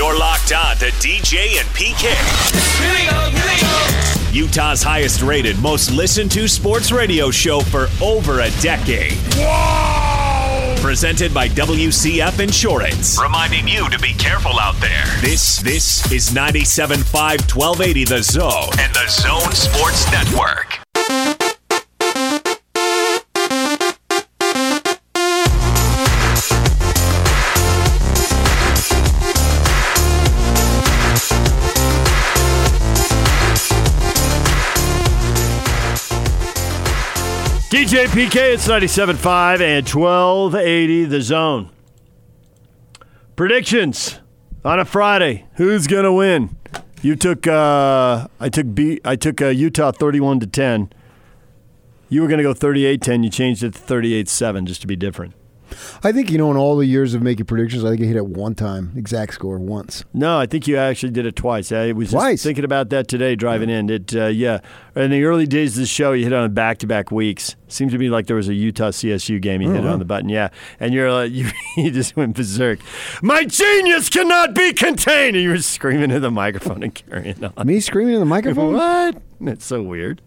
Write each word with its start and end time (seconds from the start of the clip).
You're 0.00 0.18
locked 0.18 0.50
on 0.50 0.78
to 0.78 0.86
DJ 0.92 1.60
and 1.60 1.68
PK. 1.76 2.08
Here 2.80 2.90
we 2.90 3.10
go, 3.10 3.20
here 3.28 3.44
we 3.44 3.60
go. 3.60 4.32
Utah's 4.32 4.82
highest 4.82 5.20
rated, 5.20 5.60
most 5.60 5.90
listened 5.90 6.30
to 6.30 6.48
sports 6.48 6.90
radio 6.90 7.30
show 7.30 7.60
for 7.60 7.86
over 8.02 8.40
a 8.40 8.50
decade. 8.62 9.12
Whoa! 9.34 10.74
Presented 10.80 11.34
by 11.34 11.48
WCF 11.48 12.40
Insurance. 12.40 13.20
Reminding 13.22 13.68
you 13.68 13.90
to 13.90 13.98
be 13.98 14.14
careful 14.14 14.58
out 14.58 14.80
there. 14.80 15.04
This 15.20 15.58
this 15.58 16.10
is 16.10 16.30
97.5 16.30 17.54
1280 17.54 18.04
The 18.04 18.22
Zone 18.22 18.70
and 18.78 18.94
the 18.94 19.06
Zone 19.06 19.52
Sports 19.52 20.10
Network. 20.10 20.89
DJ 37.90 38.06
PK, 38.06 38.54
it's 38.54 38.68
97.5 38.68 39.60
and 39.60 39.84
1280 39.84 41.04
the 41.06 41.20
zone. 41.20 41.70
Predictions 43.34 44.20
on 44.64 44.78
a 44.78 44.84
Friday. 44.84 45.46
Who's 45.54 45.88
going 45.88 46.04
to 46.04 46.12
win? 46.12 46.56
You 47.02 47.16
took 47.16 47.48
uh, 47.48 48.28
I 48.38 48.48
took 48.48 48.72
B 48.76 49.00
I 49.04 49.16
took 49.16 49.42
uh, 49.42 49.48
Utah 49.48 49.90
31 49.90 50.38
to 50.38 50.46
10. 50.46 50.92
You 52.08 52.22
were 52.22 52.28
going 52.28 52.38
to 52.38 52.44
go 52.44 52.54
38-10, 52.54 53.24
you 53.24 53.30
changed 53.30 53.64
it 53.64 53.74
to 53.74 53.80
38-7 53.80 54.66
just 54.66 54.82
to 54.82 54.86
be 54.86 54.94
different. 54.94 55.34
I 56.02 56.12
think 56.12 56.30
you 56.30 56.38
know 56.38 56.50
in 56.50 56.56
all 56.56 56.76
the 56.76 56.86
years 56.86 57.14
of 57.14 57.22
making 57.22 57.46
predictions, 57.46 57.84
I 57.84 57.90
think 57.90 58.02
I 58.02 58.04
hit 58.06 58.16
it 58.16 58.26
one 58.26 58.54
time, 58.54 58.92
exact 58.96 59.34
score 59.34 59.58
once. 59.58 60.04
No, 60.12 60.38
I 60.38 60.46
think 60.46 60.66
you 60.66 60.76
actually 60.76 61.12
did 61.12 61.26
it 61.26 61.36
twice. 61.36 61.72
I 61.72 61.92
was 61.92 62.10
Twice? 62.10 62.34
just 62.34 62.44
thinking 62.44 62.64
about 62.64 62.90
that 62.90 63.08
today 63.08 63.36
driving 63.36 63.70
in. 63.70 63.90
It 63.90 64.14
uh, 64.14 64.26
yeah, 64.26 64.60
in 64.94 65.10
the 65.10 65.24
early 65.24 65.46
days 65.46 65.76
of 65.76 65.80
the 65.82 65.86
show, 65.86 66.12
you 66.12 66.24
hit 66.24 66.32
on 66.32 66.52
back 66.54 66.78
to 66.78 66.86
back 66.86 67.10
weeks. 67.10 67.56
Seems 67.68 67.92
to 67.92 67.98
be 67.98 68.08
like 68.08 68.26
there 68.26 68.36
was 68.36 68.48
a 68.48 68.54
Utah 68.54 68.90
CSU 68.90 69.40
game. 69.40 69.62
You 69.62 69.70
hit 69.70 69.84
it 69.84 69.86
on 69.86 69.98
the 69.98 70.04
button, 70.04 70.28
yeah, 70.28 70.48
and 70.80 70.92
you're 70.92 71.08
uh, 71.08 71.22
you, 71.24 71.48
you 71.76 71.90
just 71.90 72.16
went 72.16 72.34
berserk. 72.36 72.80
My 73.22 73.44
genius 73.44 74.08
cannot 74.08 74.54
be 74.54 74.72
contained, 74.72 75.36
and 75.36 75.42
you 75.44 75.50
were 75.50 75.58
screaming 75.58 76.04
into 76.04 76.20
the 76.20 76.30
microphone 76.30 76.82
and 76.82 76.94
carrying 76.94 77.44
on. 77.44 77.66
Me 77.66 77.80
screaming 77.80 78.14
in 78.14 78.20
the 78.20 78.26
microphone. 78.26 78.74
What? 78.80 79.22
That's 79.40 79.64
so 79.64 79.82
weird. 79.82 80.20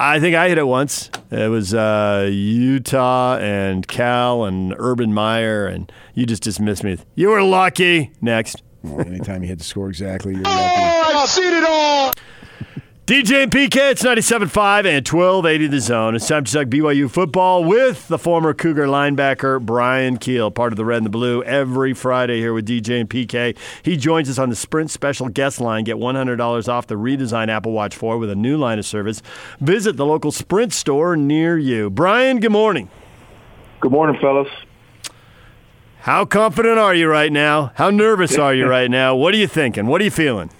I 0.00 0.20
think 0.20 0.36
I 0.36 0.48
hit 0.48 0.58
it 0.58 0.66
once. 0.66 1.10
It 1.32 1.50
was 1.50 1.74
uh, 1.74 2.28
Utah 2.30 3.36
and 3.38 3.86
Cal 3.88 4.44
and 4.44 4.72
Urban 4.78 5.12
Meyer, 5.12 5.66
and 5.66 5.90
you 6.14 6.24
just 6.24 6.44
dismissed 6.44 6.84
me. 6.84 6.98
You 7.16 7.30
were 7.30 7.42
lucky. 7.42 8.12
Next. 8.20 8.62
Well, 8.84 9.04
anytime 9.04 9.42
you 9.42 9.48
hit 9.48 9.58
the 9.58 9.64
score 9.64 9.88
exactly, 9.88 10.34
you're 10.34 10.42
lucky. 10.44 11.16
DJ 13.08 13.44
and 13.44 13.50
PK, 13.50 13.92
it's 13.92 14.02
97.5 14.02 14.84
and 14.84 15.08
1280 15.08 15.66
the 15.68 15.80
zone. 15.80 16.14
It's 16.14 16.28
time 16.28 16.44
to 16.44 16.52
talk 16.52 16.66
BYU 16.66 17.10
football 17.10 17.64
with 17.64 18.06
the 18.08 18.18
former 18.18 18.52
Cougar 18.52 18.86
linebacker 18.86 19.62
Bryan 19.62 20.18
Kehl, 20.18 20.54
part 20.54 20.74
of 20.74 20.76
the 20.76 20.84
Red 20.84 20.98
and 20.98 21.06
the 21.06 21.10
Blue, 21.10 21.42
every 21.44 21.94
Friday 21.94 22.38
here 22.38 22.52
with 22.52 22.68
DJ 22.68 23.00
and 23.00 23.08
PK. 23.08 23.56
He 23.82 23.96
joins 23.96 24.28
us 24.28 24.38
on 24.38 24.50
the 24.50 24.54
Sprint 24.54 24.90
Special 24.90 25.30
Guest 25.30 25.58
Line. 25.58 25.84
Get 25.84 25.96
$100 25.96 26.68
off 26.68 26.86
the 26.86 26.96
redesigned 26.96 27.48
Apple 27.48 27.72
Watch 27.72 27.96
4 27.96 28.18
with 28.18 28.28
a 28.28 28.36
new 28.36 28.58
line 28.58 28.78
of 28.78 28.84
service. 28.84 29.22
Visit 29.58 29.96
the 29.96 30.04
local 30.04 30.30
Sprint 30.30 30.74
store 30.74 31.16
near 31.16 31.56
you. 31.56 31.88
Bryan, 31.88 32.40
good 32.40 32.52
morning. 32.52 32.90
Good 33.80 33.90
morning, 33.90 34.20
fellas. 34.20 34.48
How 36.00 36.26
confident 36.26 36.78
are 36.78 36.94
you 36.94 37.08
right 37.08 37.32
now? 37.32 37.72
How 37.76 37.88
nervous 37.88 38.36
are 38.36 38.52
you 38.52 38.66
right 38.68 38.90
now? 38.90 39.16
What 39.16 39.32
are 39.32 39.38
you 39.38 39.48
thinking? 39.48 39.86
What 39.86 40.02
are 40.02 40.04
you 40.04 40.10
feeling? 40.10 40.50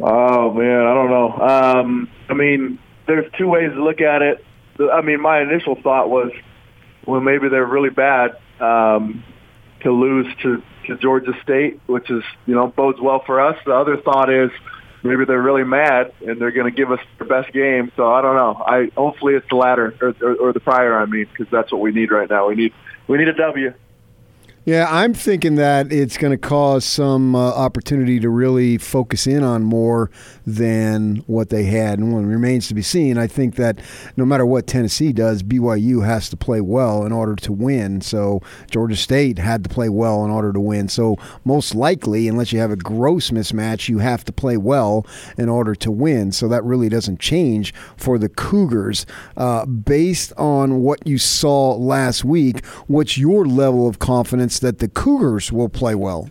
Oh 0.00 0.52
man, 0.52 0.80
I 0.80 0.94
don't 0.94 1.10
know. 1.10 1.32
Um, 1.32 2.10
I 2.28 2.34
mean, 2.34 2.78
there's 3.06 3.30
two 3.38 3.48
ways 3.48 3.70
to 3.72 3.82
look 3.82 4.00
at 4.00 4.22
it. 4.22 4.44
I 4.92 5.02
mean, 5.02 5.20
my 5.20 5.40
initial 5.40 5.76
thought 5.80 6.10
was, 6.10 6.32
well, 7.06 7.20
maybe 7.20 7.48
they're 7.48 7.64
really 7.64 7.90
bad 7.90 8.36
um, 8.60 9.22
to 9.82 9.92
lose 9.92 10.26
to, 10.42 10.62
to 10.86 10.96
Georgia 10.96 11.32
State, 11.42 11.80
which 11.86 12.10
is 12.10 12.22
you 12.46 12.54
know 12.54 12.66
bodes 12.66 13.00
well 13.00 13.22
for 13.24 13.40
us. 13.40 13.56
The 13.64 13.74
other 13.74 13.96
thought 13.98 14.32
is 14.32 14.50
maybe 15.04 15.24
they're 15.26 15.40
really 15.40 15.64
mad 15.64 16.12
and 16.26 16.40
they're 16.40 16.50
going 16.50 16.70
to 16.70 16.76
give 16.76 16.90
us 16.90 17.00
their 17.18 17.28
best 17.28 17.52
game. 17.52 17.92
So 17.94 18.10
I 18.12 18.22
don't 18.22 18.34
know. 18.34 18.62
I 18.66 18.90
hopefully 18.96 19.34
it's 19.34 19.48
the 19.48 19.56
latter 19.56 19.94
or, 20.00 20.14
or, 20.20 20.34
or 20.36 20.52
the 20.52 20.60
prior. 20.60 20.98
I 20.98 21.06
mean, 21.06 21.26
because 21.30 21.50
that's 21.52 21.70
what 21.70 21.80
we 21.80 21.92
need 21.92 22.10
right 22.10 22.28
now. 22.28 22.48
We 22.48 22.56
need 22.56 22.72
we 23.06 23.18
need 23.18 23.28
a 23.28 23.34
W. 23.34 23.74
Yeah, 24.66 24.88
I'm 24.90 25.12
thinking 25.12 25.56
that 25.56 25.92
it's 25.92 26.16
going 26.16 26.30
to 26.30 26.38
cause 26.38 26.86
some 26.86 27.34
uh, 27.34 27.50
opportunity 27.50 28.18
to 28.20 28.30
really 28.30 28.78
focus 28.78 29.26
in 29.26 29.44
on 29.44 29.62
more 29.62 30.10
than 30.46 31.16
what 31.26 31.50
they 31.50 31.64
had, 31.64 31.98
and 31.98 32.14
one 32.14 32.24
remains 32.24 32.68
to 32.68 32.74
be 32.74 32.80
seen. 32.80 33.18
I 33.18 33.26
think 33.26 33.56
that 33.56 33.78
no 34.16 34.24
matter 34.24 34.46
what 34.46 34.66
Tennessee 34.66 35.12
does, 35.12 35.42
BYU 35.42 36.06
has 36.06 36.30
to 36.30 36.38
play 36.38 36.62
well 36.62 37.04
in 37.04 37.12
order 37.12 37.36
to 37.36 37.52
win. 37.52 38.00
So 38.00 38.40
Georgia 38.70 38.96
State 38.96 39.38
had 39.38 39.64
to 39.64 39.68
play 39.68 39.90
well 39.90 40.24
in 40.24 40.30
order 40.30 40.50
to 40.50 40.60
win. 40.60 40.88
So 40.88 41.18
most 41.44 41.74
likely, 41.74 42.26
unless 42.26 42.50
you 42.50 42.58
have 42.58 42.70
a 42.70 42.76
gross 42.76 43.28
mismatch, 43.28 43.90
you 43.90 43.98
have 43.98 44.24
to 44.24 44.32
play 44.32 44.56
well 44.56 45.06
in 45.36 45.50
order 45.50 45.74
to 45.74 45.90
win. 45.90 46.32
So 46.32 46.48
that 46.48 46.64
really 46.64 46.88
doesn't 46.88 47.20
change 47.20 47.74
for 47.98 48.16
the 48.16 48.30
Cougars. 48.30 49.04
Uh, 49.36 49.66
based 49.66 50.32
on 50.38 50.80
what 50.80 51.06
you 51.06 51.18
saw 51.18 51.74
last 51.74 52.24
week, 52.24 52.64
what's 52.86 53.18
your 53.18 53.44
level 53.44 53.86
of 53.86 53.98
confidence 53.98 54.53
that 54.60 54.78
the 54.78 54.88
Cougars 54.88 55.52
will 55.52 55.68
play 55.68 55.94
well? 55.94 56.30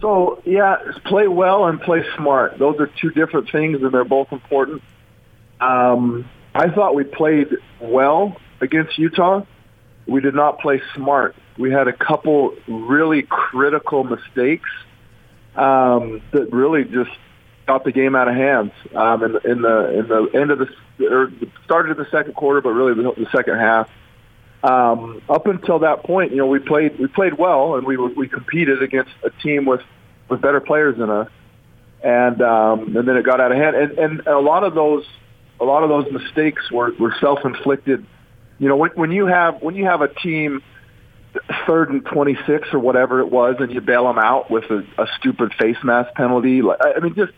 So 0.00 0.40
yeah, 0.44 0.76
play 1.04 1.28
well 1.28 1.66
and 1.66 1.80
play 1.80 2.04
smart. 2.16 2.58
Those 2.58 2.78
are 2.78 2.86
two 2.86 3.10
different 3.10 3.50
things, 3.50 3.82
and 3.82 3.92
they're 3.92 4.04
both 4.04 4.30
important. 4.30 4.82
Um, 5.60 6.28
I 6.54 6.68
thought 6.70 6.94
we 6.94 7.04
played 7.04 7.48
well 7.80 8.36
against 8.60 8.96
Utah. 8.98 9.44
We 10.06 10.20
did 10.20 10.34
not 10.34 10.60
play 10.60 10.80
smart. 10.94 11.34
We 11.58 11.72
had 11.72 11.88
a 11.88 11.92
couple 11.92 12.54
really 12.68 13.22
critical 13.22 14.04
mistakes 14.04 14.70
um, 15.56 16.22
that 16.32 16.52
really 16.52 16.84
just 16.84 17.10
got 17.66 17.84
the 17.84 17.92
game 17.92 18.14
out 18.14 18.28
of 18.28 18.34
hands 18.34 18.72
um, 18.94 19.22
in, 19.24 19.32
the, 19.32 19.50
in 19.50 19.62
the 19.62 19.98
in 19.98 20.08
the 20.08 20.30
end 20.34 20.50
of 20.50 20.58
the 20.58 21.06
or 21.06 21.30
started 21.64 21.98
in 21.98 22.02
the 22.02 22.10
second 22.10 22.34
quarter, 22.34 22.60
but 22.60 22.70
really 22.70 22.94
the, 22.94 23.12
the 23.12 23.30
second 23.30 23.58
half. 23.58 23.90
Um, 24.62 25.22
up 25.28 25.46
until 25.46 25.80
that 25.80 26.02
point, 26.02 26.32
you 26.32 26.38
know, 26.38 26.46
we 26.46 26.58
played 26.58 26.98
we 26.98 27.06
played 27.06 27.38
well 27.38 27.76
and 27.76 27.86
we 27.86 27.96
we 27.96 28.28
competed 28.28 28.82
against 28.82 29.12
a 29.22 29.30
team 29.42 29.64
with 29.64 29.82
with 30.28 30.40
better 30.40 30.60
players 30.60 30.98
than 30.98 31.10
us, 31.10 31.30
and 32.02 32.42
um, 32.42 32.96
and 32.96 33.06
then 33.06 33.16
it 33.16 33.24
got 33.24 33.40
out 33.40 33.52
of 33.52 33.58
hand. 33.58 33.76
And, 33.76 33.98
and 33.98 34.26
a 34.26 34.40
lot 34.40 34.64
of 34.64 34.74
those 34.74 35.04
a 35.60 35.64
lot 35.64 35.82
of 35.82 35.88
those 35.88 36.12
mistakes 36.12 36.70
were, 36.70 36.92
were 36.98 37.14
self 37.20 37.44
inflicted. 37.44 38.04
You 38.58 38.68
know, 38.68 38.76
when, 38.76 38.90
when 38.92 39.12
you 39.12 39.26
have 39.26 39.62
when 39.62 39.74
you 39.74 39.84
have 39.84 40.02
a 40.02 40.08
team 40.08 40.62
third 41.66 41.90
and 41.90 42.04
twenty 42.04 42.36
six 42.46 42.68
or 42.72 42.78
whatever 42.78 43.20
it 43.20 43.30
was, 43.30 43.56
and 43.60 43.72
you 43.72 43.80
bail 43.80 44.06
them 44.06 44.18
out 44.18 44.50
with 44.50 44.64
a, 44.64 44.84
a 44.98 45.06
stupid 45.18 45.52
face 45.54 45.76
mask 45.84 46.14
penalty. 46.14 46.62
Like 46.62 46.80
I 46.80 46.94
I 46.94 47.00
mean, 47.00 47.14
just 47.14 47.32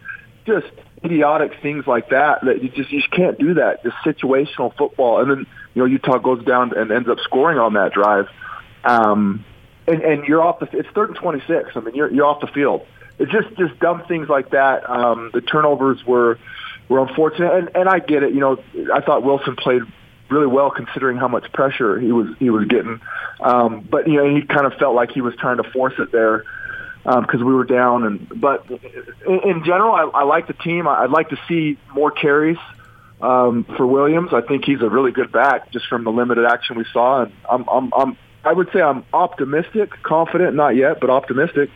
just 0.46 0.66
idiotic 1.04 1.52
things 1.62 1.86
like 1.86 2.10
that. 2.10 2.44
That 2.44 2.62
you 2.62 2.70
just 2.70 2.90
you 2.90 3.00
just 3.00 3.12
can't 3.12 3.38
do 3.38 3.54
that. 3.54 3.82
Just 3.82 3.96
situational 4.04 4.74
football, 4.76 5.20
and 5.20 5.30
then 5.30 5.46
you 5.74 5.82
know 5.82 5.86
Utah 5.86 6.18
goes 6.18 6.44
down 6.44 6.76
and 6.76 6.90
ends 6.90 7.08
up 7.08 7.18
scoring 7.20 7.58
on 7.58 7.74
that 7.74 7.92
drive. 7.92 8.28
Um, 8.84 9.44
and, 9.86 10.02
and 10.02 10.24
you're 10.24 10.42
off 10.42 10.60
the. 10.60 10.68
It's 10.76 10.88
third 10.94 11.10
and 11.10 11.18
twenty 11.18 11.42
six. 11.46 11.70
I 11.74 11.80
mean, 11.80 11.94
you're 11.94 12.12
you're 12.12 12.26
off 12.26 12.40
the 12.40 12.46
field. 12.46 12.86
It's 13.18 13.30
just 13.30 13.48
just 13.56 13.78
dumb 13.80 14.04
things 14.06 14.28
like 14.28 14.50
that. 14.50 14.88
Um, 14.88 15.30
the 15.32 15.40
turnovers 15.40 16.04
were 16.06 16.38
were 16.88 17.00
unfortunate, 17.06 17.54
and, 17.54 17.70
and 17.74 17.88
I 17.88 17.98
get 17.98 18.22
it. 18.22 18.32
You 18.32 18.40
know, 18.40 18.62
I 18.92 19.00
thought 19.00 19.22
Wilson 19.22 19.56
played 19.56 19.82
really 20.30 20.46
well 20.46 20.70
considering 20.70 21.16
how 21.16 21.28
much 21.28 21.52
pressure 21.52 21.98
he 21.98 22.12
was 22.12 22.28
he 22.38 22.50
was 22.50 22.66
getting. 22.66 23.00
Um, 23.40 23.86
but 23.88 24.08
you 24.08 24.14
know, 24.14 24.34
he 24.34 24.42
kind 24.42 24.66
of 24.66 24.74
felt 24.74 24.94
like 24.94 25.10
he 25.12 25.20
was 25.20 25.34
trying 25.36 25.58
to 25.58 25.70
force 25.70 25.94
it 25.98 26.12
there 26.12 26.44
because 27.04 27.42
we 27.42 27.52
were 27.52 27.64
down. 27.64 28.04
And 28.04 28.40
but 28.40 28.66
in, 29.26 29.40
in 29.44 29.64
general, 29.64 29.92
I, 29.92 30.20
I 30.20 30.24
like 30.24 30.46
the 30.46 30.54
team. 30.54 30.86
I, 30.86 31.02
I'd 31.02 31.10
like 31.10 31.30
to 31.30 31.38
see 31.48 31.78
more 31.92 32.10
carries 32.10 32.58
um, 33.22 33.64
for 33.76 33.86
Williams. 33.86 34.30
I 34.32 34.40
think 34.40 34.64
he's 34.64 34.80
a 34.82 34.88
really 34.88 35.12
good 35.12 35.32
back 35.32 35.70
just 35.72 35.86
from 35.88 36.04
the 36.04 36.10
limited 36.10 36.46
action 36.46 36.76
we 36.76 36.84
saw. 36.92 37.22
And 37.22 37.32
I'm 37.48 37.68
I'm, 37.68 37.92
I'm 37.94 38.18
I 38.44 38.52
would 38.52 38.70
say 38.72 38.80
I'm 38.80 39.04
optimistic, 39.12 39.90
confident, 40.02 40.54
not 40.54 40.76
yet, 40.76 41.00
but 41.00 41.10
optimistic. 41.10 41.70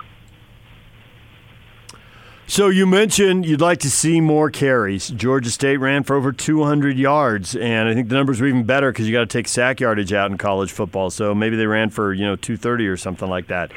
So 2.47 2.69
you 2.69 2.87
mentioned 2.87 3.47
you'd 3.47 3.63
like 3.63 3.79
to 3.81 3.91
see 3.91 4.21
more 4.21 4.51
carries. 4.51 5.09
Georgia 5.09 5.51
State 5.51 5.79
ran 5.79 6.03
for 6.03 6.15
over 6.15 6.31
200 6.31 6.97
yards, 6.99 7.57
and 7.57 7.89
I 7.89 7.95
think 7.95 8.11
the 8.11 8.17
numbers 8.17 8.39
were 8.41 8.47
even 8.47 8.65
better 8.65 8.93
because 8.93 9.07
you 9.07 9.13
got 9.13 9.21
to 9.21 9.27
take 9.27 9.49
sack 9.49 9.81
yardage 9.81 10.13
out 10.13 10.31
in 10.31 10.37
college 10.37 10.71
football. 10.71 11.09
So 11.09 11.35
maybe 11.35 11.57
they 11.57 11.67
ran 11.67 11.89
for 11.89 12.13
you 12.13 12.25
know 12.25 12.37
230 12.37 12.87
or 12.87 12.97
something 12.99 13.29
like 13.29 13.47
that. 13.47 13.73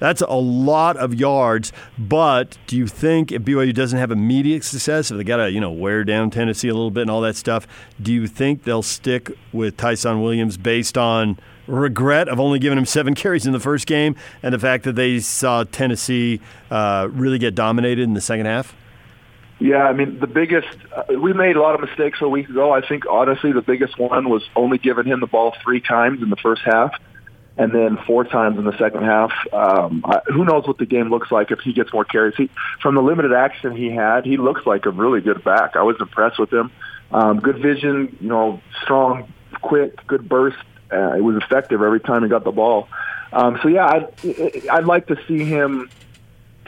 That's 0.00 0.22
a 0.22 0.34
lot 0.34 0.96
of 0.96 1.14
yards. 1.14 1.72
But 1.96 2.58
do 2.66 2.76
you 2.76 2.88
think 2.88 3.30
if 3.30 3.42
BYU 3.42 3.72
doesn't 3.72 3.98
have 3.98 4.10
immediate 4.10 4.64
success, 4.64 5.12
if 5.12 5.16
they 5.16 5.24
got 5.24 5.36
to 5.36 5.50
you 5.52 5.60
know 5.60 5.70
wear 5.70 6.02
down 6.02 6.30
Tennessee 6.30 6.68
a 6.68 6.74
little 6.74 6.90
bit 6.90 7.02
and 7.02 7.10
all 7.10 7.20
that 7.20 7.36
stuff, 7.36 7.68
do 8.02 8.12
you 8.12 8.26
think 8.26 8.64
they'll 8.64 8.82
stick 8.82 9.30
with 9.52 9.76
Ty'Son 9.76 10.20
Williams 10.20 10.56
based 10.56 10.98
on 10.98 11.38
regret 11.68 12.28
of 12.28 12.40
only 12.40 12.58
giving 12.58 12.76
him 12.76 12.86
seven 12.86 13.14
carries 13.20 13.46
in 13.46 13.52
the 13.52 13.60
first 13.60 13.86
game 13.86 14.16
and 14.42 14.52
the 14.52 14.58
fact 14.58 14.84
that 14.84 14.94
they 14.94 15.20
saw 15.20 15.64
Tennessee 15.64 16.40
uh, 16.70 17.08
really 17.12 17.38
get 17.38 17.54
dominated 17.54 18.02
in 18.02 18.14
the 18.14 18.20
second 18.20 18.46
half? 18.46 18.74
Yeah, 19.60 19.82
I 19.82 19.92
mean 19.92 20.18
the 20.18 20.26
biggest. 20.26 20.68
Uh, 20.96 21.02
we 21.20 21.34
made 21.34 21.56
a 21.56 21.60
lot 21.60 21.74
of 21.74 21.82
mistakes 21.86 22.18
a 22.22 22.28
week 22.28 22.48
ago. 22.48 22.72
I 22.72 22.80
think 22.86 23.04
honestly 23.08 23.52
the 23.52 23.60
biggest 23.60 23.98
one 23.98 24.30
was 24.30 24.42
only 24.56 24.78
giving 24.78 25.04
him 25.04 25.20
the 25.20 25.26
ball 25.26 25.54
three 25.62 25.82
times 25.82 26.22
in 26.22 26.30
the 26.30 26.36
first 26.36 26.62
half, 26.64 26.94
and 27.60 27.74
then 27.74 27.98
four 28.06 28.24
times 28.24 28.58
in 28.58 28.64
the 28.64 28.76
second 28.78 29.02
half. 29.02 29.32
Um, 29.52 30.02
I, 30.06 30.20
who 30.32 30.46
knows 30.46 30.66
what 30.66 30.78
the 30.78 30.86
game 30.86 31.10
looks 31.10 31.30
like 31.30 31.50
if 31.50 31.60
he 31.60 31.74
gets 31.74 31.92
more 31.92 32.06
carries? 32.06 32.34
He, 32.34 32.48
from 32.80 32.94
the 32.94 33.02
limited 33.02 33.34
action 33.34 33.76
he 33.76 33.90
had, 33.90 34.24
he 34.24 34.38
looks 34.38 34.64
like 34.64 34.86
a 34.86 34.90
really 34.90 35.20
good 35.20 35.44
back. 35.44 35.76
I 35.76 35.82
was 35.82 35.96
impressed 36.00 36.38
with 36.38 36.50
him. 36.50 36.72
Um, 37.10 37.38
good 37.38 37.58
vision, 37.58 38.16
you 38.18 38.28
know, 38.28 38.62
strong, 38.82 39.30
quick, 39.60 40.06
good 40.06 40.26
burst. 40.26 40.56
Uh, 40.90 41.12
it 41.18 41.20
was 41.20 41.36
effective 41.36 41.82
every 41.82 42.00
time 42.00 42.22
he 42.22 42.30
got 42.30 42.44
the 42.44 42.50
ball. 42.50 42.88
Um, 43.30 43.58
so 43.62 43.68
yeah, 43.68 43.86
I'd, 43.86 44.68
I'd 44.70 44.84
like 44.86 45.08
to 45.08 45.18
see 45.28 45.44
him 45.44 45.90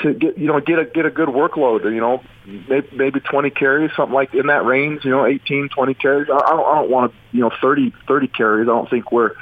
to 0.03 0.13
get 0.13 0.37
you 0.37 0.47
know 0.47 0.61
get 0.61 0.79
a 0.79 0.85
get 0.85 1.07
a 1.07 1.11
good 1.11 1.29
workload. 1.29 1.85
You 1.85 2.01
know, 2.01 2.23
maybe, 2.69 2.89
maybe 2.93 3.21
20 3.21 3.51
carries, 3.51 3.91
something 3.97 4.15
like 4.15 4.35
in 4.35 4.49
that 4.49 4.67
range. 4.67 5.07
You 5.07 5.11
know, 5.11 5.25
18, 5.25 5.71
20 5.71 5.95
carries. 5.95 6.29
I, 6.29 6.35
I 6.35 6.51
don't, 6.51 6.67
I 6.67 6.75
don't 6.83 6.91
want 6.91 7.13
to 7.13 7.19
you 7.37 7.41
know 7.41 7.51
30 7.63 7.95
30 8.07 8.29
carries. 8.29 8.69
I 8.69 8.73
don't 8.73 8.91
think 8.91 9.11
we're 9.11 9.33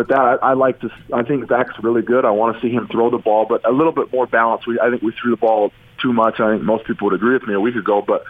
at 0.00 0.08
that. 0.08 0.20
I, 0.20 0.34
I 0.50 0.52
like 0.54 0.80
to. 0.80 0.90
I 1.12 1.22
think 1.22 1.48
Zach's 1.48 1.74
really 1.82 2.02
good. 2.02 2.24
I 2.24 2.30
want 2.30 2.56
to 2.56 2.62
see 2.62 2.70
him 2.70 2.88
throw 2.88 3.10
the 3.10 3.18
ball, 3.18 3.46
but 3.46 3.66
a 3.68 3.72
little 3.72 3.92
bit 3.92 4.12
more 4.12 4.26
balance. 4.26 4.66
We 4.66 4.78
I 4.80 4.90
think 4.90 5.02
we 5.02 5.12
threw 5.12 5.32
the 5.32 5.36
ball 5.36 5.72
too 6.00 6.12
much. 6.12 6.40
I 6.40 6.52
think 6.52 6.62
most 6.62 6.86
people 6.86 7.06
would 7.06 7.14
agree 7.14 7.34
with 7.34 7.46
me 7.46 7.54
a 7.54 7.60
week 7.60 7.76
ago, 7.76 8.02
but 8.02 8.24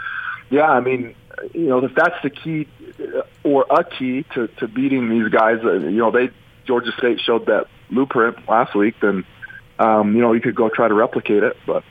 yeah, 0.50 0.68
I 0.68 0.80
mean, 0.80 1.14
you 1.54 1.66
know, 1.66 1.84
if 1.84 1.94
that's 1.94 2.16
the 2.22 2.30
key 2.30 2.68
uh, 3.00 3.22
or 3.44 3.66
a 3.70 3.84
key 3.84 4.24
to 4.34 4.48
to 4.48 4.68
beating 4.68 5.08
these 5.08 5.28
guys, 5.28 5.60
uh, 5.64 5.74
you 5.74 5.98
know, 5.98 6.10
they 6.10 6.30
Georgia 6.66 6.92
State 6.98 7.20
showed 7.20 7.46
that 7.46 7.66
blueprint 7.90 8.48
last 8.48 8.74
week, 8.74 8.94
then 9.00 9.24
um, 9.78 10.14
you 10.14 10.22
know, 10.22 10.32
you 10.32 10.40
could 10.40 10.54
go 10.54 10.68
try 10.68 10.88
to 10.88 10.94
replicate 10.94 11.42
it, 11.42 11.56
but. 11.66 11.84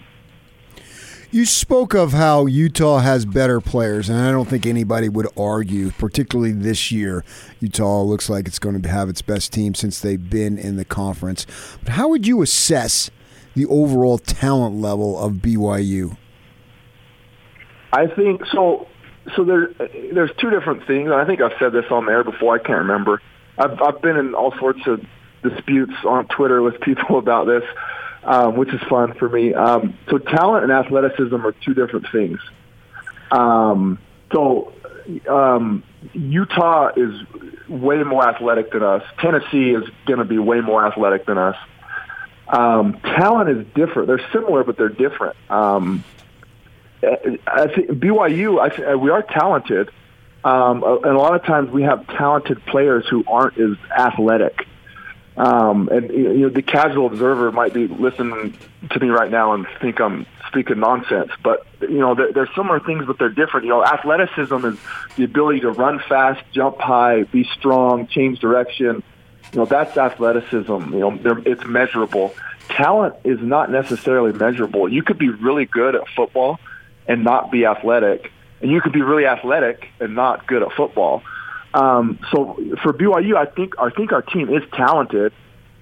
You 1.34 1.46
spoke 1.46 1.94
of 1.94 2.12
how 2.12 2.46
Utah 2.46 3.00
has 3.00 3.26
better 3.26 3.62
players, 3.62 4.10
and 4.10 4.20
I 4.20 4.32
don't 4.32 4.50
think 4.50 4.66
anybody 4.66 5.08
would 5.08 5.30
argue, 5.38 5.92
particularly 5.92 6.52
this 6.52 6.92
year. 6.92 7.24
Utah 7.62 8.02
looks 8.02 8.30
like 8.30 8.50
it's 8.50 8.60
going 8.60 8.82
to 8.82 8.90
have 8.90 9.08
its 9.08 9.22
best 9.22 9.54
team 9.54 9.74
since 9.74 10.02
they've 10.02 10.30
been 10.30 10.58
in 10.58 10.76
the 10.76 10.84
conference. 10.84 11.48
But 11.86 11.94
how 11.94 12.10
would 12.10 12.28
you 12.28 12.42
assess 12.42 13.10
the 13.56 13.66
overall 13.68 14.18
talent 14.18 14.82
level 14.82 15.18
of 15.18 15.36
BYU? 15.36 16.18
I 17.94 18.08
think 18.08 18.42
so. 18.48 18.90
So 19.38 19.46
there, 19.46 19.70
there's 20.14 20.32
two 20.38 20.50
different 20.50 20.86
things. 20.86 21.12
I 21.12 21.24
think 21.24 21.40
I've 21.40 21.58
said 21.60 21.72
this 21.72 21.86
on 21.92 22.08
there 22.08 22.26
before. 22.26 22.56
I 22.56 22.58
can't 22.58 22.80
remember. 22.80 23.22
I've, 23.58 23.82
I've 23.82 24.02
been 24.02 24.18
in 24.18 24.34
all 24.34 24.54
sorts 24.60 24.82
of 24.86 25.00
disputes 25.44 25.94
on 26.06 26.28
Twitter 26.28 26.62
with 26.62 26.82
people 26.82 27.18
about 27.20 27.48
this, 27.48 27.64
um, 28.24 28.56
which 28.56 28.74
is 28.74 28.82
fun 28.90 29.14
for 29.14 29.30
me. 29.30 29.54
Um, 29.54 29.98
so 30.10 30.18
talent 30.18 30.64
and 30.64 30.72
athleticism 30.72 31.36
are 31.36 31.54
two 31.54 31.74
different 31.74 32.08
things. 32.12 32.40
Um, 33.32 34.00
so 34.32 34.74
um, 35.28 35.84
Utah 36.14 36.92
is 36.96 37.14
way 37.68 38.04
more 38.04 38.28
athletic 38.28 38.72
than 38.72 38.84
us. 38.84 39.04
Tennessee 39.20 39.72
is 39.72 39.84
going 40.06 40.20
to 40.20 40.26
be 40.26 40.38
way 40.38 40.62
more 40.62 40.86
athletic 40.86 41.26
than 41.26 41.38
us. 41.38 41.56
Um, 42.48 43.00
talent 43.02 43.50
is 43.50 43.66
different. 43.74 44.08
They're 44.08 44.30
similar, 44.34 44.64
but 44.64 44.78
they're 44.78 44.90
different. 44.90 45.38
Um, 45.50 46.04
I 47.04 47.68
think 47.68 47.90
BYU, 47.92 48.60
I 48.60 48.96
we 48.96 49.10
are 49.10 49.24
talented, 49.24 49.90
um, 50.44 50.84
and 50.84 51.06
a 51.06 51.18
lot 51.18 51.34
of 51.34 51.44
times 51.44 51.72
we 51.72 51.84
have 51.84 52.06
talented 52.08 52.64
players 52.66 53.06
who 53.10 53.24
aren't 53.28 53.58
as 53.58 53.78
athletic. 53.98 54.68
Um, 55.38 55.88
and 55.90 56.12
you 56.12 56.34
know, 56.40 56.50
the 56.50 56.62
casual 56.62 57.08
observer 57.08 57.52
might 57.52 57.74
be 57.74 57.88
listening 57.88 58.58
to 58.90 59.00
me 59.00 59.08
right 59.10 59.32
now 59.32 59.54
and 59.54 59.66
think 59.80 60.02
I'm 60.02 60.26
speaking 60.48 60.80
nonsense, 60.80 61.32
but 61.42 61.66
you 61.80 62.00
know, 62.00 62.14
there, 62.14 62.34
there's 62.34 62.54
similar 62.54 62.82
things, 62.82 63.06
but 63.06 63.18
they're 63.18 63.30
different. 63.30 63.66
You 63.66 63.72
know, 63.72 63.86
athleticism 63.86 64.66
is 64.66 64.78
the 65.16 65.24
ability 65.24 65.62
to 65.62 65.72
run 65.72 66.00
fast, 66.10 66.44
jump 66.52 66.80
high, 66.80 67.24
be 67.24 67.46
strong, 67.46 68.08
change 68.08 68.40
direction. 68.40 69.04
You 69.54 69.60
know, 69.60 69.66
that's 69.66 69.98
athleticism. 69.98 70.94
You 70.94 71.00
know, 71.00 71.20
it's 71.46 71.66
measurable. 71.66 72.36
Talent 72.68 73.16
is 73.24 73.40
not 73.40 73.72
necessarily 73.72 74.34
measurable. 74.34 74.90
You 74.92 75.04
could 75.04 75.18
be 75.18 75.30
really 75.30 75.66
good 75.66 75.96
at 75.96 76.08
football 76.10 76.60
and 77.08 77.24
not 77.24 77.52
be 77.52 77.66
athletic, 77.66 78.32
and 78.62 78.70
you 78.70 78.82
could 78.82 78.94
be 78.94 79.02
really 79.02 79.26
athletic 79.26 79.88
and 80.02 80.14
not 80.14 80.46
good 80.46 80.62
at 80.62 80.74
football. 80.74 81.24
Um, 81.74 82.20
so 82.32 82.56
for 82.84 82.94
BYU, 82.94 83.36
I 83.36 83.46
think 83.46 83.76
I 83.80 83.90
think 83.90 84.12
our 84.12 84.22
team 84.22 84.50
is 84.50 84.64
talented. 84.74 85.34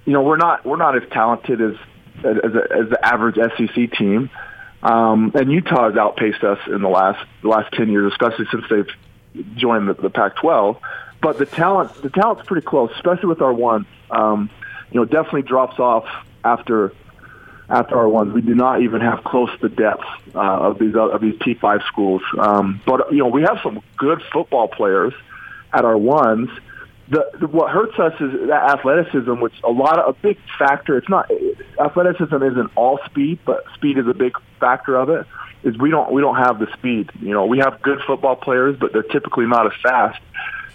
You 0.04 0.12
know, 0.12 0.22
we're 0.22 0.36
not 0.36 0.64
we're 0.64 0.76
not 0.76 0.96
as 0.96 1.08
talented 1.10 1.60
as 1.60 1.74
as, 2.18 2.36
as 2.44 2.90
the 2.90 2.98
average 3.02 3.36
SEC 3.36 3.92
team. 3.92 4.30
Um, 4.82 5.32
and 5.34 5.52
Utah 5.52 5.88
has 5.88 5.96
outpaced 5.96 6.42
us 6.42 6.58
in 6.66 6.80
the 6.80 6.88
last 6.88 7.26
the 7.42 7.48
last 7.48 7.72
ten 7.72 7.90
years, 7.90 8.12
especially 8.12 8.46
since 8.50 8.64
they've 8.70 9.44
joined 9.56 9.88
the, 9.88 9.94
the 9.94 10.10
Pac-12. 10.10 10.78
But 11.20 11.38
the 11.38 11.46
talent 11.46 12.00
the 12.02 12.10
talent's 12.10 12.46
pretty 12.46 12.64
close, 12.64 12.90
especially 12.96 13.28
with 13.28 13.42
our 13.42 13.52
one. 13.52 13.86
Um, 14.10 14.50
you 14.90 15.00
know, 15.00 15.04
definitely 15.04 15.42
drops 15.42 15.78
off 15.78 16.06
after 16.44 16.92
after 17.68 17.96
our 17.96 18.08
ones. 18.08 18.32
We 18.32 18.42
do 18.42 18.54
not 18.54 18.82
even 18.82 19.00
have 19.00 19.22
close 19.22 19.50
to 19.60 19.68
the 19.68 19.74
depth 19.74 20.04
uh, 20.34 20.38
of 20.38 20.78
these 20.78 20.94
of 20.94 21.20
these 21.20 21.34
P5 21.34 21.86
schools. 21.86 22.22
Um, 22.38 22.80
but 22.86 23.12
you 23.12 23.18
know, 23.18 23.28
we 23.28 23.42
have 23.42 23.58
some 23.62 23.82
good 23.96 24.22
football 24.32 24.68
players 24.68 25.12
at 25.72 25.84
our 25.84 25.96
ones. 25.98 26.48
The, 27.08 27.28
the, 27.40 27.46
what 27.48 27.70
hurts 27.72 27.98
us 27.98 28.12
is 28.20 28.48
that 28.48 28.78
athleticism, 28.78 29.40
which 29.40 29.54
a 29.64 29.70
lot 29.70 29.98
of 29.98 30.16
a 30.16 30.18
big 30.20 30.38
factor. 30.58 30.96
It's 30.96 31.08
not 31.08 31.30
athleticism 31.78 32.36
isn't 32.36 32.70
all 32.76 33.00
speed, 33.06 33.40
but 33.44 33.64
speed 33.74 33.98
is 33.98 34.06
a 34.06 34.14
big 34.14 34.32
factor 34.60 34.96
of 34.96 35.10
it. 35.10 35.26
Is 35.62 35.76
we 35.76 35.90
don't 35.90 36.12
we 36.12 36.22
don't 36.22 36.36
have 36.36 36.58
the 36.58 36.68
speed. 36.72 37.10
You 37.20 37.34
know, 37.34 37.46
we 37.46 37.58
have 37.58 37.82
good 37.82 37.98
football 38.06 38.36
players, 38.36 38.76
but 38.78 38.92
they're 38.92 39.02
typically 39.02 39.46
not 39.46 39.66
as 39.66 39.72
fast 39.82 40.20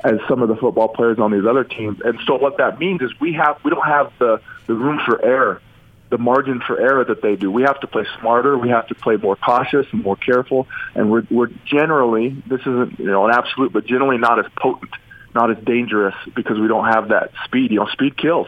as 0.04 0.20
some 0.28 0.44
of 0.44 0.50
the 0.50 0.56
football 0.56 0.90
players 0.90 1.18
on 1.20 1.32
these 1.32 1.46
other 1.46 1.64
teams. 1.64 2.00
And 2.04 2.20
so 2.28 2.36
what 2.36 2.58
that 2.58 2.80
means 2.80 3.02
is 3.02 3.12
we 3.20 3.34
have 3.34 3.58
we 3.64 3.72
don't 3.72 3.86
have 3.86 4.12
the 4.20 4.42
the 4.68 4.74
room 4.74 5.00
for 5.06 5.24
error 5.24 5.62
the 6.10 6.18
margin 6.18 6.62
for 6.66 6.80
error 6.80 7.04
that 7.04 7.22
they 7.22 7.36
do. 7.36 7.52
We 7.52 7.64
have 7.64 7.80
to 7.82 7.88
play 7.88 8.06
smarter. 8.20 8.58
We 8.58 8.70
have 8.70 8.88
to 8.88 8.96
play 8.96 9.18
more 9.18 9.36
cautious 9.36 9.88
and 9.92 10.04
more 10.04 10.16
careful. 10.16 10.68
And 10.94 11.12
we're, 11.12 11.24
we're 11.30 11.50
generally, 11.66 12.42
this 12.48 12.62
isn't 12.62 13.00
you 13.00 13.06
know 13.06 13.26
an 13.26 13.34
absolute, 13.34 13.74
but 13.74 13.86
generally 13.86 14.18
not 14.18 14.40
as 14.40 14.46
potent, 14.58 14.92
not 15.34 15.52
as 15.52 15.64
dangerous 15.64 16.16
because 16.36 16.60
we 16.60 16.68
don't 16.68 16.86
have 16.86 17.10
that 17.10 17.32
speed. 17.46 17.72
You 17.72 17.80
know, 17.80 17.88
speed 17.88 18.18
kills. 18.18 18.48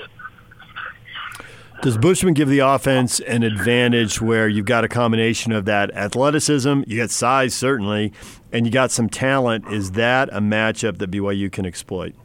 Does 1.81 1.95
Bushman 1.95 2.33
give 2.33 2.49
the 2.49 2.59
offense 2.59 3.19
an 3.19 3.43
advantage 3.43 4.19
where 4.19 4.47
you've 4.47 4.65
got 4.65 4.83
a 4.83 4.87
combination 4.87 5.51
of 5.51 5.65
that 5.65 5.93
athleticism, 5.95 6.81
you 6.87 6.97
got 6.97 7.11
size 7.11 7.53
certainly, 7.53 8.13
and 8.51 8.65
you 8.65 8.71
got 8.71 8.89
some 8.89 9.09
talent? 9.09 9.67
Is 9.71 9.91
that 9.91 10.29
a 10.29 10.39
matchup 10.39 10.97
that 10.97 11.11
BYU 11.11 11.51
can 11.51 11.67
exploit? 11.67 12.15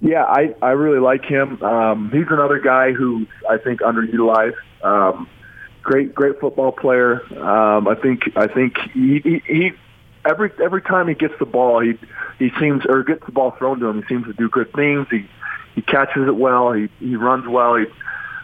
Yeah, 0.00 0.24
I 0.24 0.54
I 0.62 0.70
really 0.70 1.00
like 1.00 1.24
him. 1.24 1.62
Um, 1.62 2.10
he's 2.12 2.26
another 2.30 2.60
guy 2.60 2.92
who 2.92 3.26
I 3.48 3.58
think 3.58 3.80
underutilized. 3.80 4.54
Um, 4.82 5.28
great 5.82 6.14
great 6.14 6.38
football 6.40 6.72
player. 6.72 7.22
Um, 7.38 7.88
I 7.88 7.94
think 7.94 8.36
I 8.36 8.46
think 8.46 8.76
he, 8.92 9.20
he, 9.20 9.42
he 9.46 9.72
every 10.28 10.50
every 10.62 10.82
time 10.82 11.08
he 11.08 11.14
gets 11.14 11.34
the 11.38 11.46
ball, 11.46 11.80
he 11.80 11.94
he 12.38 12.50
seems 12.60 12.84
or 12.86 13.02
gets 13.04 13.24
the 13.24 13.32
ball 13.32 13.52
thrown 13.52 13.80
to 13.80 13.86
him. 13.86 14.02
He 14.02 14.08
seems 14.08 14.26
to 14.26 14.34
do 14.34 14.48
good 14.50 14.72
things. 14.74 15.06
He 15.10 15.28
he 15.74 15.82
catches 15.82 16.28
it 16.28 16.36
well. 16.36 16.72
He 16.72 16.88
he 16.98 17.16
runs 17.16 17.48
well. 17.48 17.76
He 17.76 17.86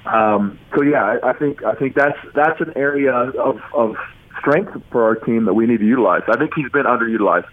um, 0.07 0.59
so 0.75 0.83
yeah, 0.83 1.05
I, 1.05 1.31
I 1.31 1.33
think 1.35 1.63
I 1.65 1.75
think 1.75 1.95
that's 1.95 2.19
that's 2.35 2.61
an 2.61 2.73
area 2.77 3.13
of 3.13 3.61
of 3.75 3.97
strength 4.41 4.73
for 4.91 5.05
our 5.05 5.17
team 5.17 5.45
that 5.45 5.55
we 5.55 5.67
need 5.67 5.79
to 5.79 5.87
utilize. 5.87 6.23
I 6.29 6.37
think 6.39 6.53
he's 6.55 6.71
been 6.71 6.87
underutilized. 6.87 7.47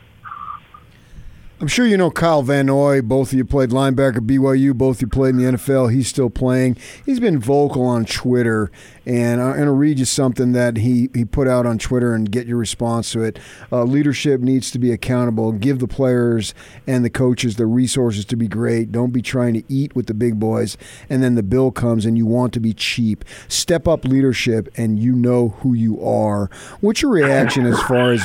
I'm 1.62 1.68
sure 1.68 1.86
you 1.86 1.98
know 1.98 2.10
Kyle 2.10 2.42
Van 2.42 2.68
Noy. 2.68 3.01
Both 3.01 3.34
of 3.34 3.38
you 3.38 3.44
played 3.44 3.72
linebacker 3.72 4.20
BYU. 4.20 4.74
Both 4.74 4.98
of 4.98 5.01
you 5.01 5.08
played 5.08 5.36
in 5.36 5.38
the 5.44 5.51
NFL. 5.58 5.92
He's 5.92 6.08
still 6.08 6.30
playing. 6.30 6.78
He's 7.06 7.20
been 7.20 7.38
vocal 7.38 7.84
on 7.84 8.06
Twitter 8.06 8.72
and 9.10 9.42
I'm 9.42 9.54
going 9.54 9.66
to 9.66 9.72
read 9.72 9.98
you 9.98 10.06
something 10.06 10.51
that 10.51 10.78
he, 10.78 11.10
he 11.16 11.25
put 11.25 11.48
out 11.48 11.66
on 11.66 11.80
Twitter 11.80 12.13
and 12.13 12.32
get 12.32 12.46
your 12.46 12.58
response 12.58 13.12
to 13.13 13.24
it. 13.24 13.39
Uh, 13.72 13.84
leadership 13.84 14.39
needs 14.39 14.70
to 14.70 14.78
be 14.78 14.92
accountable. 14.92 15.51
Give 15.51 15.80
the 15.80 15.88
players 15.88 16.54
and 16.86 17.04
the 17.04 17.10
coaches 17.10 17.56
the 17.56 17.66
resources 17.66 18.24
to 18.25 18.36
be 18.36 18.48
great. 18.48 18.92
Don't 18.92 19.12
be 19.12 19.24
trying 19.24 19.56
to 19.56 19.63
eat 19.68 19.96
with 19.96 20.06
the 20.06 20.13
big 20.13 20.39
boys, 20.39 20.78
and 21.10 21.24
then 21.24 21.34
the 21.34 21.42
bill 21.42 21.72
comes 21.72 22.06
and 22.06 22.20
you 22.20 22.28
want 22.28 22.54
to 22.54 22.60
be 22.60 22.72
cheap. 22.72 23.25
Step 23.48 23.88
up 23.88 24.06
leadership, 24.06 24.70
and 24.78 25.00
you 25.00 25.13
know 25.13 25.50
who 25.62 25.74
you 25.74 26.00
are. 26.06 26.51
What's 26.80 27.01
your 27.01 27.12
reaction 27.12 27.66
as 27.66 27.82
far 27.82 28.12
as 28.12 28.22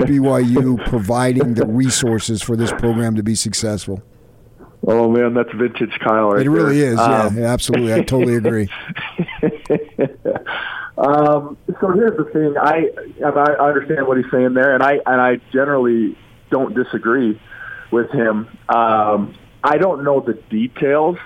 BYU 0.00 0.82
providing 0.86 1.54
the 1.54 1.66
resources 1.66 2.40
for 2.40 2.56
this 2.56 2.71
program 2.78 3.16
to 3.16 3.22
be 3.22 3.34
successful? 3.34 4.02
Oh 4.86 5.10
man, 5.10 5.34
that's 5.34 5.52
vintage 5.52 5.96
Kyle. 6.00 6.30
Right 6.30 6.44
it 6.44 6.50
really 6.50 6.80
there. 6.80 6.92
is. 6.94 6.98
Um, 6.98 7.38
yeah, 7.38 7.44
absolutely. 7.52 7.94
I 7.94 8.02
totally 8.02 8.34
agree. 8.36 8.68
um, 10.98 11.56
so 11.80 11.92
here's 11.92 12.16
the 12.16 12.28
thing. 12.32 12.56
I 12.60 12.90
I 13.24 13.68
understand 13.68 14.08
what 14.08 14.16
he's 14.16 14.30
saying 14.32 14.54
there, 14.54 14.74
and 14.74 14.82
I 14.82 14.94
and 15.06 15.20
I 15.20 15.36
generally 15.52 16.18
don't 16.50 16.74
disagree 16.74 17.40
with 17.92 18.10
him. 18.10 18.48
Um, 18.68 19.34
I 19.62 19.78
don't 19.78 20.02
know 20.02 20.20
the 20.20 20.34
details 20.50 21.16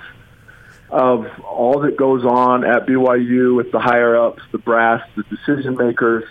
of 0.90 1.26
all 1.42 1.80
that 1.80 1.96
goes 1.96 2.24
on 2.24 2.64
at 2.64 2.86
BYU 2.86 3.56
with 3.56 3.72
the 3.72 3.80
higher 3.80 4.16
ups, 4.16 4.42
the 4.52 4.58
brass, 4.58 5.02
the 5.16 5.22
decision 5.24 5.76
makers. 5.76 6.24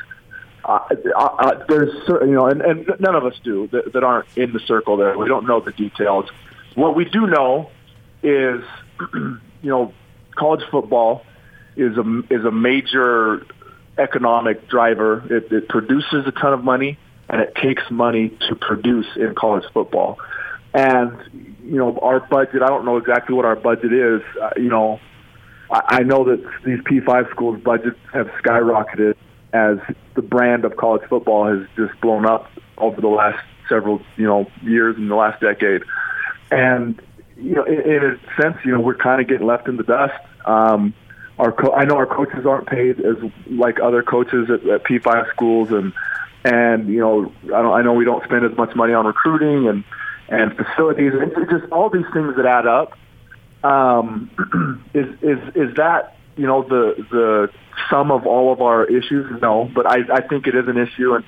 Uh, 0.65 0.79
uh, 1.15 1.63
there's 1.67 1.93
you 2.07 2.31
know, 2.31 2.47
and, 2.47 2.61
and 2.61 2.91
none 2.99 3.13
of 3.13 3.23
us 3.23 3.35
do 3.43 3.67
that, 3.67 3.93
that 3.93 4.03
aren't 4.03 4.25
in 4.35 4.51
the 4.51 4.59
circle 4.59 4.97
there. 4.97 5.15
We 5.15 5.27
don't 5.27 5.45
know 5.45 5.59
the 5.59 5.71
details. 5.71 6.25
What 6.73 6.95
we 6.95 7.05
do 7.05 7.27
know 7.27 7.69
is, 8.23 8.63
you 9.13 9.39
know, 9.61 9.93
college 10.35 10.63
football 10.71 11.23
is 11.75 11.95
a 11.97 12.21
is 12.31 12.45
a 12.45 12.51
major 12.51 13.45
economic 13.99 14.67
driver. 14.67 15.23
It, 15.29 15.51
it 15.51 15.69
produces 15.69 16.25
a 16.25 16.31
ton 16.31 16.53
of 16.53 16.63
money, 16.63 16.97
and 17.29 17.41
it 17.41 17.53
takes 17.53 17.83
money 17.91 18.29
to 18.49 18.55
produce 18.55 19.07
in 19.15 19.35
college 19.35 19.65
football. 19.71 20.17
And 20.73 21.55
you 21.63 21.77
know, 21.77 21.99
our 21.99 22.21
budget. 22.21 22.63
I 22.63 22.67
don't 22.67 22.85
know 22.85 22.97
exactly 22.97 23.35
what 23.35 23.45
our 23.45 23.55
budget 23.55 23.93
is. 23.93 24.21
Uh, 24.41 24.49
you 24.57 24.69
know, 24.69 24.99
I, 25.69 25.99
I 25.99 25.99
know 26.01 26.23
that 26.23 26.43
these 26.65 26.79
P5 26.79 27.29
schools' 27.29 27.61
budgets 27.61 27.99
have 28.13 28.29
skyrocketed 28.43 29.13
as 29.55 29.77
the 30.15 30.21
brand 30.21 30.65
of 30.65 30.75
college 30.75 31.07
football 31.07 31.47
has 31.47 31.65
just 31.77 31.99
blown 32.01 32.25
up 32.25 32.51
over 32.77 32.99
the 32.99 33.07
last 33.07 33.41
several, 33.69 34.01
you 34.17 34.27
know, 34.27 34.51
years 34.61 34.97
in 34.97 35.07
the 35.07 35.15
last 35.15 35.39
decade. 35.41 35.81
And 36.51 37.01
you 37.37 37.55
know, 37.55 37.63
in, 37.63 37.79
in 37.79 38.03
a 38.03 38.41
sense, 38.41 38.57
you 38.65 38.73
know, 38.73 38.81
we're 38.81 38.95
kind 38.95 39.21
of 39.21 39.27
getting 39.27 39.47
left 39.47 39.67
in 39.69 39.77
the 39.77 39.83
dust. 39.83 40.13
Um, 40.45 40.93
our 41.39 41.53
co- 41.53 41.73
I 41.73 41.85
know 41.85 41.95
our 41.95 42.05
coaches 42.05 42.45
aren't 42.45 42.67
paid 42.67 42.99
as 42.99 43.15
like 43.47 43.79
other 43.79 44.03
coaches 44.03 44.49
at, 44.49 44.67
at 44.67 44.83
P5 44.83 45.29
schools, 45.29 45.71
and 45.71 45.93
and 46.43 46.89
you 46.89 46.99
know, 46.99 47.31
I, 47.45 47.61
don't, 47.61 47.73
I 47.73 47.81
know 47.81 47.93
we 47.93 48.05
don't 48.05 48.23
spend 48.25 48.45
as 48.45 48.57
much 48.57 48.75
money 48.75 48.93
on 48.93 49.05
recruiting 49.05 49.69
and 49.69 49.83
and 50.27 50.55
facilities, 50.57 51.13
and 51.13 51.31
just 51.49 51.71
all 51.71 51.89
these 51.89 52.05
things 52.13 52.35
that 52.35 52.45
add 52.45 52.67
up. 52.67 52.97
Um, 53.63 54.29
is 54.93 55.07
is 55.21 55.39
is 55.55 55.75
that 55.77 56.14
you 56.35 56.47
know 56.47 56.63
the 56.63 57.05
the 57.11 57.49
sum 57.89 58.11
of 58.11 58.25
all 58.25 58.51
of 58.51 58.61
our 58.61 58.85
issues? 58.85 59.41
No, 59.41 59.69
but 59.73 59.85
I 59.85 59.99
I 60.11 60.21
think 60.21 60.47
it 60.47 60.55
is 60.55 60.67
an 60.67 60.77
issue, 60.77 61.13
and 61.13 61.23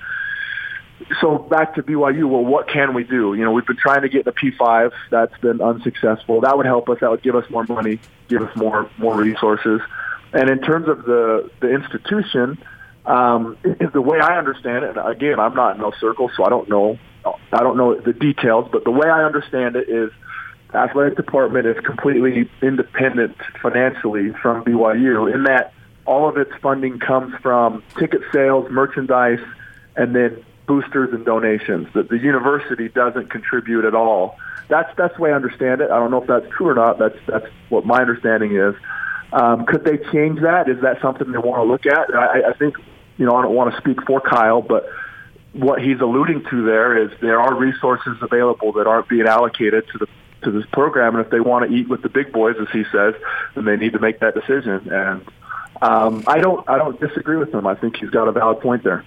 so 1.22 1.38
back 1.38 1.76
to 1.76 1.84
BYU. 1.84 2.30
Well, 2.30 2.44
what 2.44 2.68
can 2.68 2.94
we 2.94 3.04
do? 3.04 3.34
You 3.34 3.44
know, 3.44 3.52
we've 3.52 3.66
been 3.66 3.78
trying 3.78 4.02
to 4.02 4.10
get 4.10 4.26
the 4.26 4.32
P5. 4.32 4.92
That's 5.12 5.38
been 5.40 5.62
unsuccessful. 5.62 6.42
That 6.42 6.58
would 6.58 6.66
help 6.66 6.90
us. 6.90 7.00
That 7.02 7.12
would 7.12 7.22
give 7.22 7.36
us 7.36 7.50
more 7.50 7.66
money, 7.66 8.00
give 8.28 8.42
us 8.42 8.56
more 8.56 8.90
more 8.98 9.16
resources. 9.16 9.82
And 10.34 10.50
in 10.50 10.60
terms 10.60 10.88
of 10.88 11.06
the 11.06 11.50
the 11.60 11.74
institution, 11.74 12.58
um, 13.06 13.58
the 13.94 14.02
way 14.02 14.20
I 14.20 14.38
understand 14.38 14.86
it, 14.86 14.98
again, 15.04 15.40
I'm 15.40 15.56
not 15.56 15.76
in 15.76 15.82
no 15.82 15.92
circle, 16.00 16.30
so 16.36 16.44
I 16.44 16.50
don't 16.50 16.70
know 16.70 17.00
I 17.52 17.60
don't 17.60 17.78
know 17.78 18.00
the 18.00 18.14
details, 18.14 18.70
but 18.72 18.84
the 18.84 18.92
way 18.92 19.08
I 19.10 19.24
understand 19.24 19.76
it 19.76 19.90
is 19.90 20.12
the 20.72 20.78
athletic 20.78 21.16
department 21.16 21.66
is 21.66 21.78
completely 21.86 22.50
independent 22.62 23.38
financially 23.62 24.34
from 24.42 24.64
BYU 24.64 25.34
in 25.34 25.44
that 25.44 25.74
all 26.06 26.28
of 26.28 26.38
its 26.38 26.52
funding 26.62 27.00
comes 27.00 27.34
from 27.42 27.84
ticket 28.00 28.22
sales, 28.34 28.70
merchandise, 28.72 29.44
and 29.96 30.16
then 30.16 30.44
boosters 30.66 31.14
and 31.14 31.26
donations. 31.26 31.88
That 31.94 32.10
the 32.10 32.18
university 32.18 32.90
doesn't 32.90 33.30
contribute 33.30 33.86
at 33.86 33.96
all. 33.96 34.38
That's 34.70 34.90
that's 34.98 35.16
the 35.16 35.22
way 35.22 35.32
I 35.32 35.36
understand 35.36 35.82
it. 35.82 35.92
I 35.92 35.98
don't 35.98 36.12
know 36.12 36.22
if 36.22 36.28
that's 36.28 36.48
true 36.56 36.70
or 36.70 36.76
not. 36.76 36.98
That's 36.98 37.18
that's 37.28 37.46
what 37.70 37.86
my 37.86 38.02
understanding 38.02 38.56
is. 38.56 38.76
Um, 39.32 39.66
could 39.66 39.84
they 39.84 39.98
change 40.12 40.42
that? 40.42 40.70
Is 40.70 40.82
that 40.82 41.02
something 41.02 41.32
they 41.32 41.38
want 41.38 41.60
to 41.60 41.64
look 41.64 41.86
at? 41.86 42.14
I, 42.14 42.50
I 42.52 42.54
think 42.54 42.76
you 43.18 43.26
know 43.26 43.36
I 43.36 43.42
don't 43.42 43.56
want 43.56 43.74
to 43.74 43.82
speak 43.82 44.02
for 44.06 44.22
Kyle, 44.22 44.62
but 44.62 44.88
what 45.54 45.82
he's 45.82 46.00
alluding 46.00 46.44
to 46.50 46.66
there 46.66 47.02
is 47.02 47.12
there 47.22 47.40
are 47.40 47.56
resources 47.56 48.18
available 48.22 48.74
that 48.74 48.88
aren't 48.88 49.10
being 49.10 49.26
allocated 49.26 49.86
to 49.92 49.98
the 49.98 50.08
to 50.48 50.58
this 50.60 50.66
program, 50.72 51.16
and 51.16 51.26
if 51.26 51.32
they 51.32 51.40
want 51.40 51.70
to 51.70 51.76
eat 51.76 51.90
with 51.90 52.02
the 52.02 52.10
big 52.10 52.32
boys, 52.32 52.56
as 52.60 52.68
he 52.72 52.84
says, 52.92 53.14
then 53.56 53.66
they 53.66 53.76
need 53.76 53.94
to 53.94 54.00
make 54.00 54.20
that 54.22 54.34
decision. 54.34 54.90
And 54.92 55.26
um, 55.82 56.24
I 56.26 56.40
don't 56.40 56.68
I 56.70 56.78
don't 56.78 57.00
disagree 57.00 57.38
with 57.38 57.54
him. 57.54 57.68
I 57.68 57.76
think 57.76 57.98
he's 57.98 58.10
got 58.10 58.28
a 58.28 58.32
valid 58.32 58.62
point 58.62 58.84
there. 58.84 59.04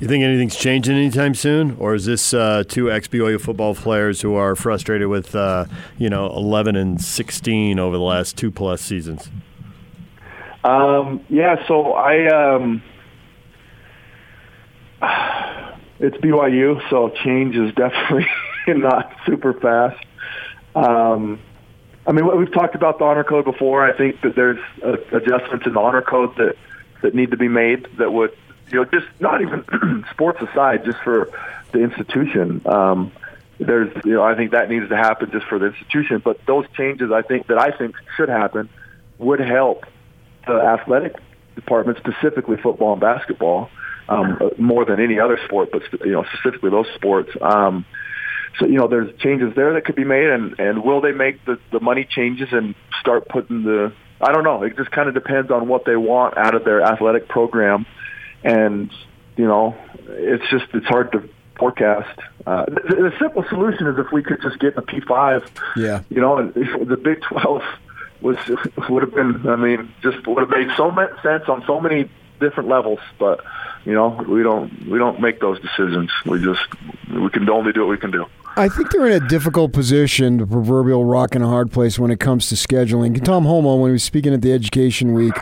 You 0.00 0.06
think 0.06 0.22
anything's 0.22 0.56
changing 0.56 0.96
anytime 0.96 1.34
soon, 1.34 1.76
or 1.80 1.94
is 1.94 2.04
this 2.04 2.32
uh, 2.32 2.62
two 2.68 2.90
ex 2.90 3.08
BYU 3.08 3.40
football 3.40 3.74
players 3.74 4.20
who 4.20 4.34
are 4.34 4.54
frustrated 4.54 5.08
with 5.08 5.34
uh, 5.34 5.64
you 5.98 6.08
know 6.08 6.26
eleven 6.26 6.76
and 6.76 7.02
sixteen 7.02 7.80
over 7.80 7.96
the 7.96 8.02
last 8.02 8.36
two 8.36 8.52
plus 8.52 8.80
seasons? 8.80 9.28
Um, 10.62 11.24
yeah, 11.28 11.66
so 11.66 11.94
I 11.94 12.26
um, 12.28 12.82
it's 16.00 16.16
BYU, 16.18 16.88
so 16.90 17.10
change 17.10 17.56
is 17.56 17.74
definitely 17.76 18.26
not 18.68 19.14
super 19.26 19.52
fast. 19.54 20.04
Um, 20.74 21.40
I 22.06 22.12
mean, 22.12 22.26
we've 22.36 22.52
talked 22.52 22.74
about 22.74 22.98
the 22.98 23.04
honor 23.04 23.24
code 23.24 23.44
before. 23.44 23.84
I 23.84 23.96
think 23.96 24.20
that 24.22 24.34
there's 24.34 24.60
adjustments 25.12 25.66
in 25.66 25.74
the 25.74 25.80
honor 25.80 26.02
code 26.02 26.36
that 26.36 26.56
that 27.02 27.14
need 27.14 27.30
to 27.30 27.36
be 27.36 27.48
made 27.48 27.86
that 27.98 28.12
would, 28.12 28.36
you 28.70 28.78
know, 28.78 28.84
just 28.84 29.06
not 29.20 29.40
even 29.40 29.64
sports 30.10 30.40
aside, 30.42 30.84
just 30.84 30.98
for 31.04 31.30
the 31.72 31.80
institution. 31.80 32.62
Um, 32.66 33.12
there's, 33.58 33.92
you 34.04 34.14
know, 34.14 34.22
I 34.22 34.34
think 34.34 34.52
that 34.52 34.70
needs 34.70 34.88
to 34.88 34.96
happen 34.96 35.30
just 35.30 35.46
for 35.46 35.58
the 35.58 35.66
institution. 35.66 36.20
But 36.24 36.44
those 36.46 36.64
changes, 36.76 37.10
I 37.12 37.22
think 37.22 37.48
that 37.48 37.58
I 37.58 37.70
think 37.70 37.96
should 38.16 38.28
happen, 38.28 38.68
would 39.18 39.40
help 39.40 39.84
the 40.46 40.54
athletic 40.54 41.16
department, 41.54 41.98
specifically 41.98 42.56
football 42.56 42.92
and 42.92 43.00
basketball, 43.00 43.70
um, 44.08 44.38
more 44.58 44.84
than 44.84 45.00
any 45.00 45.20
other 45.20 45.38
sport, 45.44 45.70
but 45.72 45.82
you 46.04 46.12
know 46.12 46.24
specifically 46.34 46.70
those 46.70 46.86
sports. 46.94 47.30
Um, 47.40 47.84
so 48.58 48.66
you 48.66 48.78
know 48.78 48.88
there's 48.88 49.14
changes 49.18 49.54
there 49.54 49.74
that 49.74 49.84
could 49.84 49.96
be 49.96 50.04
made, 50.04 50.28
and 50.28 50.58
and 50.58 50.82
will 50.82 51.00
they 51.00 51.12
make 51.12 51.44
the 51.44 51.58
the 51.70 51.80
money 51.80 52.06
changes 52.08 52.48
and 52.52 52.74
start 53.00 53.28
putting 53.28 53.62
the 53.64 53.92
I 54.20 54.32
don't 54.32 54.44
know. 54.44 54.62
It 54.62 54.76
just 54.76 54.90
kind 54.90 55.08
of 55.08 55.14
depends 55.14 55.50
on 55.50 55.68
what 55.68 55.84
they 55.84 55.96
want 55.96 56.36
out 56.36 56.54
of 56.54 56.64
their 56.64 56.82
athletic 56.82 57.28
program, 57.28 57.86
and 58.42 58.90
you 59.36 59.46
know 59.46 59.76
it's 60.08 60.48
just 60.50 60.66
it's 60.74 60.86
hard 60.86 61.12
to 61.12 61.28
forecast. 61.58 62.18
Uh, 62.46 62.64
the, 62.66 62.94
the 62.94 63.12
simple 63.18 63.44
solution 63.48 63.86
is 63.88 63.98
if 63.98 64.10
we 64.12 64.22
could 64.22 64.40
just 64.42 64.58
get 64.58 64.76
a 64.76 64.82
P 64.82 65.00
five. 65.00 65.50
Yeah. 65.76 66.02
You 66.08 66.20
know, 66.20 66.38
and 66.38 66.54
the 66.54 66.96
Big 66.96 67.20
Twelve 67.22 67.62
was 68.20 68.36
would 68.88 69.02
have 69.02 69.14
been. 69.14 69.46
I 69.48 69.56
mean, 69.56 69.92
just 70.02 70.26
would 70.26 70.40
have 70.40 70.50
made 70.50 70.74
so 70.76 70.90
much 70.90 71.10
sense 71.22 71.44
on 71.48 71.62
so 71.66 71.80
many 71.80 72.10
different 72.38 72.68
levels, 72.68 73.00
but 73.18 73.44
you 73.84 73.94
know, 73.94 74.08
we 74.28 74.42
don't 74.42 74.86
we 74.88 74.98
don't 74.98 75.20
make 75.20 75.40
those 75.40 75.60
decisions. 75.60 76.10
We 76.26 76.42
just 76.42 76.60
we 77.10 77.30
can 77.30 77.48
only 77.48 77.72
do 77.72 77.80
what 77.80 77.90
we 77.90 77.96
can 77.96 78.10
do. 78.10 78.26
I 78.56 78.68
think 78.68 78.90
they're 78.90 79.06
in 79.06 79.22
a 79.22 79.28
difficult 79.28 79.72
position, 79.72 80.38
the 80.38 80.46
proverbial 80.46 81.04
rock 81.04 81.34
and 81.34 81.44
a 81.44 81.46
hard 81.46 81.70
place 81.70 81.98
when 81.98 82.10
it 82.10 82.18
comes 82.18 82.48
to 82.48 82.56
scheduling. 82.56 83.22
Tom 83.22 83.44
Holmoe, 83.44 83.80
when 83.80 83.90
he 83.90 83.92
was 83.92 84.02
speaking 84.02 84.34
at 84.34 84.42
the 84.42 84.52
Education 84.52 85.14
Week 85.14 85.34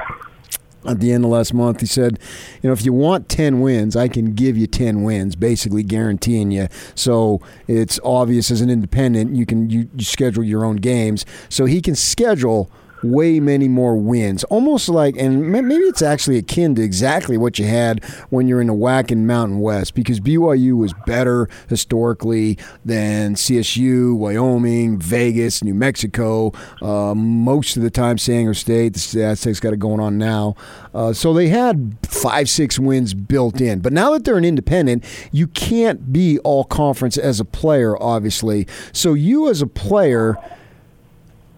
at 0.84 1.00
the 1.00 1.12
end 1.12 1.24
of 1.24 1.30
last 1.30 1.54
month, 1.54 1.80
he 1.80 1.86
said, 1.86 2.18
"You 2.62 2.68
know, 2.68 2.74
if 2.74 2.84
you 2.84 2.92
want 2.92 3.28
ten 3.28 3.60
wins, 3.60 3.96
I 3.96 4.08
can 4.08 4.34
give 4.34 4.56
you 4.56 4.66
ten 4.66 5.02
wins, 5.02 5.34
basically 5.34 5.82
guaranteeing 5.82 6.50
you. 6.50 6.68
So 6.94 7.40
it's 7.66 7.98
obvious 8.04 8.50
as 8.50 8.60
an 8.60 8.70
independent, 8.70 9.34
you 9.34 9.46
can 9.46 9.70
you, 9.70 9.88
you 9.96 10.04
schedule 10.04 10.44
your 10.44 10.64
own 10.64 10.76
games, 10.76 11.24
so 11.48 11.64
he 11.64 11.80
can 11.80 11.94
schedule." 11.94 12.70
Way 13.02 13.40
many 13.40 13.68
more 13.68 13.96
wins. 13.96 14.44
Almost 14.44 14.88
like, 14.88 15.16
and 15.16 15.50
maybe 15.50 15.74
it's 15.84 16.02
actually 16.02 16.38
akin 16.38 16.74
to 16.76 16.82
exactly 16.82 17.36
what 17.36 17.58
you 17.58 17.66
had 17.66 18.04
when 18.30 18.48
you're 18.48 18.60
in 18.60 18.68
the 18.68 18.74
WAC 18.74 19.16
Mountain 19.16 19.60
West 19.60 19.94
because 19.94 20.20
BYU 20.20 20.76
was 20.76 20.94
better 21.06 21.48
historically 21.68 22.58
than 22.84 23.34
CSU, 23.34 24.16
Wyoming, 24.16 24.98
Vegas, 24.98 25.62
New 25.62 25.74
Mexico. 25.74 26.52
Uh, 26.80 27.14
most 27.14 27.76
of 27.76 27.82
the 27.82 27.90
time, 27.90 28.18
San 28.18 28.36
Diego 28.36 28.52
State, 28.52 28.94
the 28.94 29.24
Aztecs 29.24 29.60
got 29.60 29.72
it 29.72 29.78
going 29.78 30.00
on 30.00 30.18
now. 30.18 30.54
Uh, 30.94 31.12
so 31.12 31.34
they 31.34 31.48
had 31.48 31.96
five, 32.02 32.48
six 32.48 32.78
wins 32.78 33.14
built 33.14 33.60
in. 33.60 33.80
But 33.80 33.92
now 33.92 34.10
that 34.12 34.24
they're 34.24 34.38
an 34.38 34.44
independent, 34.44 35.04
you 35.32 35.46
can't 35.48 36.12
be 36.12 36.38
all 36.40 36.64
conference 36.64 37.16
as 37.18 37.40
a 37.40 37.44
player, 37.44 38.00
obviously. 38.02 38.66
So 38.92 39.14
you 39.14 39.48
as 39.48 39.60
a 39.60 39.66
player 39.66 40.36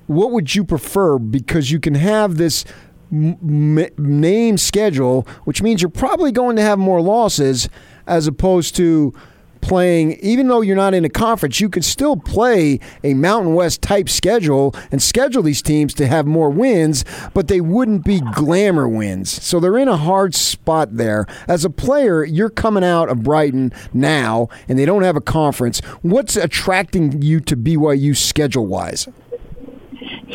what 0.09 0.33
would 0.33 0.55
you 0.55 0.65
prefer? 0.65 1.19
Because 1.19 1.71
you 1.71 1.79
can 1.79 1.95
have 1.95 2.37
this 2.37 2.65
m- 3.13 3.89
name 3.97 4.59
schedule, 4.59 5.27
which 5.45 5.63
means 5.63 5.81
you're 5.81 5.91
probably 5.91 6.33
going 6.33 6.57
to 6.57 6.63
have 6.63 6.79
more 6.79 7.01
losses 7.01 7.69
as 8.07 8.27
opposed 8.27 8.75
to 8.77 9.15
playing, 9.61 10.13
even 10.21 10.49
though 10.49 10.61
you're 10.61 10.77
not 10.77 10.95
in 10.95 11.05
a 11.05 11.09
conference, 11.09 11.61
you 11.61 11.69
could 11.69 11.85
still 11.85 12.17
play 12.17 12.81
a 13.05 13.15
Mountain 13.15 13.55
West 13.55 13.83
type 13.83 14.09
schedule 14.09 14.75
and 14.91 15.03
schedule 15.03 15.43
these 15.43 15.63
teams 15.63 15.95
to 15.95 16.07
have 16.07 16.27
more 16.27 16.51
wins, 16.51 17.05
but 17.35 17.49
they 17.49 17.61
wouldn't 17.61 18.05
be 18.05 18.21
glamour 18.35 18.89
wins. 18.89 19.31
So 19.43 19.61
they're 19.61 19.79
in 19.79 19.89
a 19.89 19.97
hard 19.97 20.35
spot 20.35 20.97
there. 20.97 21.27
As 21.47 21.65
a 21.65 21.71
player, 21.71 22.25
you're 22.25 22.51
coming 22.51 22.85
out 22.85 23.09
of 23.09 23.23
Brighton 23.23 23.73
now, 23.93 24.49
and 24.69 24.79
they 24.79 24.85
don't 24.85 25.03
have 25.03 25.17
a 25.17 25.21
conference. 25.21 25.81
What's 26.03 26.37
attracting 26.37 27.21
you 27.23 27.41
to 27.41 27.57
BYU 27.57 28.17
schedule 28.17 28.67
wise? 28.67 29.09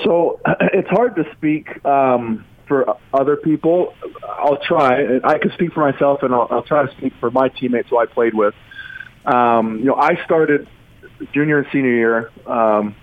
So 0.04 0.40
it's 0.46 0.90
hard 0.90 1.16
to 1.16 1.26
speak 1.34 1.84
um, 1.86 2.46
for 2.68 2.98
other 3.14 3.36
people. 3.36 3.94
I'll 4.28 4.58
try. 4.58 5.20
I 5.24 5.38
can 5.38 5.52
speak 5.52 5.74
for 5.74 5.92
myself, 5.92 6.24
and 6.24 6.34
I'll, 6.34 6.48
I'll 6.50 6.64
try 6.64 6.86
to 6.86 6.92
speak 6.98 7.14
for 7.20 7.32
my 7.32 7.50
teammates 7.50 7.90
who 7.90 7.98
I 7.98 8.06
played 8.06 8.34
with. 8.34 8.56
Um, 9.26 9.80
you 9.80 9.86
know, 9.86 9.96
I 9.96 10.24
started 10.26 10.68
junior 11.34 11.60
and 11.60 11.68
senior 11.72 11.92
year. 11.94 12.32
Um, 12.46 12.96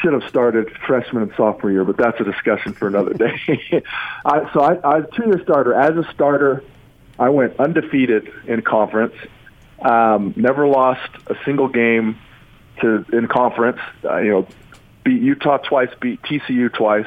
should 0.00 0.12
have 0.12 0.28
started 0.28 0.70
freshman 0.86 1.24
and 1.24 1.32
sophomore 1.36 1.72
year, 1.72 1.84
but 1.84 1.96
that's 1.96 2.20
a 2.20 2.24
discussion 2.24 2.72
for 2.72 2.86
another 2.86 3.14
day. 3.14 3.82
I, 4.24 4.52
so 4.52 4.60
I, 4.60 4.74
I 4.74 4.98
was 4.98 5.08
a 5.10 5.16
two-year 5.16 5.40
starter. 5.42 5.74
As 5.74 5.96
a 5.96 6.08
starter, 6.12 6.62
I 7.18 7.30
went 7.30 7.58
undefeated 7.58 8.32
in 8.46 8.62
conference. 8.62 9.14
Um, 9.80 10.34
never 10.36 10.66
lost 10.66 11.10
a 11.26 11.36
single 11.44 11.68
game 11.68 12.18
to 12.80 13.04
in 13.12 13.26
conference. 13.28 13.80
Uh, 14.04 14.18
you 14.18 14.30
know, 14.30 14.48
beat 15.08 15.22
Utah 15.22 15.56
twice, 15.56 15.88
beat 16.02 16.20
TCU 16.22 16.70
twice, 16.70 17.06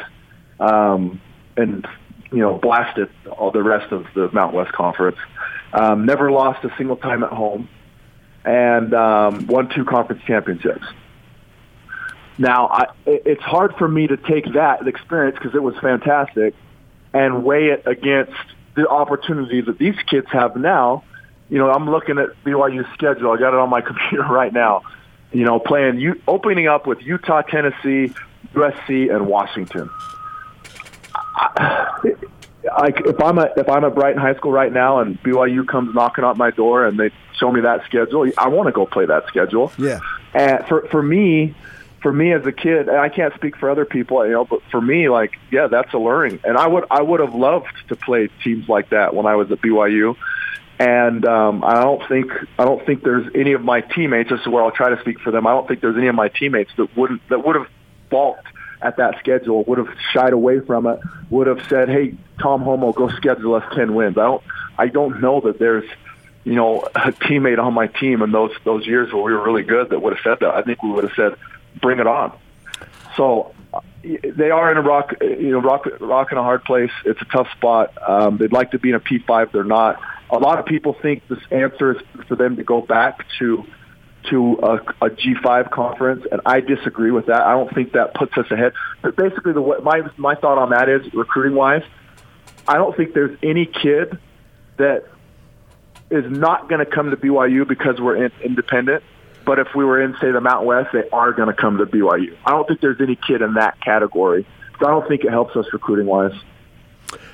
um, 0.60 1.22
and 1.55 1.88
you 2.31 2.39
know 2.39 2.58
blasted 2.58 3.10
all 3.29 3.51
the 3.51 3.62
rest 3.62 3.91
of 3.91 4.08
the 4.15 4.31
Mountain 4.31 4.58
West 4.58 4.72
Conference. 4.72 5.17
Um, 5.72 6.08
never 6.08 6.31
lost 6.31 6.65
a 6.65 6.74
single 6.77 6.96
time 6.96 7.24
at 7.24 7.29
home, 7.29 7.70
and 8.43 8.91
um, 8.96 9.46
won 9.46 9.70
two 9.70 9.86
conference 9.86 10.24
championships. 10.25 10.84
Now, 12.39 12.70
I, 12.70 12.88
it's 13.05 13.43
hard 13.43 13.75
for 13.77 13.88
me 13.88 14.08
to 14.08 14.17
take 14.17 14.51
that 14.53 14.88
experience 14.88 15.38
because 15.38 15.53
it 15.53 15.62
was 15.62 15.75
fantastic 15.79 16.55
and 17.13 17.43
weigh 17.43 17.67
it 17.67 17.84
against 17.86 18.34
the 18.75 18.88
opportunity 18.88 19.62
that 19.62 19.77
these 19.77 19.96
kids 20.10 20.25
have 20.31 20.55
now. 20.55 21.03
You 21.50 21.60
know, 21.60 21.70
I'm 21.70 21.88
looking 21.88 22.17
at 22.17 22.29
BYU's 22.43 22.91
schedule. 22.96 23.31
I 23.31 23.38
got 23.38 23.53
it 23.53 23.60
on 23.60 23.70
my 23.70 23.81
computer 23.91 24.24
right 24.24 24.51
now. 24.51 24.81
You 25.31 25.45
know, 25.45 25.59
playing 25.59 26.00
you 26.00 26.21
opening 26.27 26.67
up 26.67 26.88
with 26.88 27.01
Utah, 27.01 27.41
Tennessee, 27.41 28.13
USC, 28.53 29.13
and 29.13 29.27
Washington. 29.27 29.89
I, 31.35 32.15
like 32.79 33.01
if 33.05 33.19
I'm 33.21 33.38
a 33.38 33.50
if 33.57 33.69
I'm 33.69 33.83
at 33.83 33.95
Brighton 33.95 34.21
High 34.21 34.35
School 34.35 34.51
right 34.51 34.71
now 34.71 35.00
and 35.00 35.21
BYU 35.23 35.67
comes 35.67 35.95
knocking 35.95 36.23
on 36.23 36.38
my 36.38 36.51
door 36.51 36.85
and 36.85 37.00
they 37.00 37.11
show 37.38 37.51
me 37.51 37.61
that 37.61 37.85
schedule, 37.85 38.31
I 38.38 38.50
want 38.50 38.67
to 38.67 38.71
go 38.71 38.85
play 38.85 39.05
that 39.05 39.27
schedule. 39.27 39.71
Yeah. 39.77 40.00
And 40.33 40.65
for 40.67 40.88
for 40.88 41.01
me, 41.01 41.55
for 42.01 42.11
me 42.11 42.33
as 42.33 42.45
a 42.45 42.51
kid, 42.51 42.88
and 42.88 42.97
I 42.97 43.09
can't 43.09 43.33
speak 43.35 43.55
for 43.57 43.69
other 43.69 43.85
people, 43.85 44.25
you 44.25 44.31
know, 44.31 44.45
but 44.45 44.61
for 44.71 44.81
me, 44.81 45.09
like, 45.09 45.38
yeah, 45.51 45.67
that's 45.67 45.93
alluring. 45.93 46.39
And 46.43 46.57
I 46.57 46.67
would 46.67 46.85
I 46.89 47.01
would 47.01 47.19
have 47.19 47.35
loved 47.35 47.73
to 47.89 47.95
play 47.95 48.29
teams 48.43 48.67
like 48.67 48.89
that 48.89 49.15
when 49.15 49.25
I 49.25 49.35
was 49.35 49.51
at 49.51 49.61
BYU. 49.61 50.15
And 50.81 51.25
um, 51.25 51.63
I 51.63 51.75
don't 51.75 52.01
think 52.07 52.31
I 52.57 52.65
don't 52.65 52.83
think 52.88 53.03
there's 53.03 53.27
any 53.35 53.53
of 53.53 53.61
my 53.61 53.81
teammates. 53.81 54.31
This 54.31 54.41
is 54.41 54.47
where 54.47 54.63
I'll 54.63 54.71
try 54.71 54.89
to 54.89 55.00
speak 55.01 55.19
for 55.19 55.29
them. 55.29 55.45
I 55.45 55.51
don't 55.51 55.67
think 55.67 55.79
there's 55.79 55.95
any 55.95 56.07
of 56.07 56.15
my 56.15 56.29
teammates 56.29 56.71
that 56.77 56.97
wouldn't 56.97 57.21
that 57.29 57.45
would 57.45 57.55
have 57.55 57.67
balked 58.09 58.47
at 58.81 58.97
that 58.97 59.19
schedule, 59.19 59.63
would 59.65 59.77
have 59.77 59.89
shied 60.11 60.33
away 60.33 60.59
from 60.59 60.88
it, 60.88 61.00
would 61.29 61.45
have 61.45 61.61
said, 61.69 61.88
"Hey, 61.88 62.15
Tom 62.39 62.63
Holmoe, 62.63 62.93
go 62.95 63.09
schedule 63.09 63.53
us 63.53 63.63
ten 63.75 63.93
wins." 63.93 64.17
I 64.17 64.23
don't 64.23 64.43
I 64.75 64.88
don't 64.88 65.21
know 65.21 65.39
that 65.41 65.59
there's 65.59 65.88
you 66.45 66.55
know 66.55 66.81
a 66.95 67.11
teammate 67.11 67.59
on 67.59 67.75
my 67.75 67.85
team 67.85 68.23
in 68.23 68.31
those 68.31 68.51
those 68.63 68.88
years 68.88 69.13
where 69.13 69.21
we 69.21 69.33
were 69.33 69.43
really 69.43 69.61
good 69.61 69.91
that 69.91 70.01
would 70.01 70.13
have 70.17 70.23
said 70.23 70.39
that. 70.39 70.55
I 70.55 70.63
think 70.63 70.81
we 70.81 70.89
would 70.89 71.03
have 71.03 71.13
said, 71.15 71.35
"Bring 71.79 72.00
it 72.00 72.07
on." 72.07 72.35
So 73.15 73.53
they 74.03 74.50
are 74.50 74.72
in 74.72 74.77
a 74.77 74.81
rock, 74.81 75.13
you 75.22 75.51
know, 75.51 75.60
rock, 75.60 75.88
rock 76.00 76.31
in 76.31 76.38
a 76.38 76.43
hard 76.43 76.63
place. 76.63 76.91
It's 77.05 77.22
a 77.22 77.25
tough 77.25 77.48
spot. 77.58 77.93
Um, 78.08 78.38
they'd 78.38 78.51
like 78.51 78.72
to 78.72 78.79
be 78.79 78.89
in 78.89 78.96
a 78.96 79.00
P5. 79.00 79.51
They're 79.51 79.63
not. 79.63 80.01
A 80.29 80.38
lot 80.38 80.60
of 80.60 80.65
people 80.65 80.96
think 81.01 81.27
this 81.27 81.39
answer 81.51 81.96
is 81.96 82.01
for 82.27 82.36
them 82.36 82.55
to 82.55 82.63
go 82.63 82.81
back 82.81 83.25
to 83.39 83.65
to 84.29 84.60
a, 84.62 84.75
a 85.05 85.10
G5 85.10 85.72
conference, 85.72 86.25
and 86.31 86.41
I 86.46 86.60
disagree 86.62 87.12
with 87.12 87.25
that. 87.25 87.41
I 87.41 87.53
don't 87.53 87.74
think 87.74 87.93
that 87.93 88.13
puts 88.13 88.38
us 88.38 88.46
ahead. 88.51 88.74
But 89.01 89.15
basically, 89.15 89.53
the 89.53 89.79
my 89.84 90.01
my 90.17 90.36
thought 90.36 90.58
on 90.58 90.70
that 90.72 90.89
is 90.89 91.13
recruiting 91.13 91.55
wise, 91.55 91.84
I 92.67 92.75
don't 92.75 92.96
think 92.96 93.13
there's 93.13 93.38
any 93.43 93.65
kid 93.65 94.17
that 94.77 95.05
is 96.10 96.25
not 96.29 96.70
going 96.70 96.79
to 96.84 96.86
come 96.86 97.10
to 97.12 97.17
BYU 97.17 97.67
because 97.67 98.00
we're 98.00 98.25
in, 98.25 98.31
independent. 98.43 99.03
But 99.51 99.60
if 99.60 99.75
we 99.75 99.84
were 99.84 100.01
in, 100.01 100.15
say, 100.22 100.31
the 100.31 100.39
Mountain 100.39 100.65
West, 100.65 100.91
they 100.93 101.10
are 101.10 101.34
going 101.34 101.50
to 101.50 101.53
come 101.53 101.77
to 101.79 101.86
BYU. 101.86 102.38
I 102.46 102.51
don't 102.51 102.65
think 102.70 102.79
there's 102.79 103.01
any 103.01 103.17
kid 103.17 103.41
in 103.41 103.55
that 103.55 103.81
category. 103.81 104.48
So 104.79 104.88
I 104.88 104.91
don't 104.91 105.05
think 105.10 105.25
it 105.25 105.29
helps 105.29 105.58
us 105.58 105.65
recruiting 105.74 106.05
wise. 106.05 106.31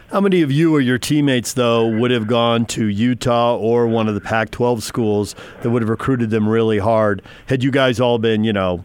How 0.09 0.19
many 0.19 0.41
of 0.41 0.51
you 0.51 0.73
or 0.73 0.81
your 0.81 0.97
teammates, 0.97 1.53
though, 1.53 1.87
would 1.87 2.09
have 2.09 2.25
gone 2.25 2.65
to 2.69 2.87
Utah 2.87 3.55
or 3.55 3.85
one 3.85 4.07
of 4.07 4.15
the 4.15 4.19
Pac 4.19 4.49
12 4.49 4.81
schools 4.81 5.35
that 5.61 5.69
would 5.69 5.83
have 5.83 5.89
recruited 5.89 6.31
them 6.31 6.49
really 6.49 6.79
hard 6.79 7.21
had 7.45 7.63
you 7.63 7.69
guys 7.69 7.99
all 7.99 8.17
been, 8.17 8.43
you 8.43 8.51
know, 8.51 8.83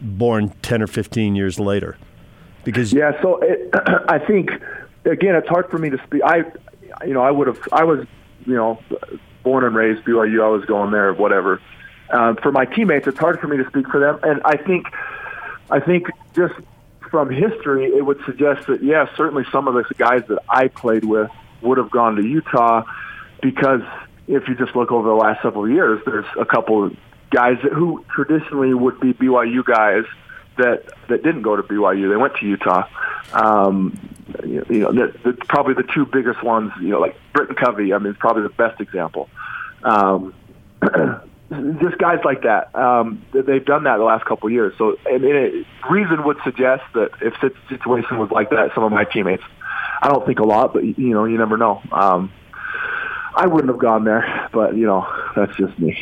born 0.00 0.48
10 0.62 0.80
or 0.80 0.86
15 0.86 1.36
years 1.36 1.60
later? 1.60 1.98
Because 2.64 2.94
Yeah, 2.94 3.12
so 3.20 3.40
it, 3.42 3.68
I 4.08 4.18
think, 4.18 4.52
again, 5.04 5.34
it's 5.34 5.48
hard 5.48 5.68
for 5.70 5.76
me 5.76 5.90
to 5.90 6.02
speak. 6.06 6.22
I, 6.24 6.44
you 7.04 7.12
know, 7.12 7.20
I 7.20 7.30
would 7.30 7.46
have, 7.46 7.58
I 7.72 7.84
was, 7.84 8.06
you 8.46 8.54
know, 8.54 8.82
born 9.42 9.64
and 9.64 9.76
raised 9.76 10.02
BYU. 10.06 10.42
I 10.42 10.48
was 10.48 10.64
going 10.64 10.92
there, 10.92 11.12
whatever. 11.12 11.60
Um, 12.12 12.36
for 12.36 12.52
my 12.52 12.64
teammates, 12.64 13.06
it's 13.06 13.18
hard 13.18 13.40
for 13.40 13.46
me 13.46 13.56
to 13.56 13.66
speak 13.68 13.88
for 13.88 14.00
them. 14.00 14.18
And 14.22 14.40
I 14.44 14.56
think, 14.56 14.86
I 15.70 15.80
think 15.80 16.06
just 16.34 16.54
from 17.10 17.30
history, 17.30 17.86
it 17.86 18.04
would 18.04 18.20
suggest 18.24 18.66
that, 18.66 18.82
yeah, 18.82 19.06
certainly 19.16 19.44
some 19.52 19.68
of 19.68 19.74
the 19.74 19.84
guys 19.94 20.22
that 20.28 20.38
I 20.48 20.68
played 20.68 21.04
with 21.04 21.30
would 21.62 21.78
have 21.78 21.90
gone 21.90 22.16
to 22.16 22.22
Utah 22.22 22.84
because 23.42 23.82
if 24.28 24.48
you 24.48 24.54
just 24.54 24.76
look 24.76 24.92
over 24.92 25.08
the 25.08 25.14
last 25.14 25.42
several 25.42 25.68
years, 25.68 26.00
there's 26.04 26.26
a 26.38 26.44
couple 26.44 26.84
of 26.84 26.96
guys 27.30 27.58
that, 27.62 27.72
who 27.72 28.04
traditionally 28.14 28.72
would 28.74 29.00
be 29.00 29.12
BYU 29.12 29.64
guys 29.64 30.04
that 30.56 30.84
that 31.08 31.22
didn't 31.22 31.42
go 31.42 31.56
to 31.56 31.62
BYU. 31.62 32.10
They 32.10 32.16
went 32.16 32.36
to 32.36 32.46
Utah. 32.46 32.86
Um, 33.32 33.98
you 34.44 34.64
know, 34.68 34.92
the, 34.92 35.14
the, 35.24 35.32
probably 35.48 35.74
the 35.74 35.88
two 35.94 36.06
biggest 36.06 36.42
ones. 36.42 36.72
You 36.80 36.88
know, 36.88 37.00
like 37.00 37.16
Britton 37.32 37.56
Covey. 37.56 37.92
I 37.92 37.98
mean, 37.98 38.08
it's 38.08 38.18
probably 38.18 38.42
the 38.42 38.50
best 38.50 38.80
example. 38.80 39.28
Um, 39.82 40.34
just 41.50 41.98
guys 41.98 42.20
like 42.24 42.42
that. 42.42 42.74
Um, 42.74 43.24
they've 43.32 43.64
done 43.64 43.84
that 43.84 43.98
the 43.98 44.04
last 44.04 44.24
couple 44.24 44.46
of 44.46 44.52
years. 44.52 44.74
So, 44.78 44.96
and 45.06 45.24
it, 45.24 45.66
reason 45.90 46.24
would 46.24 46.38
suggest 46.44 46.82
that 46.94 47.10
if 47.20 47.34
the 47.42 47.52
situation 47.68 48.18
was 48.18 48.30
like 48.30 48.50
that, 48.50 48.70
some 48.74 48.84
of 48.84 48.92
my 48.92 49.04
teammates, 49.04 49.42
I 50.00 50.08
don't 50.08 50.24
think 50.24 50.38
a 50.38 50.44
lot, 50.44 50.72
but 50.72 50.84
you 50.84 51.10
know, 51.10 51.24
you 51.24 51.38
never 51.38 51.56
know. 51.56 51.82
Um, 51.92 52.32
I 53.34 53.46
wouldn't 53.46 53.70
have 53.70 53.80
gone 53.80 54.04
there, 54.04 54.48
but 54.52 54.76
you 54.76 54.86
know, 54.86 55.06
that's 55.34 55.56
just 55.56 55.78
me. 55.78 55.96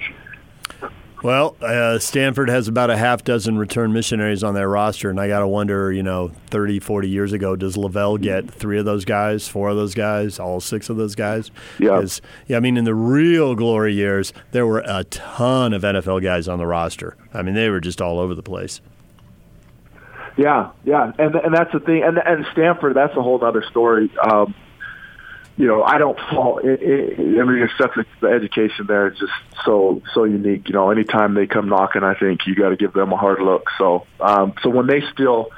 Well, 1.22 1.56
uh, 1.60 1.98
Stanford 1.98 2.48
has 2.48 2.68
about 2.68 2.90
a 2.90 2.96
half 2.96 3.24
dozen 3.24 3.58
return 3.58 3.92
missionaries 3.92 4.44
on 4.44 4.54
their 4.54 4.68
roster, 4.68 5.10
and 5.10 5.20
I 5.20 5.26
got 5.26 5.40
to 5.40 5.48
wonder, 5.48 5.92
you 5.92 6.04
know, 6.04 6.28
30, 6.46 6.78
40 6.78 7.08
years 7.08 7.32
ago, 7.32 7.56
does 7.56 7.76
LaVell 7.76 8.20
get 8.22 8.48
three 8.48 8.78
of 8.78 8.84
those 8.84 9.04
guys, 9.04 9.48
four 9.48 9.68
of 9.68 9.76
those 9.76 9.94
guys, 9.94 10.38
all 10.38 10.60
six 10.60 10.88
of 10.88 10.96
those 10.96 11.16
guys? 11.16 11.50
Yeah. 11.80 12.04
yeah, 12.46 12.56
I 12.56 12.60
mean, 12.60 12.76
in 12.76 12.84
the 12.84 12.94
real 12.94 13.56
glory 13.56 13.94
years, 13.94 14.32
there 14.52 14.64
were 14.64 14.84
a 14.86 15.02
ton 15.04 15.72
of 15.72 15.82
NFL 15.82 16.22
guys 16.22 16.46
on 16.46 16.58
the 16.58 16.66
roster. 16.66 17.16
I 17.34 17.42
mean, 17.42 17.54
they 17.54 17.68
were 17.68 17.80
just 17.80 18.00
all 18.00 18.20
over 18.20 18.36
the 18.36 18.42
place. 18.42 18.80
Yeah, 20.36 20.70
yeah, 20.84 21.10
and 21.18 21.34
and 21.34 21.52
that's 21.52 21.72
the 21.72 21.80
thing, 21.80 22.04
and 22.04 22.16
and 22.16 22.46
Stanford, 22.52 22.94
that's 22.94 23.16
a 23.16 23.22
whole 23.22 23.44
other 23.44 23.64
story. 23.68 24.08
Um, 24.22 24.54
you 25.58 25.66
know, 25.66 25.82
I 25.82 25.98
don't 25.98 26.16
fault. 26.30 26.64
It, 26.64 26.80
it, 26.80 27.18
I 27.18 27.44
mean, 27.44 27.68
such 27.76 27.96
a, 27.96 28.06
the 28.20 28.28
education 28.28 28.86
there 28.86 29.08
is 29.08 29.18
just 29.18 29.32
so 29.64 30.00
so 30.14 30.22
unique. 30.22 30.68
You 30.68 30.74
know, 30.74 30.90
anytime 30.90 31.34
they 31.34 31.48
come 31.48 31.68
knocking, 31.68 32.04
I 32.04 32.14
think 32.14 32.46
you 32.46 32.54
got 32.54 32.68
to 32.68 32.76
give 32.76 32.92
them 32.92 33.12
a 33.12 33.16
hard 33.16 33.40
look. 33.40 33.68
So, 33.76 34.06
um, 34.20 34.54
so 34.62 34.70
when 34.70 34.86
they 34.86 35.02
steal, 35.12 35.50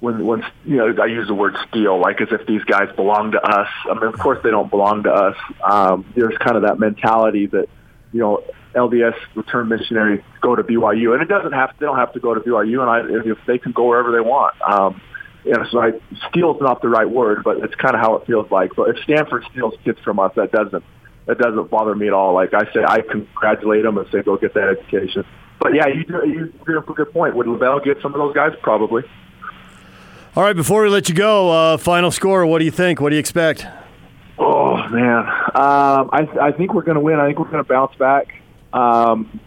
when 0.00 0.26
when 0.26 0.44
you 0.64 0.78
know, 0.78 0.92
I 1.00 1.06
use 1.06 1.28
the 1.28 1.34
word 1.34 1.56
steal, 1.68 2.00
like 2.00 2.20
as 2.20 2.28
if 2.32 2.48
these 2.48 2.64
guys 2.64 2.88
belong 2.96 3.30
to 3.32 3.40
us. 3.40 3.68
I 3.88 3.94
mean, 3.94 4.12
of 4.12 4.18
course 4.18 4.40
they 4.42 4.50
don't 4.50 4.70
belong 4.70 5.04
to 5.04 5.10
us. 5.10 5.36
Um, 5.62 6.12
there's 6.16 6.36
kind 6.38 6.56
of 6.56 6.62
that 6.62 6.80
mentality 6.80 7.46
that 7.46 7.68
you 8.12 8.18
know 8.18 8.42
LDS 8.74 9.14
return 9.36 9.68
missionaries 9.68 10.22
go 10.40 10.56
to 10.56 10.64
BYU, 10.64 11.12
and 11.12 11.22
it 11.22 11.28
doesn't 11.28 11.52
have 11.52 11.74
they 11.78 11.86
don't 11.86 11.96
have 11.96 12.12
to 12.14 12.20
go 12.20 12.34
to 12.34 12.40
BYU, 12.40 12.80
and 12.80 12.90
I 12.90 13.30
if 13.30 13.38
they 13.46 13.58
can 13.58 13.70
go 13.70 13.86
wherever 13.86 14.10
they 14.10 14.20
want. 14.20 14.60
Um, 14.62 15.00
you 15.48 15.54
know, 15.54 15.64
so 15.70 15.80
I, 15.80 15.92
steal's 16.28 16.60
not 16.60 16.82
the 16.82 16.88
right 16.88 17.08
word, 17.08 17.42
but 17.42 17.58
it's 17.58 17.74
kind 17.74 17.94
of 17.94 18.02
how 18.02 18.16
it 18.16 18.26
feels 18.26 18.50
like. 18.50 18.72
But 18.76 18.90
if 18.90 18.98
Stanford 19.02 19.44
steals 19.50 19.74
kids 19.82 19.98
from 20.04 20.18
us, 20.18 20.32
that 20.36 20.52
doesn't 20.52 20.84
that 21.26 21.38
doesn't 21.38 21.70
bother 21.70 21.94
me 21.94 22.06
at 22.06 22.12
all. 22.12 22.34
Like 22.34 22.52
I 22.52 22.64
say, 22.72 22.84
I 22.86 23.00
congratulate 23.00 23.82
them 23.82 23.96
and 23.96 24.06
say 24.12 24.22
go 24.22 24.36
get 24.36 24.52
that 24.54 24.76
education. 24.78 25.24
But 25.58 25.74
yeah, 25.74 25.86
you 25.88 26.04
you 26.26 26.52
bring 26.64 26.76
up 26.76 26.88
a 26.88 26.92
good 26.92 27.12
point. 27.12 27.34
Would 27.34 27.46
LaVell 27.46 27.82
get 27.82 28.02
some 28.02 28.12
of 28.12 28.18
those 28.18 28.34
guys? 28.34 28.52
Probably. 28.62 29.04
All 30.36 30.42
right, 30.42 30.54
before 30.54 30.82
we 30.82 30.90
let 30.90 31.08
you 31.08 31.14
go, 31.14 31.50
uh, 31.50 31.76
final 31.78 32.10
score. 32.10 32.44
What 32.44 32.58
do 32.58 32.66
you 32.66 32.70
think? 32.70 33.00
What 33.00 33.08
do 33.08 33.16
you 33.16 33.20
expect? 33.20 33.66
Oh 34.38 34.76
man, 34.88 35.20
um, 35.54 36.10
I 36.12 36.28
I 36.42 36.52
think 36.52 36.74
we're 36.74 36.82
going 36.82 36.96
to 36.96 37.00
win. 37.00 37.18
I 37.18 37.26
think 37.26 37.38
we're 37.38 37.50
going 37.50 37.64
to 37.64 37.68
bounce 37.68 37.94
back. 37.96 38.34
Um, 38.74 39.40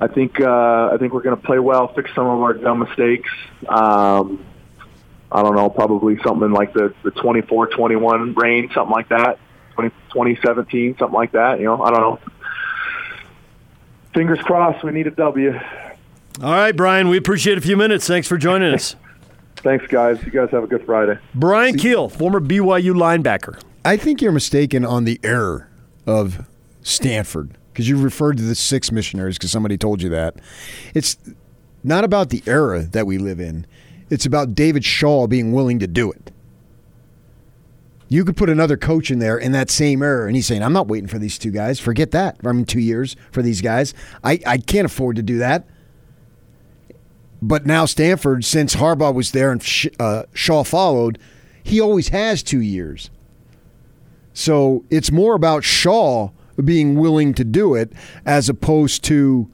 I 0.00 0.06
think 0.06 0.40
uh, 0.40 0.90
I 0.92 0.96
think 1.00 1.12
we're 1.12 1.22
going 1.22 1.36
to 1.36 1.42
play 1.42 1.58
well, 1.58 1.92
fix 1.94 2.14
some 2.14 2.26
of 2.26 2.40
our 2.40 2.54
dumb 2.54 2.78
mistakes. 2.78 3.28
Um, 3.68 4.46
I 5.32 5.42
don't 5.42 5.54
know, 5.54 5.70
probably 5.70 6.18
something 6.22 6.50
like 6.50 6.72
the, 6.72 6.92
the 7.04 7.10
24, 7.12 7.68
21 7.68 8.34
range, 8.34 8.74
something 8.74 8.92
like 8.92 9.08
that. 9.10 9.38
20, 9.74 9.90
2017, 10.12 10.96
something 10.98 11.14
like 11.14 11.32
that. 11.32 11.58
You 11.58 11.66
know, 11.66 11.82
I 11.82 11.90
don't 11.90 12.00
know. 12.00 12.18
Fingers 14.12 14.40
crossed, 14.40 14.84
we 14.84 14.90
need 14.90 15.06
a 15.06 15.12
W. 15.12 15.58
All 16.42 16.52
right, 16.52 16.72
Bryan, 16.72 17.08
we 17.08 17.16
appreciate 17.16 17.58
a 17.58 17.60
few 17.60 17.76
minutes. 17.76 18.06
Thanks 18.06 18.26
for 18.26 18.36
joining 18.36 18.74
us. 18.74 18.96
Thanks, 19.56 19.86
guys. 19.86 20.22
You 20.24 20.30
guys 20.30 20.50
have 20.50 20.64
a 20.64 20.66
good 20.66 20.84
Friday. 20.86 21.18
Bryan 21.34 21.76
Kehl, 21.76 22.10
former 22.10 22.40
BYU 22.40 22.94
linebacker. 22.94 23.60
I 23.84 23.96
think 23.96 24.22
you're 24.22 24.32
mistaken 24.32 24.84
on 24.84 25.04
the 25.04 25.20
error 25.22 25.68
of 26.06 26.46
Stanford 26.82 27.56
because 27.72 27.88
you 27.88 27.96
referred 27.96 28.38
to 28.38 28.42
the 28.42 28.54
six 28.54 28.90
missionaries 28.90 29.36
because 29.38 29.50
somebody 29.50 29.76
told 29.76 30.02
you 30.02 30.08
that. 30.10 30.36
It's 30.94 31.16
not 31.84 32.04
about 32.04 32.30
the 32.30 32.42
era 32.46 32.82
that 32.82 33.06
we 33.06 33.18
live 33.18 33.40
in. 33.40 33.66
It's 34.10 34.26
about 34.26 34.54
David 34.54 34.84
Shaw 34.84 35.26
being 35.26 35.52
willing 35.52 35.78
to 35.78 35.86
do 35.86 36.10
it. 36.10 36.30
You 38.08 38.24
could 38.24 38.36
put 38.36 38.50
another 38.50 38.76
coach 38.76 39.12
in 39.12 39.20
there 39.20 39.38
in 39.38 39.52
that 39.52 39.70
same 39.70 40.02
era, 40.02 40.26
and 40.26 40.34
he's 40.34 40.46
saying, 40.46 40.64
I'm 40.64 40.72
not 40.72 40.88
waiting 40.88 41.06
for 41.06 41.20
these 41.20 41.38
two 41.38 41.52
guys. 41.52 41.78
Forget 41.78 42.10
that. 42.10 42.38
I 42.44 42.50
mean, 42.50 42.64
two 42.64 42.80
years 42.80 43.14
for 43.30 43.40
these 43.40 43.60
guys. 43.60 43.94
I, 44.24 44.40
I 44.44 44.58
can't 44.58 44.84
afford 44.84 45.14
to 45.16 45.22
do 45.22 45.38
that. 45.38 45.68
But 47.40 47.66
now 47.66 47.86
Stanford, 47.86 48.44
since 48.44 48.74
Harbaugh 48.74 49.14
was 49.14 49.30
there 49.30 49.52
and 49.52 49.64
uh, 50.00 50.24
Shaw 50.34 50.64
followed, 50.64 51.18
he 51.62 51.80
always 51.80 52.08
has 52.08 52.42
two 52.42 52.60
years. 52.60 53.10
So 54.34 54.84
it's 54.90 55.12
more 55.12 55.34
about 55.34 55.62
Shaw 55.62 56.30
being 56.62 56.96
willing 56.96 57.32
to 57.34 57.44
do 57.44 57.74
it 57.74 57.92
as 58.26 58.48
opposed 58.48 59.04
to 59.04 59.48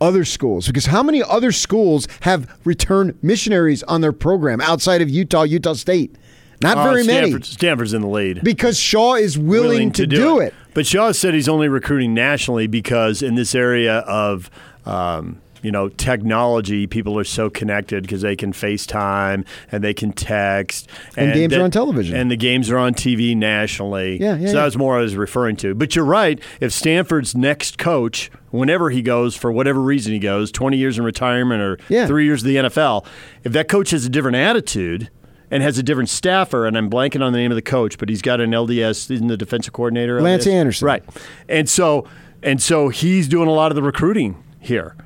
other 0.00 0.24
schools. 0.24 0.66
Because 0.66 0.86
how 0.86 1.02
many 1.02 1.22
other 1.22 1.52
schools 1.52 2.08
have 2.20 2.58
returned 2.64 3.18
missionaries 3.22 3.82
on 3.84 4.00
their 4.00 4.12
program 4.12 4.60
outside 4.60 5.02
of 5.02 5.10
Utah, 5.10 5.42
Utah 5.42 5.74
State? 5.74 6.16
Not 6.62 6.76
uh, 6.76 6.84
very 6.84 7.04
Stanford, 7.04 7.32
many. 7.32 7.42
Stanford's 7.44 7.92
in 7.94 8.02
the 8.02 8.08
lead. 8.08 8.42
Because 8.42 8.78
Shaw 8.78 9.14
is 9.14 9.38
willing, 9.38 9.68
willing 9.68 9.92
to, 9.92 10.02
to, 10.02 10.06
do, 10.06 10.16
do 10.16 10.40
it. 10.40 10.46
it. 10.48 10.54
But 10.74 10.86
Shaw 10.86 11.12
said 11.12 11.34
he's 11.34 11.48
only 11.48 11.68
recruiting 11.68 12.14
nationally 12.14 12.66
because 12.66 13.22
in 13.22 13.34
this 13.34 13.54
area 13.54 13.98
of. 14.00 14.50
Um, 14.86 15.40
you 15.62 15.70
know, 15.70 15.88
technology, 15.90 16.86
people 16.86 17.18
are 17.18 17.24
so 17.24 17.50
connected 17.50 18.02
because 18.02 18.22
they 18.22 18.34
can 18.34 18.52
FaceTime 18.52 19.44
and 19.70 19.84
they 19.84 19.92
can 19.92 20.12
text. 20.12 20.88
And, 21.16 21.30
and 21.30 21.34
games 21.34 21.54
are 21.54 21.62
on 21.62 21.70
television. 21.70 22.16
And 22.16 22.30
the 22.30 22.36
games 22.36 22.70
are 22.70 22.78
on 22.78 22.94
TV 22.94 23.36
nationally. 23.36 24.18
Yeah, 24.20 24.36
yeah. 24.36 24.48
So 24.48 24.52
that 24.54 24.64
was 24.64 24.78
more 24.78 24.98
I 24.98 25.02
was 25.02 25.16
referring 25.16 25.56
to. 25.56 25.74
But 25.74 25.94
you're 25.94 26.04
right. 26.04 26.40
If 26.60 26.72
Stanford's 26.72 27.34
next 27.34 27.76
coach, 27.76 28.30
whenever 28.50 28.90
he 28.90 29.02
goes, 29.02 29.36
for 29.36 29.50
whatever 29.50 29.80
reason 29.80 30.12
he 30.12 30.18
goes, 30.18 30.52
20 30.52 30.76
years 30.76 30.98
in 30.98 31.04
retirement 31.04 31.62
or 31.62 31.78
yeah. 31.88 32.06
three 32.06 32.24
years 32.24 32.42
of 32.42 32.48
the 32.48 32.56
NFL, 32.56 33.06
if 33.44 33.52
that 33.52 33.68
coach 33.68 33.90
has 33.90 34.04
a 34.04 34.10
different 34.10 34.36
attitude, 34.36 35.10
and 35.50 35.62
has 35.62 35.78
a 35.78 35.82
different 35.82 36.08
staffer, 36.08 36.64
and 36.64 36.78
I'm 36.78 36.88
blanking 36.88 37.22
on 37.22 37.32
the 37.32 37.38
name 37.38 37.50
of 37.50 37.56
the 37.56 37.62
coach, 37.62 37.98
but 37.98 38.08
he's 38.08 38.22
got 38.22 38.40
an 38.40 38.52
LDS, 38.52 39.10
isn't 39.10 39.26
the 39.26 39.36
defensive 39.36 39.72
coordinator? 39.72 40.20
Lance 40.20 40.46
LDS? 40.46 40.52
Anderson. 40.52 40.86
Right. 40.86 41.04
And 41.48 41.68
so 41.68 42.06
and 42.42 42.62
so 42.62 42.88
he's 42.88 43.28
doing 43.28 43.48
a 43.48 43.52
lot 43.52 43.70
of 43.70 43.76
the 43.76 43.82
recruiting 43.82 44.42
here. 44.60 44.96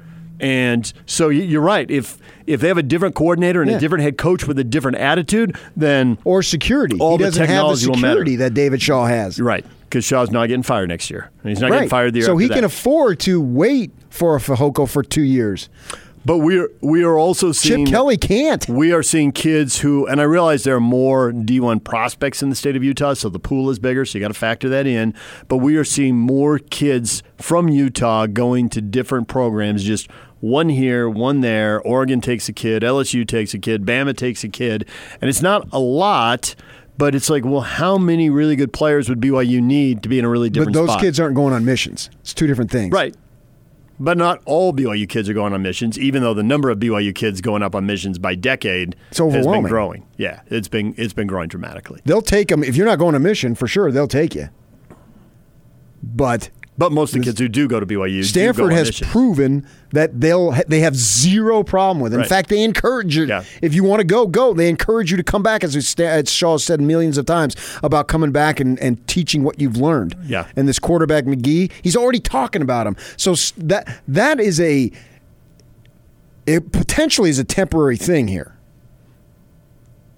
And 0.40 0.92
so 1.06 1.28
you're 1.28 1.62
right. 1.62 1.90
If 1.90 2.18
if 2.46 2.60
they 2.60 2.68
have 2.68 2.76
a 2.76 2.82
different 2.82 3.14
coordinator 3.14 3.62
and 3.62 3.70
yeah. 3.70 3.76
a 3.78 3.80
different 3.80 4.04
head 4.04 4.18
coach 4.18 4.46
with 4.46 4.58
a 4.58 4.64
different 4.64 4.98
attitude, 4.98 5.56
then 5.76 6.18
or 6.24 6.42
security, 6.42 6.98
all 6.98 7.16
he 7.16 7.24
doesn't 7.24 7.40
the 7.40 7.52
have 7.52 7.70
the 7.70 7.76
security 7.76 8.36
that 8.36 8.52
David 8.52 8.82
Shaw 8.82 9.06
has. 9.06 9.40
Right, 9.40 9.64
because 9.84 10.04
Shaw's 10.04 10.30
not 10.30 10.48
getting 10.48 10.62
fired 10.62 10.88
next 10.88 11.10
year, 11.10 11.30
and 11.42 11.50
he's 11.50 11.60
not 11.60 11.70
right. 11.70 11.78
getting 11.78 11.90
fired 11.90 12.12
the 12.14 12.20
year. 12.20 12.26
So 12.26 12.36
he 12.36 12.48
that. 12.48 12.54
can 12.54 12.64
afford 12.64 13.20
to 13.20 13.40
wait 13.40 13.92
for 14.10 14.36
a 14.36 14.38
Fehoko 14.38 14.88
for 14.88 15.02
two 15.02 15.22
years. 15.22 15.68
But 16.26 16.38
we 16.38 16.58
are 16.58 16.70
we 16.80 17.04
are 17.04 17.18
also 17.18 17.52
seeing 17.52 17.84
Chip 17.84 17.92
Kelly 17.92 18.16
can't. 18.16 18.66
We 18.66 18.92
are 18.92 19.02
seeing 19.02 19.30
kids 19.30 19.80
who, 19.80 20.06
and 20.06 20.20
I 20.20 20.24
realize 20.24 20.64
there 20.64 20.76
are 20.76 20.80
more 20.80 21.32
D1 21.32 21.84
prospects 21.84 22.42
in 22.42 22.48
the 22.48 22.56
state 22.56 22.76
of 22.76 22.82
Utah, 22.82 23.12
so 23.12 23.28
the 23.28 23.38
pool 23.38 23.68
is 23.68 23.78
bigger, 23.78 24.06
so 24.06 24.16
you 24.16 24.24
got 24.24 24.28
to 24.28 24.34
factor 24.34 24.68
that 24.70 24.86
in. 24.86 25.12
But 25.48 25.58
we 25.58 25.76
are 25.76 25.84
seeing 25.84 26.16
more 26.16 26.58
kids 26.58 27.22
from 27.36 27.68
Utah 27.68 28.26
going 28.26 28.70
to 28.70 28.80
different 28.80 29.28
programs, 29.28 29.84
just 29.84 30.10
one 30.40 30.70
here, 30.70 31.10
one 31.10 31.42
there. 31.42 31.80
Oregon 31.82 32.22
takes 32.22 32.48
a 32.48 32.54
kid, 32.54 32.82
LSU 32.82 33.28
takes 33.28 33.52
a 33.52 33.58
kid, 33.58 33.84
Bama 33.84 34.16
takes 34.16 34.44
a 34.44 34.48
kid, 34.48 34.88
and 35.20 35.28
it's 35.28 35.42
not 35.42 35.68
a 35.72 35.78
lot. 35.78 36.54
But 36.96 37.14
it's 37.14 37.28
like, 37.28 37.44
well, 37.44 37.60
how 37.62 37.98
many 37.98 38.30
really 38.30 38.56
good 38.56 38.72
players 38.72 39.08
would 39.08 39.20
BYU 39.20 39.60
need 39.60 40.02
to 40.04 40.08
be 40.08 40.18
in 40.18 40.24
a 40.24 40.28
really 40.28 40.48
different 40.48 40.74
But 40.74 40.80
those 40.80 40.90
spot? 40.90 41.00
kids 41.00 41.18
aren't 41.18 41.34
going 41.34 41.52
on 41.52 41.64
missions. 41.64 42.08
It's 42.20 42.32
two 42.32 42.46
different 42.46 42.70
things. 42.70 42.92
Right. 42.92 43.16
But 43.98 44.18
not 44.18 44.42
all 44.44 44.72
BYU 44.72 45.08
kids 45.08 45.28
are 45.28 45.34
going 45.34 45.52
on 45.52 45.62
missions, 45.62 45.98
even 45.98 46.22
though 46.22 46.34
the 46.34 46.42
number 46.42 46.70
of 46.70 46.78
BYU 46.78 47.14
kids 47.14 47.40
going 47.40 47.62
up 47.62 47.74
on 47.74 47.86
missions 47.86 48.18
by 48.18 48.34
decade 48.34 48.96
it's 49.10 49.18
has 49.18 49.46
been 49.46 49.62
growing. 49.62 50.06
Yeah, 50.16 50.40
it's 50.48 50.66
been 50.66 50.94
it's 50.96 51.12
been 51.12 51.28
growing 51.28 51.48
dramatically. 51.48 52.00
They'll 52.04 52.22
take 52.22 52.48
them 52.48 52.64
if 52.64 52.76
you're 52.76 52.86
not 52.86 52.98
going 52.98 53.14
on 53.14 53.20
a 53.20 53.24
mission 53.24 53.54
for 53.54 53.68
sure. 53.68 53.92
They'll 53.92 54.08
take 54.08 54.34
you. 54.34 54.48
But 56.02 56.50
but 56.76 56.92
most 56.92 57.14
of 57.14 57.20
the 57.20 57.24
kids 57.24 57.38
who 57.38 57.48
do 57.48 57.68
go 57.68 57.78
to 57.78 57.86
BYU, 57.86 58.24
Stanford 58.24 58.72
has 58.72 58.88
missions. 58.88 59.10
proven 59.10 59.66
that 59.92 60.20
they'll 60.20 60.50
they 60.66 60.80
have 60.80 60.96
zero 60.96 61.62
problem 61.62 62.00
with 62.00 62.12
it. 62.12 62.16
In 62.16 62.20
right. 62.20 62.28
fact, 62.28 62.48
they 62.48 62.62
encourage 62.62 63.16
you. 63.16 63.26
Yeah. 63.26 63.44
If 63.62 63.74
you 63.74 63.84
want 63.84 64.00
to 64.00 64.04
go, 64.04 64.26
go. 64.26 64.54
They 64.54 64.68
encourage 64.68 65.10
you 65.10 65.16
to 65.16 65.22
come 65.22 65.42
back, 65.42 65.62
as, 65.62 65.76
as 66.00 66.30
Shaw 66.30 66.58
said 66.58 66.80
millions 66.80 67.16
of 67.16 67.26
times 67.26 67.54
about 67.82 68.08
coming 68.08 68.32
back 68.32 68.58
and, 68.58 68.78
and 68.80 69.06
teaching 69.06 69.44
what 69.44 69.60
you've 69.60 69.76
learned. 69.76 70.16
Yeah. 70.24 70.48
And 70.56 70.68
this 70.68 70.78
quarterback 70.78 71.24
McKee, 71.24 71.70
he's 71.82 71.96
already 71.96 72.20
talking 72.20 72.62
about 72.62 72.86
him. 72.86 72.96
So 73.16 73.34
that 73.58 74.02
that 74.08 74.40
is 74.40 74.60
a 74.60 74.90
it 76.46 76.72
potentially 76.72 77.30
is 77.30 77.38
a 77.38 77.44
temporary 77.44 77.96
thing 77.96 78.28
here. 78.28 78.53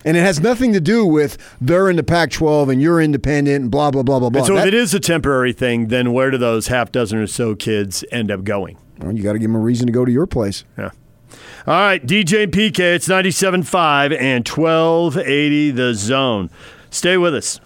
And 0.06 0.16
it 0.16 0.20
has 0.20 0.40
nothing 0.40 0.72
to 0.72 0.80
do 0.80 1.04
with 1.04 1.36
they're 1.60 1.90
in 1.90 1.96
the 1.96 2.04
Pac 2.04 2.30
12 2.30 2.68
and 2.68 2.80
you're 2.80 3.00
independent 3.00 3.62
and 3.62 3.70
blah, 3.70 3.90
blah, 3.90 4.04
blah, 4.04 4.20
blah, 4.20 4.30
blah. 4.30 4.38
And 4.38 4.46
so 4.46 4.54
that, 4.54 4.68
if 4.68 4.68
it 4.68 4.74
is 4.74 4.94
a 4.94 5.00
temporary 5.00 5.52
thing, 5.52 5.88
then 5.88 6.12
where 6.12 6.30
do 6.30 6.38
those 6.38 6.68
half 6.68 6.92
dozen 6.92 7.18
or 7.18 7.26
so 7.26 7.56
kids 7.56 8.04
end 8.12 8.30
up 8.30 8.44
going? 8.44 8.78
Well, 9.00 9.12
you 9.12 9.24
got 9.24 9.32
to 9.32 9.40
give 9.40 9.50
them 9.50 9.56
a 9.56 9.60
reason 9.60 9.86
to 9.88 9.92
go 9.92 10.04
to 10.04 10.12
your 10.12 10.26
place. 10.26 10.64
Yeah. 10.78 10.92
All 11.66 11.74
right, 11.74 12.06
DJ 12.06 12.44
and 12.44 12.52
PK, 12.52 12.78
it's 12.78 13.08
97.5 13.08 14.16
and 14.16 14.48
1280 14.48 15.72
the 15.72 15.94
zone. 15.94 16.50
Stay 16.90 17.16
with 17.16 17.34
us. 17.34 17.60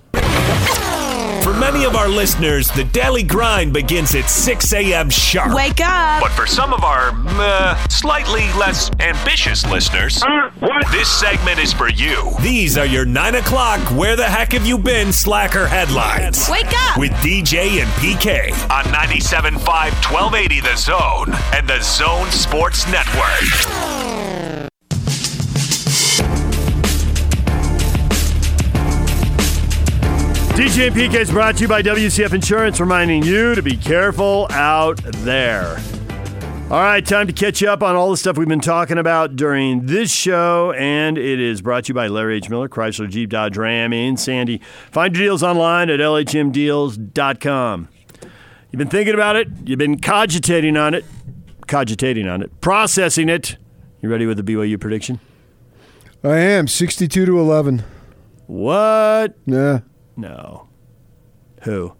For 1.51 1.59
many 1.59 1.85
of 1.85 1.97
our 1.97 2.07
listeners, 2.09 2.69
the 2.69 2.85
daily 2.85 3.25
grind 3.25 3.73
begins 3.73 4.15
at 4.15 4.31
6 4.31 4.73
a.m. 4.73 5.11
sharp. 5.11 5.53
Wake 5.53 5.81
up! 5.81 6.23
But 6.23 6.31
for 6.31 6.47
some 6.47 6.73
of 6.73 6.85
our 6.85 7.11
uh, 7.13 7.89
slightly 7.89 8.43
less 8.53 8.89
ambitious 9.01 9.67
listeners, 9.67 10.23
uh, 10.23 10.51
this 10.93 11.09
segment 11.11 11.59
is 11.59 11.73
for 11.73 11.89
you. 11.91 12.31
These 12.41 12.79
are 12.79 12.87
your 12.87 13.05
9 13.05 13.35
o'clock 13.35 13.81
Where 13.91 14.15
the 14.15 14.27
Heck 14.27 14.53
Have 14.53 14.65
You 14.65 14.79
Been 14.79 15.13
slacker 15.13 15.67
headlines. 15.67 16.49
Wake 16.49 16.73
up! 16.73 16.97
With 16.97 17.11
DJ 17.15 17.83
and 17.83 17.91
PK 17.95 18.53
on 18.71 18.85
97.5 18.85 19.55
1280 19.59 20.61
The 20.61 20.77
Zone 20.77 21.33
and 21.53 21.69
The 21.69 21.81
Zone 21.81 22.31
Sports 22.31 22.87
Network. 22.87 24.60
DJ 30.55 30.89
and 30.89 30.95
PK 30.97 31.15
is 31.15 31.31
brought 31.31 31.57
to 31.57 31.63
you 31.63 31.69
by 31.69 31.81
WCF 31.81 32.33
Insurance, 32.35 32.81
reminding 32.81 33.23
you 33.23 33.55
to 33.55 33.63
be 33.63 33.77
careful 33.77 34.47
out 34.51 34.99
there. 35.19 35.79
All 36.71 36.81
right, 36.83 37.05
time 37.05 37.27
to 37.27 37.33
catch 37.33 37.61
you 37.63 37.69
up 37.69 37.83
on 37.83 37.97
all 37.97 38.11
the 38.11 38.17
stuff 38.17 38.37
we've 38.37 38.47
been 38.47 38.61
talking 38.61 38.99
about 38.99 39.37
during 39.37 39.87
this 39.87 40.13
show, 40.13 40.73
and 40.77 41.17
it 41.19 41.41
is 41.41 41.63
brought 41.63 41.85
to 41.85 41.89
you 41.91 41.95
by 41.95 42.09
Larry 42.09 42.37
H. 42.37 42.51
Miller, 42.51 42.69
Chrysler 42.69 43.09
Jeep 43.09 43.31
Dodge 43.31 43.57
Ram 43.57 43.93
in 43.93 44.17
Sandy. 44.17 44.61
Find 44.93 45.17
your 45.17 45.27
deals 45.27 45.43
online 45.43 45.89
at 45.89 45.99
lhmdeals.com. 45.99 47.89
You've 48.71 48.79
been 48.79 48.89
thinking 48.89 49.15
about 49.15 49.37
it, 49.37 49.49
you've 49.65 49.79
been 49.79 49.99
cogitating 49.99 50.77
on 50.77 50.95
it, 50.95 51.05
cogitating 51.67 52.29
on 52.29 52.43
it, 52.43 52.61
processing 52.61 53.29
it. 53.29 53.57
You 54.03 54.11
ready 54.11 54.27
with 54.27 54.37
the 54.37 54.45
BYU 54.45 54.79
prediction? 54.79 55.21
I 56.23 56.37
am 56.37 56.69
62 56.69 57.25
to 57.27 57.39
11. 57.41 57.83
What? 58.47 59.37
Yeah. 59.47 59.81
No. 60.17 60.69
Who? 61.63 61.95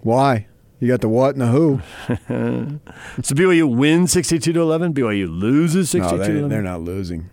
Why? 0.00 0.46
You 0.80 0.86
got 0.88 1.00
the 1.00 1.08
what 1.08 1.34
and 1.34 1.42
the 1.42 1.46
who. 1.48 1.80
so 3.22 3.34
BYU 3.34 3.74
wins 3.74 4.12
62 4.12 4.52
to 4.52 4.60
11. 4.60 4.94
BYU 4.94 5.28
loses 5.28 5.90
62 5.90 6.16
no, 6.16 6.18
they, 6.18 6.26
to 6.26 6.32
11. 6.32 6.48
They're 6.48 6.62
not 6.62 6.82
losing. 6.82 7.30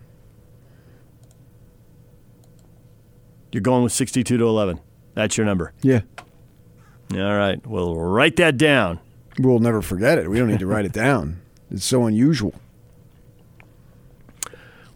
You're 3.52 3.62
going 3.62 3.84
with 3.84 3.92
62 3.92 4.36
to 4.36 4.44
11. 4.44 4.80
That's 5.14 5.36
your 5.36 5.46
number. 5.46 5.72
Yeah. 5.80 6.00
All 7.12 7.36
right. 7.36 7.64
We'll 7.66 7.96
write 7.96 8.36
that 8.36 8.56
down. 8.56 8.98
We'll 9.38 9.60
never 9.60 9.80
forget 9.80 10.18
it. 10.18 10.28
We 10.28 10.38
don't 10.38 10.48
need 10.48 10.58
to 10.58 10.66
write 10.66 10.84
it 10.84 10.92
down. 10.92 11.40
It's 11.68 11.84
so 11.84 12.06
unusual. 12.06 12.54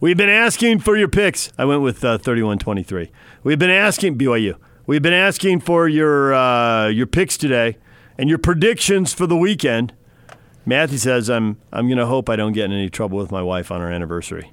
We've 0.01 0.17
been 0.17 0.31
asking 0.31 0.79
for 0.81 0.97
your 0.97 1.09
picks. 1.09 1.53
I 1.59 1.67
went 1.67 1.83
with 1.83 2.03
uh, 2.03 2.17
31-23. 2.17 3.11
We've 3.43 3.59
been 3.59 3.69
asking 3.71 4.17
BYU. 4.17 4.57
We've 4.87 5.03
been 5.03 5.13
asking 5.13 5.61
for 5.61 5.89
your 5.89 6.33
uh, 6.35 6.89
your 6.89 7.07
picks 7.07 7.37
today 7.37 7.77
and 8.19 8.29
your 8.29 8.39
predictions 8.39 9.13
for 9.13 9.27
the 9.27 9.37
weekend. 9.37 9.93
Matthew 10.65 10.99
says 10.99 11.29
I'm 11.29 11.59
I'm 11.71 11.87
going 11.87 11.99
to 11.99 12.07
hope 12.07 12.29
I 12.31 12.37
don't 12.37 12.53
get 12.53 12.65
in 12.65 12.73
any 12.73 12.89
trouble 12.89 13.19
with 13.19 13.31
my 13.31 13.43
wife 13.43 13.71
on 13.71 13.83
our 13.83 13.91
anniversary. 13.91 14.53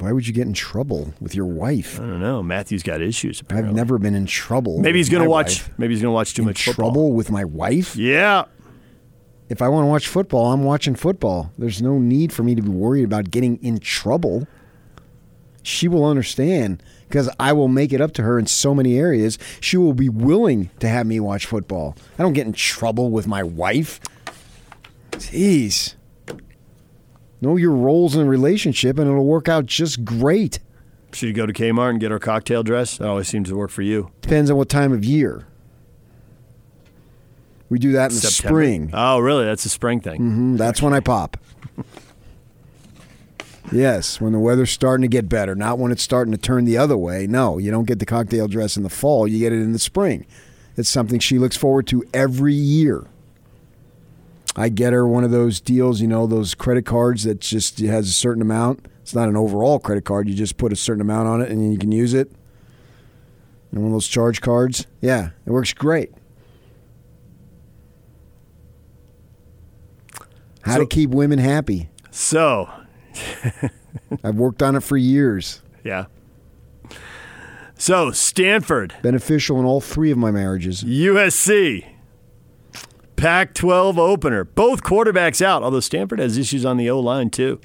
Why 0.00 0.12
would 0.12 0.26
you 0.26 0.34
get 0.34 0.46
in 0.46 0.52
trouble 0.52 1.14
with 1.20 1.34
your 1.34 1.46
wife? 1.46 1.98
I 1.98 2.02
don't 2.02 2.20
know. 2.20 2.42
Matthew's 2.42 2.82
got 2.82 3.00
issues. 3.00 3.40
Apparently. 3.40 3.70
I've 3.70 3.76
never 3.76 3.96
been 3.98 4.14
in 4.14 4.26
trouble. 4.26 4.80
Maybe 4.80 4.98
he's 4.98 5.08
going 5.08 5.22
to 5.22 5.30
watch. 5.30 5.62
Wife. 5.62 5.78
Maybe 5.78 5.94
he's 5.94 6.02
going 6.02 6.10
to 6.10 6.14
watch 6.14 6.34
too 6.34 6.42
in 6.42 6.46
much 6.46 6.62
trouble 6.62 6.84
football. 6.90 7.12
with 7.12 7.30
my 7.30 7.44
wife. 7.44 7.96
Yeah. 7.96 8.44
If 9.48 9.62
I 9.62 9.68
want 9.68 9.84
to 9.84 9.88
watch 9.88 10.08
football, 10.08 10.52
I'm 10.52 10.64
watching 10.64 10.94
football. 10.96 11.52
There's 11.56 11.80
no 11.80 11.98
need 11.98 12.32
for 12.32 12.42
me 12.42 12.54
to 12.54 12.62
be 12.62 12.68
worried 12.68 13.04
about 13.04 13.30
getting 13.30 13.62
in 13.62 13.78
trouble. 13.78 14.48
She 15.62 15.86
will 15.88 16.04
understand 16.04 16.82
because 17.08 17.28
I 17.38 17.52
will 17.52 17.68
make 17.68 17.92
it 17.92 18.00
up 18.00 18.12
to 18.14 18.22
her 18.22 18.38
in 18.38 18.46
so 18.46 18.74
many 18.74 18.98
areas. 18.98 19.38
She 19.60 19.76
will 19.76 19.94
be 19.94 20.08
willing 20.08 20.70
to 20.80 20.88
have 20.88 21.06
me 21.06 21.20
watch 21.20 21.46
football. 21.46 21.96
I 22.18 22.22
don't 22.22 22.32
get 22.32 22.46
in 22.46 22.52
trouble 22.52 23.10
with 23.10 23.26
my 23.26 23.42
wife. 23.42 24.00
Jeez. 25.12 25.94
Know 27.40 27.56
your 27.56 27.72
roles 27.72 28.16
in 28.16 28.22
a 28.22 28.28
relationship 28.28 28.98
and 28.98 29.08
it'll 29.08 29.24
work 29.24 29.48
out 29.48 29.66
just 29.66 30.04
great. 30.04 30.58
Should 31.12 31.28
you 31.28 31.32
go 31.32 31.46
to 31.46 31.52
Kmart 31.52 31.90
and 31.90 32.00
get 32.00 32.10
her 32.10 32.18
cocktail 32.18 32.62
dress? 32.62 32.98
That 32.98 33.08
always 33.08 33.28
seems 33.28 33.48
to 33.48 33.56
work 33.56 33.70
for 33.70 33.82
you. 33.82 34.10
Depends 34.22 34.50
on 34.50 34.56
what 34.56 34.68
time 34.68 34.92
of 34.92 35.04
year. 35.04 35.46
We 37.68 37.78
do 37.78 37.92
that 37.92 38.10
in 38.10 38.16
the 38.16 38.26
spring. 38.26 38.90
Oh, 38.92 39.18
really? 39.18 39.44
That's 39.44 39.64
a 39.64 39.68
spring 39.68 40.00
thing. 40.00 40.20
Mm, 40.20 40.58
That's 40.58 40.80
when 40.80 40.94
I 40.94 41.00
pop. 41.00 41.36
yes, 43.72 44.20
when 44.20 44.32
the 44.32 44.38
weather's 44.38 44.70
starting 44.70 45.02
to 45.02 45.08
get 45.08 45.28
better, 45.28 45.54
not 45.54 45.78
when 45.78 45.90
it's 45.92 46.02
starting 46.02 46.32
to 46.32 46.38
turn 46.38 46.64
the 46.64 46.78
other 46.78 46.96
way. 46.96 47.26
No, 47.26 47.58
you 47.58 47.70
don't 47.70 47.84
get 47.86 47.98
the 47.98 48.06
cocktail 48.06 48.46
dress 48.48 48.76
in 48.76 48.82
the 48.82 48.88
fall, 48.88 49.26
you 49.26 49.38
get 49.38 49.52
it 49.52 49.56
in 49.60 49.72
the 49.72 49.78
spring. 49.78 50.26
It's 50.76 50.88
something 50.88 51.18
she 51.18 51.38
looks 51.38 51.56
forward 51.56 51.86
to 51.88 52.04
every 52.14 52.54
year. 52.54 53.06
I 54.54 54.68
get 54.68 54.92
her 54.92 55.06
one 55.06 55.24
of 55.24 55.30
those 55.30 55.60
deals, 55.60 56.00
you 56.00 56.06
know, 56.06 56.26
those 56.26 56.54
credit 56.54 56.86
cards 56.86 57.24
that 57.24 57.40
just 57.40 57.78
has 57.80 58.08
a 58.08 58.12
certain 58.12 58.42
amount. 58.42 58.86
It's 59.02 59.14
not 59.14 59.28
an 59.28 59.36
overall 59.36 59.78
credit 59.78 60.04
card, 60.04 60.28
you 60.28 60.34
just 60.34 60.56
put 60.56 60.72
a 60.72 60.76
certain 60.76 61.00
amount 61.00 61.28
on 61.28 61.40
it 61.42 61.50
and 61.50 61.72
you 61.72 61.78
can 61.78 61.92
use 61.92 62.14
it. 62.14 62.30
And 63.72 63.80
one 63.80 63.88
of 63.88 63.92
those 63.92 64.06
charge 64.08 64.40
cards. 64.40 64.86
Yeah, 65.00 65.30
it 65.44 65.50
works 65.50 65.72
great. 65.72 66.12
How 70.66 70.74
So- 70.74 70.80
to 70.80 70.86
keep 70.86 71.10
women 71.10 71.38
happy. 71.38 71.88
So, 72.10 72.68
I've 74.24 74.34
worked 74.36 74.62
on 74.62 74.76
it 74.76 74.82
for 74.82 74.96
years. 74.96 75.62
yeah. 75.84 76.06
So, 77.78 78.10
Stanford, 78.10 78.94
Beneficial 79.02 79.58
in 79.60 79.66
all 79.66 79.82
three 79.82 80.10
of 80.10 80.16
my 80.16 80.30
marriages. 80.30 80.82
USC, 80.82 81.84
Pac 83.16 83.52
12 83.52 83.98
opener. 83.98 84.44
Both 84.44 84.82
quarterbacks 84.82 85.42
out, 85.42 85.62
although 85.62 85.80
Stanford 85.80 86.18
has 86.18 86.38
issues 86.38 86.64
on 86.64 86.78
the 86.78 86.88
O 86.88 86.98
line, 87.00 87.28
too. 87.28 87.60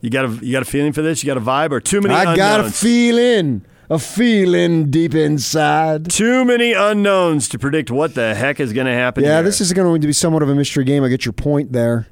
You 0.00 0.08
got 0.10 0.24
a 0.24 0.28
you 0.44 0.52
got 0.52 0.62
a 0.62 0.66
feeling 0.66 0.92
for 0.92 1.02
this? 1.02 1.22
You 1.22 1.26
got 1.26 1.36
a 1.36 1.40
vibe 1.40 1.70
or 1.72 1.80
too 1.80 2.00
many 2.00 2.14
I 2.14 2.34
got 2.36 2.60
a 2.60 2.70
feeling, 2.70 3.64
a 3.88 3.98
feeling 3.98 4.90
deep 4.90 5.14
inside. 5.14 6.10
too 6.10 6.44
many 6.44 6.72
unknowns 6.72 7.48
to 7.50 7.58
predict 7.58 7.90
what 7.90 8.14
the 8.14 8.34
heck 8.34 8.60
is 8.60 8.72
going 8.72 8.86
to 8.86 8.92
happen. 8.92 9.24
Yeah, 9.24 9.34
here. 9.34 9.42
this 9.44 9.60
is 9.60 9.72
going 9.72 10.00
to 10.00 10.06
be 10.06 10.12
somewhat 10.12 10.42
of 10.42 10.48
a 10.48 10.54
mystery 10.54 10.84
game. 10.84 11.04
I 11.04 11.08
get 11.08 11.24
your 11.24 11.32
point 11.32 11.72
there. 11.72 12.08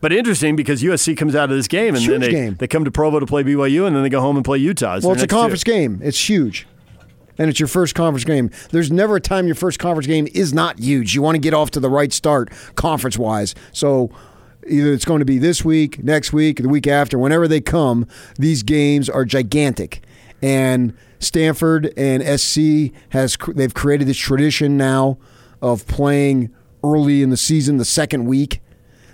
But 0.00 0.12
interesting 0.12 0.56
because 0.56 0.82
USC 0.82 1.16
comes 1.16 1.34
out 1.34 1.50
of 1.50 1.56
this 1.56 1.68
game 1.68 1.94
and 1.94 1.96
It's 1.96 2.06
then 2.06 2.20
they, 2.20 2.30
game. 2.30 2.54
they 2.56 2.68
come 2.68 2.84
to 2.84 2.90
Provo 2.90 3.18
to 3.18 3.26
play 3.26 3.42
BYU 3.42 3.86
and 3.86 3.96
then 3.96 4.02
they 4.02 4.08
go 4.08 4.20
home 4.20 4.36
and 4.36 4.44
play 4.44 4.58
Utah. 4.58 5.00
Well, 5.02 5.12
it's 5.12 5.22
a 5.22 5.26
conference 5.26 5.64
game. 5.64 6.00
It's 6.02 6.28
huge. 6.28 6.66
And 7.38 7.50
it's 7.50 7.58
your 7.58 7.66
first 7.66 7.94
conference 7.94 8.24
game. 8.24 8.50
There's 8.70 8.90
never 8.90 9.16
a 9.16 9.20
time 9.20 9.46
your 9.46 9.54
first 9.54 9.78
conference 9.78 10.06
game 10.06 10.28
is 10.32 10.54
not 10.54 10.78
huge. 10.78 11.14
You 11.14 11.22
want 11.22 11.34
to 11.34 11.40
get 11.40 11.54
off 11.54 11.70
to 11.72 11.80
the 11.80 11.90
right 11.90 12.12
start 12.12 12.50
conference 12.76 13.18
wise. 13.18 13.54
So 13.72 14.10
either 14.66 14.92
it's 14.92 15.04
going 15.04 15.18
to 15.18 15.24
be 15.26 15.38
this 15.38 15.64
week, 15.64 16.02
next 16.02 16.32
week, 16.32 16.62
the 16.62 16.68
week 16.68 16.86
after, 16.86 17.18
whenever 17.18 17.46
they 17.48 17.60
come, 17.60 18.06
these 18.38 18.62
games 18.62 19.08
are 19.10 19.24
gigantic. 19.24 20.02
And 20.42 20.96
Stanford 21.18 21.92
and 21.96 22.22
SC 22.40 22.92
has 23.10 23.36
they've 23.48 23.74
created 23.74 24.06
this 24.06 24.18
tradition 24.18 24.76
now 24.76 25.18
of 25.62 25.86
playing 25.86 26.54
early 26.84 27.22
in 27.22 27.30
the 27.30 27.36
season, 27.36 27.78
the 27.78 27.84
second 27.84 28.26
week. 28.26 28.60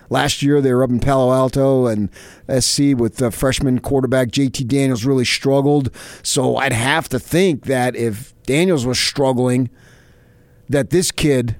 Last 0.09 0.43
year 0.43 0.61
they 0.61 0.73
were 0.73 0.83
up 0.83 0.89
in 0.89 0.99
Palo 0.99 1.33
Alto 1.33 1.87
and 1.87 2.09
SC 2.47 2.93
with 2.95 3.17
the 3.17 3.31
freshman 3.31 3.79
quarterback 3.79 4.29
JT 4.29 4.67
Daniels 4.67 5.05
really 5.05 5.25
struggled. 5.25 5.89
So 6.21 6.57
I'd 6.57 6.73
have 6.73 7.09
to 7.09 7.19
think 7.19 7.65
that 7.65 7.95
if 7.95 8.33
Daniels 8.43 8.85
was 8.85 8.99
struggling, 8.99 9.69
that 10.69 10.89
this 10.89 11.11
kid 11.11 11.55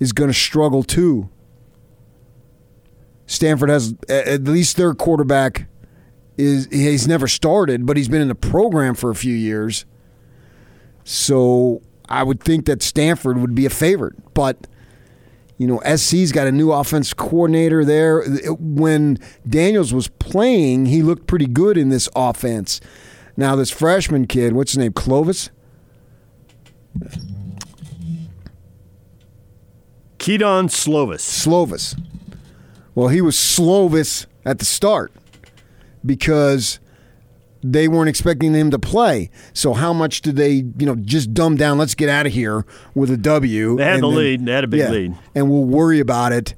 is 0.00 0.12
going 0.12 0.28
to 0.28 0.34
struggle 0.34 0.82
too. 0.82 1.30
Stanford 3.26 3.70
has 3.70 3.94
at 4.08 4.44
least 4.44 4.76
their 4.76 4.92
quarterback 4.92 5.66
is 6.36 6.68
he's 6.70 7.06
never 7.06 7.28
started, 7.28 7.86
but 7.86 7.96
he's 7.96 8.08
been 8.08 8.22
in 8.22 8.28
the 8.28 8.34
program 8.34 8.94
for 8.94 9.10
a 9.10 9.14
few 9.14 9.34
years. 9.34 9.84
So 11.04 11.82
I 12.08 12.22
would 12.22 12.40
think 12.40 12.66
that 12.66 12.82
Stanford 12.82 13.38
would 13.38 13.54
be 13.54 13.66
a 13.66 13.70
favorite, 13.70 14.34
but 14.34 14.66
you 15.58 15.66
know, 15.66 15.80
SC's 15.96 16.32
got 16.32 16.46
a 16.48 16.52
new 16.52 16.72
offense 16.72 17.14
coordinator 17.14 17.84
there. 17.84 18.24
When 18.58 19.18
Daniels 19.48 19.94
was 19.94 20.08
playing, 20.08 20.86
he 20.86 21.02
looked 21.02 21.26
pretty 21.28 21.46
good 21.46 21.76
in 21.76 21.88
this 21.88 22.08
offense. 22.16 22.80
Now, 23.36 23.54
this 23.54 23.70
freshman 23.70 24.26
kid, 24.26 24.54
what's 24.54 24.72
his 24.72 24.78
name? 24.78 24.92
Clovis? 24.92 25.50
Kedon 30.18 30.68
Slovis. 30.68 31.20
Slovis. 31.20 32.00
Well, 32.94 33.08
he 33.08 33.20
was 33.20 33.36
Slovis 33.36 34.26
at 34.44 34.58
the 34.58 34.64
start 34.64 35.12
because 36.04 36.78
they 37.62 37.86
weren't 37.86 38.08
expecting 38.08 38.54
him 38.54 38.70
to 38.72 38.78
play. 38.78 39.30
So 39.52 39.72
how 39.72 39.92
much 39.92 40.20
did 40.22 40.36
they, 40.36 40.50
you 40.50 40.86
know, 40.86 40.96
just 40.96 41.32
dumb 41.32 41.56
down? 41.56 41.78
Let's 41.78 41.94
get 41.94 42.08
out 42.08 42.26
of 42.26 42.32
here 42.32 42.66
with 42.94 43.10
a 43.10 43.16
W. 43.16 43.76
They 43.76 43.84
had 43.84 43.94
and 43.94 44.02
the 44.02 44.08
then- 44.08 44.16
lead. 44.18 44.46
They 44.46 44.52
had 44.52 44.64
a 44.64 44.68
big 44.68 44.80
yeah, 44.80 44.90
lead. 44.90 45.14
and 45.34 45.48
we'll 45.48 45.64
worry 45.64 46.00
about 46.00 46.32
it 46.32 46.54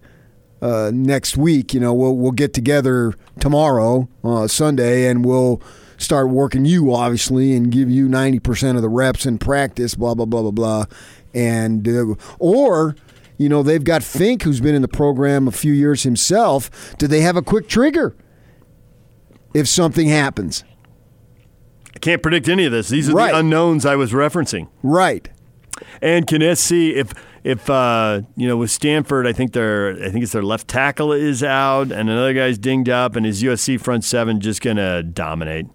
uh, 0.62 0.90
next 0.94 1.36
week. 1.36 1.74
You 1.74 1.80
know, 1.80 1.92
we'll 1.92 2.16
we'll 2.16 2.32
get 2.32 2.54
together 2.54 3.12
tomorrow, 3.38 4.08
uh, 4.22 4.46
Sunday, 4.48 5.06
and 5.06 5.24
we'll 5.24 5.60
start 5.98 6.30
working 6.30 6.64
you 6.64 6.92
obviously 6.94 7.54
and 7.54 7.70
give 7.70 7.90
you 7.90 8.08
ninety 8.08 8.38
percent 8.38 8.76
of 8.76 8.82
the 8.82 8.88
reps 8.88 9.26
in 9.26 9.36
practice. 9.38 9.94
Blah 9.94 10.14
blah 10.14 10.26
blah 10.26 10.42
blah 10.42 10.50
blah, 10.52 10.84
and 11.34 11.86
uh, 11.86 12.14
or. 12.38 12.96
You 13.36 13.48
know, 13.48 13.64
they've 13.64 13.82
got 13.82 14.04
Fink, 14.04 14.44
who's 14.44 14.60
been 14.60 14.76
in 14.76 14.82
the 14.82 14.86
program 14.86 15.48
a 15.48 15.50
few 15.50 15.72
years 15.72 16.04
himself. 16.04 16.94
Do 16.98 17.08
they 17.08 17.20
have 17.22 17.36
a 17.36 17.42
quick 17.42 17.68
trigger 17.68 18.14
if 19.54 19.68
something 19.68 20.08
happens? 20.08 20.64
I 21.94 21.98
can't 22.00 22.22
predict 22.22 22.48
any 22.48 22.64
of 22.66 22.72
this. 22.72 22.88
These 22.88 23.08
are 23.08 23.14
Right. 23.14 23.32
the 23.32 23.38
unknowns 23.38 23.86
I 23.86 23.96
was 23.96 24.12
referencing. 24.12 24.68
Right. 24.82 25.28
And 26.02 26.26
can 26.26 26.42
SC 26.54 26.72
if 26.72 27.12
if 27.42 27.68
uh, 27.68 28.22
you 28.36 28.46
know 28.48 28.56
with 28.56 28.70
Stanford, 28.70 29.26
I 29.26 29.32
think 29.32 29.52
their 29.52 29.90
I 30.04 30.10
think 30.10 30.22
it's 30.22 30.32
their 30.32 30.42
left 30.42 30.68
tackle 30.68 31.12
is 31.12 31.42
out, 31.42 31.90
and 31.92 32.08
another 32.10 32.32
guy's 32.34 32.58
dinged 32.58 32.88
up, 32.88 33.16
and 33.16 33.24
his 33.26 33.42
USC 33.42 33.80
front 33.80 34.04
seven 34.04 34.40
just 34.40 34.60
gonna 34.60 35.02
dominate. 35.02 35.66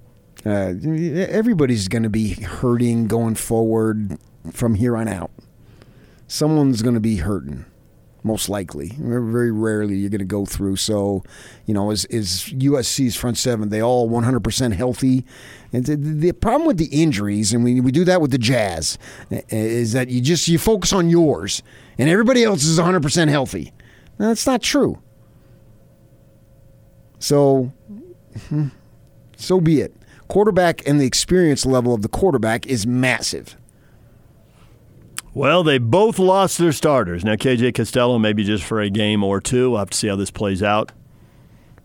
Uh, 0.45 0.73
everybody's 1.29 1.89
going 1.89 2.03
to 2.03 2.09
be 2.09 2.29
hurting 2.35 3.07
going 3.07 3.35
forward 3.35 4.17
from 4.53 4.75
here 4.75 4.95
on 4.95 5.05
out. 5.09 5.31
Someone's 6.27 6.81
going 6.81 6.93
to 6.93 7.01
be 7.01 7.17
hurting, 7.17 7.65
most 8.23 8.49
likely. 8.49 8.93
Very 8.97 9.51
rarely 9.51 9.95
you're 9.95 10.09
going 10.09 10.19
to 10.19 10.25
go 10.25 10.45
through. 10.45 10.75
So, 10.75 11.23
you 11.65 11.73
know, 11.73 11.91
is 11.91 12.05
is 12.05 12.53
USC's 12.55 13.15
front 13.15 13.37
seven? 13.37 13.69
They 13.69 13.81
all 13.81 14.09
100% 14.09 14.73
healthy. 14.73 15.25
And 15.71 15.85
the, 15.85 15.95
the 15.95 16.31
problem 16.33 16.67
with 16.67 16.77
the 16.77 16.85
injuries, 16.87 17.53
and 17.53 17.63
we 17.63 17.79
we 17.79 17.91
do 17.91 18.03
that 18.05 18.21
with 18.21 18.31
the 18.31 18.37
Jazz, 18.37 18.97
is 19.29 19.93
that 19.93 20.09
you 20.09 20.21
just 20.21 20.47
you 20.47 20.57
focus 20.57 20.93
on 20.93 21.09
yours, 21.09 21.63
and 21.97 22.09
everybody 22.09 22.43
else 22.43 22.63
is 22.63 22.79
100% 22.79 23.29
healthy. 23.29 23.73
Now, 24.17 24.29
that's 24.29 24.45
not 24.45 24.61
true. 24.61 25.01
So, 27.19 27.71
hmm, 28.47 28.67
so 29.37 29.61
be 29.61 29.81
it. 29.81 29.95
Quarterback 30.27 30.87
and 30.87 30.99
the 30.99 31.05
experience 31.05 31.65
level 31.65 31.93
of 31.93 32.01
the 32.01 32.07
quarterback 32.07 32.65
is 32.67 32.85
massive. 32.85 33.57
Well, 35.33 35.63
they 35.63 35.77
both 35.77 36.19
lost 36.19 36.57
their 36.57 36.71
starters. 36.71 37.23
Now 37.23 37.35
KJ 37.35 37.75
Costello 37.75 38.17
maybe 38.17 38.43
just 38.43 38.63
for 38.63 38.81
a 38.81 38.89
game 38.89 39.23
or 39.23 39.39
two. 39.39 39.71
We'll 39.71 39.79
have 39.79 39.91
to 39.91 39.97
see 39.97 40.07
how 40.07 40.15
this 40.15 40.31
plays 40.31 40.63
out. 40.63 40.91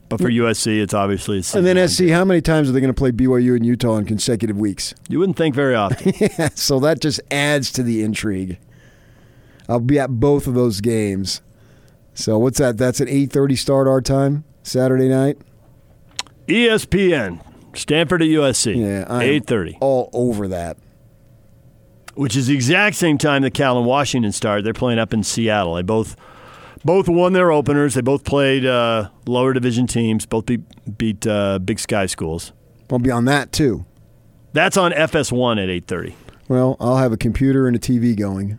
But 0.09 0.21
for 0.21 0.29
USC, 0.29 0.81
it's 0.81 0.95
obviously 0.95 1.39
a 1.39 1.57
And 1.57 1.67
then. 1.67 1.89
SC, 1.89 2.09
how 2.09 2.25
many 2.25 2.41
times 2.41 2.69
are 2.69 2.73
they 2.73 2.81
going 2.81 2.93
to 2.93 2.99
play 2.99 3.11
BYU 3.11 3.57
and 3.57 3.65
Utah 3.65 3.97
in 3.97 4.05
consecutive 4.05 4.57
weeks? 4.57 4.95
You 5.09 5.19
wouldn't 5.19 5.37
think 5.37 5.55
very 5.55 5.75
often. 5.75 6.13
so 6.55 6.79
that 6.81 7.01
just 7.01 7.21
adds 7.31 7.73
to 7.73 7.83
the 7.83 8.03
intrigue. 8.03 8.59
I'll 9.69 9.81
be 9.81 9.99
at 9.99 10.11
both 10.11 10.47
of 10.47 10.55
those 10.55 10.81
games. 10.81 11.41
So 12.13 12.39
what's 12.39 12.59
that? 12.59 12.77
That's 12.77 13.01
an 13.01 13.09
8:30 13.09 13.59
start 13.59 13.89
our 13.89 14.01
time 14.01 14.45
Saturday 14.63 15.09
night. 15.09 15.39
ESPN, 16.47 17.41
Stanford 17.75 18.23
at 18.23 18.29
USC, 18.29 18.77
Yeah, 18.77 19.21
eight 19.21 19.47
thirty, 19.47 19.79
All 19.81 20.11
over 20.13 20.47
that. 20.49 20.77
Which 22.15 22.37
is 22.37 22.47
the 22.47 22.55
exact 22.55 22.97
same 22.97 23.19
time 23.19 23.43
that 23.43 23.53
Cal 23.55 23.77
and 23.79 23.87
Washington 23.87 24.33
start. 24.33 24.65
They're 24.65 24.73
playing 24.73 24.99
up 24.99 25.13
in 25.13 25.23
Seattle. 25.23 25.75
They 25.75 25.83
both 25.83 26.17
both 26.85 27.09
won 27.09 27.33
their 27.33 27.51
openers. 27.51 27.95
They 27.95 28.01
both 28.03 28.25
played 28.25 28.67
uh, 28.67 29.09
lower 29.27 29.53
division 29.53 29.87
teams. 29.87 30.27
Both 30.27 30.47
beat 30.47 30.99
beat 30.99 31.27
uh, 31.27 31.59
Big 31.59 31.79
Sky 31.79 32.07
schools. 32.07 32.53
I'll 32.91 32.99
be 32.99 33.11
on 33.11 33.25
that 33.25 33.51
too. 33.53 33.85
That's 34.53 34.77
on 34.77 34.93
FS1 34.93 35.63
at 35.63 35.69
eight 35.69 35.87
thirty. 35.87 36.15
Well, 36.49 36.77
I'll 36.79 36.99
have 36.99 37.13
a 37.13 37.17
computer 37.17 37.67
and 37.67 37.75
a 37.75 37.79
TV 37.79 38.15
going, 38.17 38.59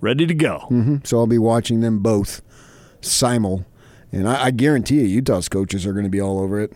Ready 0.00 0.26
to 0.26 0.34
go. 0.34 0.58
hmm 0.68 0.96
so 1.04 1.18
I'll 1.18 1.26
be 1.26 1.38
watching 1.38 1.80
them 1.80 2.00
both 2.00 2.42
simul. 3.00 3.64
And 4.12 4.28
I, 4.28 4.44
I 4.46 4.50
guarantee 4.50 5.00
you, 5.00 5.06
Utah's 5.06 5.48
coaches 5.48 5.86
are 5.86 5.92
going 5.92 6.04
to 6.04 6.10
be 6.10 6.20
all 6.20 6.38
over 6.38 6.60
it. 6.60 6.72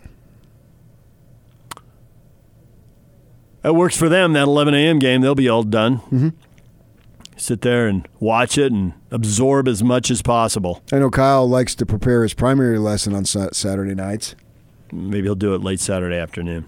That 3.61 3.73
works 3.75 3.95
for 3.97 4.09
them. 4.09 4.33
That 4.33 4.43
11 4.43 4.73
a.m. 4.73 4.99
game, 4.99 5.21
they'll 5.21 5.35
be 5.35 5.47
all 5.49 5.63
done. 5.63 5.97
Mm-hmm. 5.99 6.29
sit 7.37 7.61
there 7.61 7.87
and 7.87 8.07
watch 8.19 8.57
it 8.57 8.71
and 8.71 8.93
absorb 9.11 9.67
as 9.67 9.83
much 9.83 10.09
as 10.11 10.21
possible. 10.21 10.81
I 10.91 10.99
know 10.99 11.09
Kyle 11.09 11.47
likes 11.47 11.75
to 11.75 11.85
prepare 11.85 12.23
his 12.23 12.33
primary 12.33 12.77
lesson 12.79 13.13
on 13.13 13.25
Saturday 13.25 13.95
nights. 13.95 14.35
Maybe 14.91 15.23
he'll 15.23 15.35
do 15.35 15.53
it 15.55 15.61
late 15.61 15.79
Saturday 15.79 16.17
afternoon. 16.17 16.67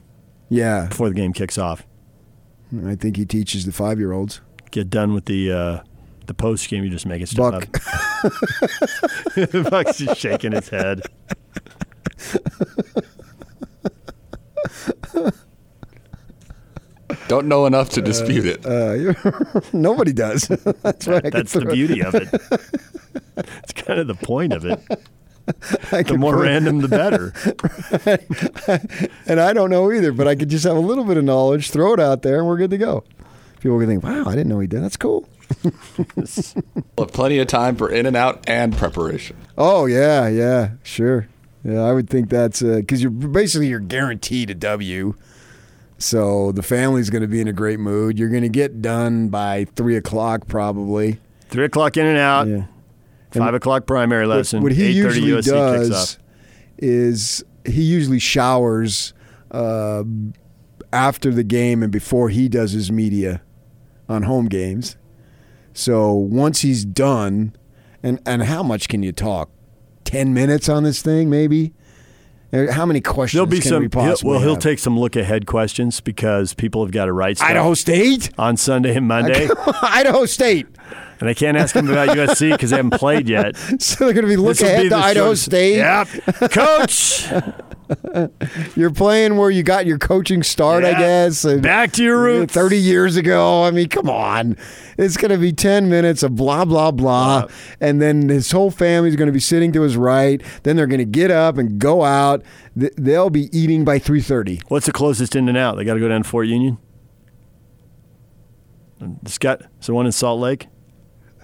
Yeah, 0.50 0.88
before 0.88 1.10
the 1.10 1.16
game 1.16 1.34
kicks 1.34 1.58
off. 1.58 1.86
I 2.86 2.96
think 2.96 3.18
he 3.18 3.26
teaches 3.26 3.66
the 3.66 3.72
five 3.72 4.00
year 4.00 4.12
olds. 4.12 4.42
Get 4.72 4.90
done 4.90 5.14
with 5.14 5.26
the 5.26 5.52
uh, 5.52 5.80
the 6.26 6.34
post 6.34 6.68
game. 6.70 6.84
You 6.84 6.90
just 6.90 7.06
make 7.06 7.22
it 7.22 7.30
step 7.30 7.52
Buck. 7.52 7.68
Buck's 9.70 9.98
just 9.98 10.20
shaking 10.20 10.54
his 10.54 10.70
head. 10.70 11.02
Don't 17.28 17.48
know 17.48 17.66
enough 17.66 17.90
to 17.92 18.02
dispute 18.02 18.46
it. 18.46 18.66
Uh, 18.66 19.14
nobody 19.74 20.14
does. 20.14 20.42
that's 20.48 21.06
that, 21.06 21.32
that's 21.32 21.54
the 21.54 21.66
beauty 21.66 22.02
of 22.02 22.16
it. 22.16 22.30
It's 23.36 23.74
kind 23.74 24.00
of 24.00 24.06
the 24.06 24.14
point 24.14 24.54
of 24.54 24.64
it. 24.64 24.80
the 25.90 26.18
more 26.18 26.36
put, 26.36 26.44
random, 26.44 26.80
the 26.80 26.88
better. 26.88 27.34
and 29.28 29.40
I 29.40 29.54
don't 29.54 29.72
know 29.72 29.92
either, 29.92 30.12
but 30.12 30.28
I 30.28 30.36
could 30.36 30.50
just 30.50 30.66
have 30.66 30.76
a 30.76 30.80
little 30.80 31.04
bit 31.04 31.18
of 31.18 31.24
knowledge, 31.24 31.72
throw 31.72 31.94
it 31.94 32.00
out 32.00 32.22
there, 32.22 32.40
and 32.40 32.48
we're 32.48 32.58
good 32.58 32.70
to 32.70 32.78
go. 32.78 33.04
People 33.60 33.80
can 33.80 33.88
think, 33.88 34.04
"Wow, 34.04 34.26
I 34.28 34.36
didn't 34.36 34.50
know 34.50 34.60
he 34.60 34.68
did. 34.68 34.84
That's 34.84 34.98
cool." 34.98 35.28
we'll 36.96 37.08
plenty 37.08 37.40
of 37.40 37.48
time 37.48 37.76
for 37.76 37.90
In-N-Out 37.90 38.48
and 38.48 38.76
preparation. 38.76 39.38
Oh 39.58 39.86
yeah, 39.86 40.28
yeah, 40.28 40.72
sure. 40.84 41.28
Yeah, 41.64 41.82
I 41.82 41.94
would 41.94 42.10
think 42.10 42.30
that's 42.30 42.62
because 42.62 43.00
uh, 43.00 43.10
you're 43.10 43.12
basically 43.12 43.68
you're 43.68 43.80
guaranteed 43.80 44.50
a 44.50 44.56
W. 44.56 45.16
So 46.04 46.52
the 46.52 46.64
family's 46.64 47.10
going 47.10 47.22
to 47.22 47.30
be 47.30 47.40
in 47.40 47.48
a 47.48 47.54
great 47.54 47.80
mood. 47.80 48.20
You're 48.20 48.28
going 48.30 48.44
to 48.44 48.50
get 48.50 48.82
done 48.82 49.30
by 49.30 49.66
three 49.78 49.96
o'clock 49.96 50.48
probably. 50.48 51.18
Three 51.48 51.64
o'clock 51.64 51.96
in 51.96 52.06
and 52.06 52.18
out. 52.18 52.46
Yeah. 52.46 52.66
Five 53.32 53.48
and 53.48 53.56
o'clock 53.56 53.86
primary 53.88 54.28
lesson. 54.28 54.62
What, 54.62 54.72
what 54.72 54.78
he 54.78 54.92
usually 54.92 55.30
USC 55.30 55.46
does 55.46 56.20
is 56.78 57.42
he 57.66 57.84
usually 57.84 58.20
showers 58.20 59.14
uh, 59.52 60.04
after 60.92 61.32
the 61.32 61.44
game 61.44 61.82
and 61.82 61.92
before 61.92 62.28
he 62.28 62.50
does 62.50 62.74
his 62.74 62.92
media 62.92 63.42
on 64.10 64.24
home 64.24 64.50
games. 64.50 64.98
So 65.72 66.12
once 66.12 66.62
he's 66.62 66.84
done, 66.84 67.56
and 68.04 68.20
and 68.26 68.44
how 68.44 68.62
much 68.62 68.90
can 68.90 69.04
you 69.04 69.14
talk? 69.14 69.50
Ten 70.04 70.34
minutes 70.34 70.68
on 70.68 70.84
this 70.84 71.02
thing, 71.02 71.30
maybe. 71.30 71.74
How 72.54 72.86
many 72.86 73.02
questions? 73.02 73.34
There'll 73.38 73.48
be 73.48 73.62
some. 73.62 73.82
We 73.82 73.90
he'll, 74.04 74.16
well, 74.24 74.40
he'll 74.40 74.58
take 74.58 74.78
some 74.78 75.00
look 75.00 75.16
ahead 75.16 75.48
questions 75.48 76.00
because 76.02 76.54
people 76.54 76.84
have 76.86 76.92
got 76.92 77.08
a 77.08 77.12
right 77.12 77.36
to 77.36 77.44
write. 77.44 77.52
Idaho 77.52 77.74
State 77.74 78.30
on 78.38 78.58
Sunday 78.58 78.96
and 78.96 79.08
Monday. 79.08 79.50
Idaho 79.82 80.26
State. 80.26 80.68
And 81.20 81.30
I 81.30 81.34
can't 81.34 81.58
ask 81.58 81.74
them 81.74 81.90
about 81.90 82.10
USC 82.10 82.52
because 82.52 82.70
they 82.72 82.78
haven't 82.78 83.00
played 83.00 83.30
yet. 83.30 83.56
So 83.80 84.06
they're 84.06 84.14
going 84.14 84.26
to 84.26 84.30
be 84.30 84.38
looking 84.38 84.68
ahead 84.68 84.90
to 84.90 84.96
Idaho 84.96 85.28
short, 85.28 85.38
State. 85.38 85.78
Yep, 85.78 86.08
coach. 86.52 87.28
You're 88.76 88.92
playing 88.92 89.38
where 89.38 89.50
you 89.50 89.64
got 89.64 89.86
your 89.86 89.98
coaching 89.98 90.44
start, 90.44 90.84
I 90.84 90.92
guess. 90.92 91.44
Back 91.44 91.92
to 91.94 92.04
your 92.04 92.22
roots. 92.22 92.54
30 92.54 92.78
years 92.78 93.16
ago. 93.18 93.64
I 93.64 93.72
mean, 93.72 93.90
come 93.90 94.10
on. 94.10 94.58
It's 94.98 95.18
going 95.18 95.32
to 95.32 95.38
be 95.38 95.52
10 95.54 95.90
minutes 95.90 96.24
of 96.24 96.36
blah, 96.36 96.66
blah, 96.66 96.92
blah. 96.92 97.48
And 97.80 98.02
then 98.02 98.30
his 98.30 98.52
whole 98.52 98.72
family's 98.72 99.16
going 99.16 99.28
to 99.28 99.34
be 99.34 99.40
sitting 99.40 99.72
to 99.74 99.82
his 99.82 99.98
right. 99.98 100.42
Then 100.64 100.76
they're 100.76 100.88
going 100.88 101.00
to 101.00 101.06
get 101.06 101.32
up 101.32 101.58
and 101.58 101.80
go 101.80 102.04
out. 102.04 102.44
They'll 102.76 103.30
be 103.30 103.56
eating 103.58 103.84
by 103.84 104.00
3.30. 104.00 104.64
What's 104.70 104.86
the 104.86 104.94
closest 104.94 105.36
In-N-Out? 105.36 105.76
They 105.76 105.84
got 105.84 105.96
to 105.96 106.00
go 106.00 106.10
down 106.10 106.24
to 106.24 106.30
Fort 106.30 106.48
Union? 106.48 106.78
Scott, 109.26 109.64
is 109.80 109.88
the 109.88 109.94
one 109.94 110.06
in 110.06 110.12
Salt 110.12 110.40
Lake? 110.40 110.68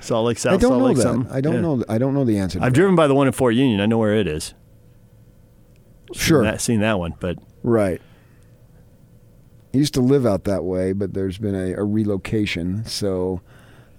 Salt 0.02 0.26
Lake 0.26 0.38
South. 0.38 0.54
I 0.54 0.58
don't 0.58 0.72
Salt 0.72 0.80
know 0.80 0.86
Lake 0.86 0.98
that. 0.98 1.04
Something? 1.04 1.32
I 1.32 1.42
don't 1.42 1.56
yeah. 1.56 1.62
know. 1.62 1.84
I 1.90 1.98
don't 1.98 2.14
know 2.14 2.26
the 2.26 2.38
answer. 2.38 2.54
To 2.54 2.60
that. 2.60 2.66
I've 2.66 2.74
that. 2.74 2.76
driven 2.76 2.96
by 2.96 3.08
the 3.08 3.16
one 3.16 3.28
in 3.28 3.34
Fort 3.34 3.56
Union. 3.56 3.82
I 3.82 3.86
know 3.86 3.98
where 3.98 4.16
it 4.16 4.28
is. 4.28 4.54
Sure, 6.14 6.40
seen 6.40 6.52
that, 6.52 6.62
seen 6.62 6.80
that 6.80 6.98
one, 6.98 7.14
but 7.20 7.38
right. 7.64 8.02
I 9.74 9.78
used 9.78 9.94
to 9.94 10.02
live 10.02 10.26
out 10.26 10.46
that 10.46 10.64
way, 10.64 10.94
but 10.94 11.14
there's 11.14 11.38
been 11.38 11.54
a, 11.54 11.74
a 11.74 11.84
relocation, 11.84 12.84
so 12.86 13.42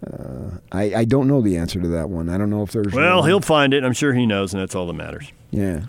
uh, 0.05 0.59
I, 0.73 0.95
I 0.95 1.05
don't 1.05 1.29
know 1.29 1.41
the 1.41 1.57
answer 1.57 1.81
to 1.81 1.89
that 1.89 2.11
one. 2.11 2.29
I 2.29 2.37
don't 2.39 2.51
know 2.51 2.63
if 2.63 2.73
there's. 2.73 2.93
Well, 2.93 3.21
one. 3.21 3.29
he'll 3.29 3.41
find 3.41 3.73
it. 3.73 3.85
I'm 3.85 3.93
sure 3.93 4.13
he 4.13 4.27
knows, 4.27 4.53
and 4.53 4.61
that's 4.61 4.75
all 4.75 4.87
that 4.89 4.95
matters. 4.95 5.31
Yeah. 5.51 5.83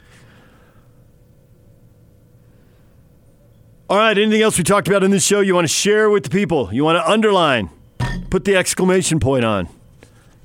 All 3.89 3.97
right. 3.97 4.17
Anything 4.17 4.41
else 4.41 4.57
we 4.57 4.63
talked 4.63 4.87
about 4.87 5.03
in 5.03 5.11
this 5.11 5.25
show 5.25 5.41
you 5.41 5.55
want 5.55 5.65
to 5.65 5.73
share 5.73 6.09
with 6.09 6.23
the 6.23 6.29
people? 6.29 6.73
You 6.73 6.83
want 6.83 6.97
to 6.97 7.09
underline? 7.09 7.69
Put 8.29 8.45
the 8.45 8.55
exclamation 8.55 9.19
point 9.19 9.43
on. 9.43 9.67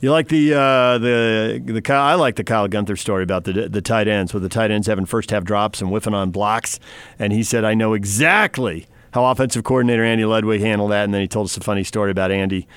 You 0.01 0.11
like 0.11 0.29
the 0.29 0.53
uh, 0.53 0.99
the 0.99 1.63
the 1.65 1.81
Kyle, 1.81 2.03
I 2.03 2.15
like 2.15 2.37
the 2.37 2.45
Kyle 2.45 2.69
Gunther 2.69 2.97
story 2.97 3.23
about 3.23 3.45
the 3.45 3.69
the 3.69 3.81
tight 3.81 4.09
ends, 4.09 4.35
with 4.35 4.43
the 4.43 4.49
tight 4.49 4.71
ends 4.71 4.87
having 4.87 5.07
first 5.07 5.31
half 5.31 5.45
drops 5.45 5.81
and 5.81 5.91
whiffing 5.91 6.13
on 6.13 6.31
blocks, 6.31 6.79
and 7.19 7.33
he 7.33 7.43
said, 7.43 7.65
"I 7.65 7.73
know 7.73 7.95
exactly 7.95 8.87
how 9.13 9.25
offensive 9.25 9.65
coordinator 9.65 10.05
Andy 10.05 10.27
Ludwig 10.27 10.61
handled 10.61 10.91
that." 10.91 11.05
And 11.05 11.15
then 11.15 11.23
he 11.23 11.29
told 11.29 11.47
us 11.47 11.57
a 11.57 11.61
funny 11.61 11.83
story 11.83 12.11
about 12.11 12.31
Andy 12.31 12.69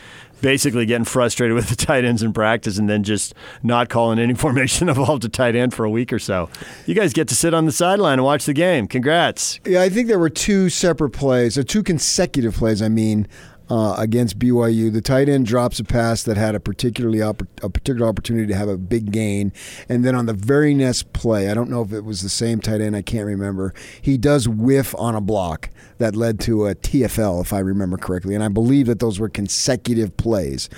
basically 0.41 0.85
getting 0.85 1.05
frustrated 1.05 1.55
with 1.55 1.69
the 1.69 1.75
tight 1.75 2.05
ends 2.05 2.23
in 2.23 2.33
practice 2.33 2.77
and 2.77 2.89
then 2.89 3.03
just 3.03 3.33
not 3.63 3.89
calling 3.89 4.19
any 4.19 4.33
formation 4.35 4.89
involved 4.89 5.25
a 5.25 5.29
tight 5.29 5.55
end 5.55 5.73
for 5.73 5.83
a 5.85 5.89
week 5.89 6.13
or 6.13 6.19
so. 6.19 6.49
You 6.85 6.95
guys 6.95 7.13
get 7.13 7.27
to 7.29 7.35
sit 7.35 7.53
on 7.53 7.65
the 7.65 7.71
sideline 7.71 8.13
and 8.13 8.23
watch 8.23 8.45
the 8.45 8.53
game. 8.53 8.87
Congrats. 8.87 9.59
Yeah, 9.65 9.81
I 9.81 9.89
think 9.89 10.07
there 10.07 10.19
were 10.19 10.29
two 10.29 10.69
separate 10.69 11.11
plays, 11.11 11.57
or 11.57 11.63
two 11.63 11.83
consecutive 11.83 12.55
plays, 12.55 12.81
I 12.81 12.89
mean, 12.89 13.27
uh, 13.69 13.95
against 13.97 14.39
BYU. 14.39 14.91
The 14.91 15.01
tight 15.01 15.29
end 15.29 15.45
drops 15.45 15.79
a 15.79 15.83
pass 15.83 16.23
that 16.23 16.37
had 16.37 16.55
a 16.55 16.59
particularly 16.59 17.19
a 17.19 17.33
particular 17.33 18.07
opportunity 18.07 18.47
to 18.47 18.55
have 18.55 18.69
a 18.69 18.77
big 18.77 19.11
gain, 19.11 19.53
and 19.87 20.03
then 20.03 20.15
on 20.15 20.25
the 20.25 20.33
very 20.33 20.73
next 20.73 21.13
play, 21.13 21.49
I 21.49 21.53
don't 21.53 21.69
know 21.69 21.81
if 21.81 21.93
it 21.93 22.03
was 22.03 22.21
the 22.21 22.29
same 22.29 22.59
tight 22.59 22.81
end, 22.81 22.95
I 22.95 23.01
can't 23.01 23.25
remember. 23.25 23.73
He 24.01 24.17
does 24.17 24.47
whiff 24.47 24.95
on 24.97 25.15
a 25.15 25.21
block 25.21 25.69
that 25.97 26.15
led 26.15 26.39
to 26.41 26.67
a 26.67 26.75
TFL, 26.75 27.41
if 27.41 27.53
I 27.53 27.59
remember 27.59 27.97
correctly, 27.97 28.35
and 28.35 28.43
I 28.43 28.47
believe 28.47 28.87
that 28.87 28.99
those 28.99 29.19
were 29.19 29.29
consecutive 29.29 30.17
plays 30.17 30.69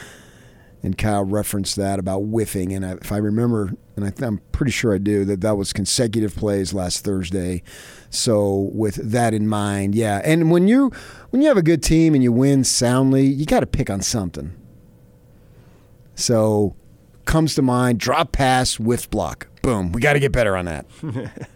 and 0.84 0.98
Kyle 0.98 1.24
referenced 1.24 1.76
that 1.76 2.00
about 2.00 2.22
whiffing. 2.22 2.74
And 2.74 2.84
if 2.84 3.12
I 3.12 3.18
remember, 3.18 3.74
and 3.96 4.06
I 4.06 4.26
am 4.26 4.42
pretty 4.52 4.72
sure 4.72 4.94
I 4.94 4.98
do, 4.98 5.26
that 5.26 5.42
that 5.42 5.58
was 5.58 5.74
consecutive 5.74 6.36
plays 6.36 6.74
last 6.74 7.04
Thursday. 7.04 7.64
So 8.12 8.70
with 8.74 8.96
that 8.96 9.34
in 9.34 9.48
mind, 9.48 9.96
yeah. 9.96 10.22
And 10.24 10.52
when 10.52 10.68
you 10.68 10.92
when 11.32 11.42
you 11.42 11.48
have 11.48 11.58
a 11.58 11.64
good 11.64 11.82
team 11.82 12.14
and 12.14 12.22
you 12.22 12.32
win 12.32 12.64
soundly, 12.64 13.26
you 13.26 13.46
got 13.46 13.62
to 13.62 13.66
pick 13.66 13.90
on 13.90 14.02
something. 14.02 14.54
So 16.14 16.76
comes 17.26 17.56
to 17.56 17.62
mind: 17.62 18.00
drop 18.00 18.32
pass, 18.32 18.80
whiff 18.80 19.10
block. 19.10 19.48
Boom. 19.64 19.92
We 19.92 20.02
got 20.02 20.14
to 20.14 20.20
get 20.20 20.32
better 20.32 20.56
on 20.56 20.66
that. 20.66 20.86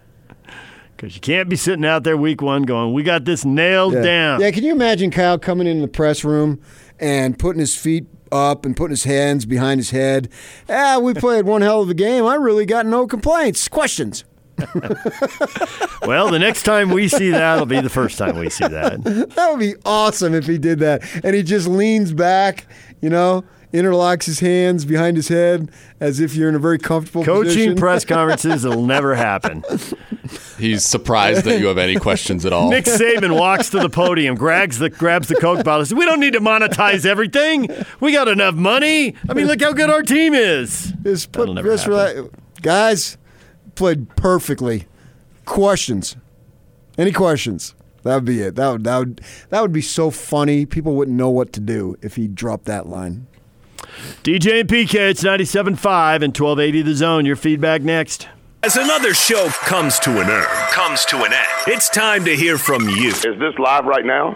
Because 0.96 1.14
you 1.14 1.20
can't 1.20 1.50
be 1.50 1.58
sitting 1.58 1.84
out 1.84 2.06
there 2.06 2.16
week 2.16 2.42
one 2.42 2.64
going, 2.64 2.94
we 2.94 3.04
got 3.04 3.26
this 3.26 3.44
nailed 3.44 3.96
yeah. 3.96 4.02
down. 4.02 4.40
Yeah, 4.40 4.52
can 4.52 4.64
you 4.64 4.72
imagine 4.72 5.12
Kyle 5.12 5.38
coming 5.38 5.68
in 5.68 5.82
the 5.82 5.90
press 5.90 6.24
room 6.24 6.62
and 7.02 7.38
putting 7.38 7.60
his 7.60 7.76
feet 7.76 8.08
up 8.32 8.66
and 8.66 8.76
putting 8.76 8.92
his 8.92 9.04
hands 9.04 9.46
behind 9.46 9.80
his 9.80 9.92
head. 9.92 10.30
Ah, 10.70 11.00
we 11.00 11.14
played 11.14 11.46
one 11.46 11.62
hell 11.62 11.82
of 11.82 11.90
a 11.90 11.94
game. 11.94 12.26
I 12.26 12.36
really 12.36 12.66
got 12.66 12.86
no 12.86 13.08
complaints. 13.08 13.68
Questions. 13.68 14.24
well, 16.04 16.30
the 16.30 16.40
next 16.40 16.64
time 16.64 16.90
we 16.90 17.08
see 17.08 17.30
that, 17.30 17.56
it'll 17.56 17.66
be 17.66 17.82
the 17.82 17.90
first 17.90 18.18
time 18.18 18.38
we 18.38 18.50
see 18.50 18.68
that. 18.68 19.04
That 19.04 19.50
would 19.52 19.60
be 19.60 19.76
awesome 19.86 20.34
if 20.34 20.46
he 20.46 20.58
did 20.58 20.80
that. 20.80 21.04
And 21.24 21.36
he 21.36 21.44
just 21.44 21.68
leans 21.68 22.14
back, 22.14 22.66
you 23.02 23.10
know, 23.10 23.44
interlocks 23.74 24.24
his 24.24 24.40
hands 24.40 24.86
behind 24.86 25.18
his 25.18 25.28
head 25.28 25.70
as 26.00 26.22
if 26.22 26.36
you're 26.36 26.48
in 26.48 26.56
a 26.56 26.60
very 26.60 26.78
comfortable 26.78 27.26
Coaching 27.26 27.52
position. 27.52 27.76
press 27.76 28.06
conferences 28.06 28.66
will 28.66 28.86
never 28.86 29.16
happen. 29.16 29.64
He's 30.58 30.86
surprised 30.86 31.44
that 31.44 31.60
you 31.60 31.68
have 31.68 31.78
any 31.78 31.96
questions 31.96 32.46
at 32.46 32.54
all. 32.54 32.70
Nick 32.70 32.86
Saban 32.86 33.38
walks 33.38 33.70
to 33.72 33.80
the 33.80 33.90
podium, 33.90 34.36
grabs 34.36 34.80
the 34.80 34.90
grabs 34.90 35.28
the 35.28 35.36
Coke 35.36 35.66
bottle, 35.66 35.86
says, 35.86 35.94
"We 35.94 36.06
don't 36.06 36.22
need 36.22 36.34
to 36.34 36.40
monetize 36.40 37.06
everything. 37.06 37.68
We 38.00 38.14
got 38.14 38.30
enough 38.30 38.56
money. 38.56 39.16
I 39.30 39.34
mean, 39.34 39.48
look 39.48 39.62
how 39.62 39.74
good 39.74 39.90
our 39.90 40.02
team 40.02 40.34
is." 40.34 40.94
Just 41.04 41.34
put, 41.34 41.54
just 41.64 41.86
that, 41.88 42.30
guys 42.62 43.18
played 43.76 44.16
perfectly. 44.16 44.88
Questions? 45.46 46.16
Any 46.98 47.12
questions? 47.12 47.76
That 48.04 48.16
would 48.16 48.26
be 48.26 48.42
it. 48.42 48.56
That 48.56 48.72
would 48.72 48.84
that 48.84 48.98
would 49.00 49.22
that 49.50 49.62
would 49.62 49.74
be 49.74 49.82
so 49.82 50.12
funny. 50.12 50.66
People 50.66 50.96
wouldn't 50.96 51.18
know 51.18 51.30
what 51.30 51.52
to 51.54 51.60
do 51.60 51.96
if 52.02 52.16
he 52.16 52.28
dropped 52.28 52.66
that 52.66 52.88
line. 52.88 53.28
DJ 54.24 54.62
and 54.62 54.70
PK, 54.70 55.10
it's 55.10 55.24
97.5 55.24 55.66
and 56.22 56.38
1280 56.38 56.82
The 56.82 56.96
Zone. 56.96 57.26
Your 57.26 57.36
feedback 57.36 57.82
next. 57.82 58.28
As 58.64 58.78
another 58.78 59.14
show 59.14 59.48
comes 59.50 60.00
to 60.00 60.10
an 60.22 60.30
end, 60.30 60.46
comes 60.72 61.06
to 61.06 61.18
an 61.18 61.34
end, 61.34 61.48
it's 61.68 61.88
time 61.88 62.26
to 62.26 62.36
hear 62.36 62.58
from 62.58 62.90
you. 62.90 63.10
Is 63.10 63.22
this 63.22 63.54
live 63.60 63.86
right 63.86 64.06
now? 64.06 64.34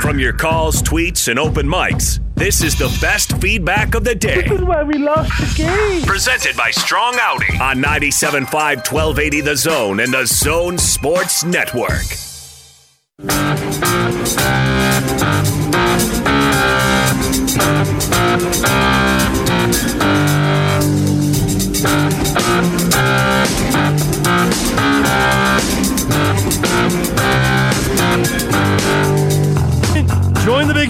From 0.00 0.20
your 0.20 0.32
calls, 0.32 0.80
tweets, 0.82 1.26
and 1.26 1.36
open 1.36 1.66
mics, 1.66 2.20
this 2.38 2.62
is 2.62 2.78
the 2.78 2.96
best 3.00 3.36
feedback 3.40 3.94
of 3.94 4.04
the 4.04 4.14
day. 4.14 4.42
This 4.42 4.60
is 4.60 4.62
why 4.62 4.84
we 4.84 4.94
lost 4.94 5.30
the 5.38 5.62
game. 5.62 6.02
Presented 6.02 6.56
by 6.56 6.70
Strong 6.70 7.16
Audi 7.20 7.58
on 7.60 7.82
97.5 7.82 8.52
1280 8.52 9.40
The 9.40 9.56
Zone 9.56 10.00
and 10.00 10.12
the 10.12 10.24
Zone 10.24 10.78
Sports 10.78 11.44
Network. 11.44 12.04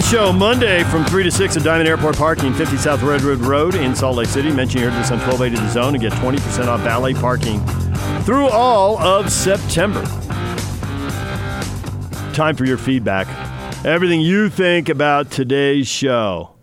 Show 0.09 0.33
Monday 0.33 0.83
from 0.85 1.05
3 1.05 1.23
to 1.23 1.29
6 1.29 1.57
at 1.57 1.63
Diamond 1.63 1.87
Airport 1.87 2.17
Parking, 2.17 2.51
50 2.51 2.77
South 2.77 3.03
Redwood 3.03 3.41
Road 3.41 3.75
in 3.75 3.93
Salt 3.93 4.15
Lake 4.15 4.27
City. 4.27 4.51
Mention 4.51 4.81
you 4.81 4.89
heard 4.89 4.99
this 4.99 5.11
on 5.11 5.19
1280 5.19 5.67
The 5.67 5.71
Zone 5.71 5.93
and 5.93 6.01
get 6.01 6.13
20% 6.13 6.65
off 6.65 6.81
valet 6.81 7.13
parking 7.13 7.63
through 8.23 8.47
all 8.47 8.97
of 8.97 9.31
September. 9.31 10.03
Time 12.33 12.55
for 12.55 12.65
your 12.65 12.79
feedback. 12.79 13.27
Everything 13.85 14.19
you 14.19 14.49
think 14.49 14.89
about 14.89 15.29
today's 15.29 15.87
show. 15.87 16.55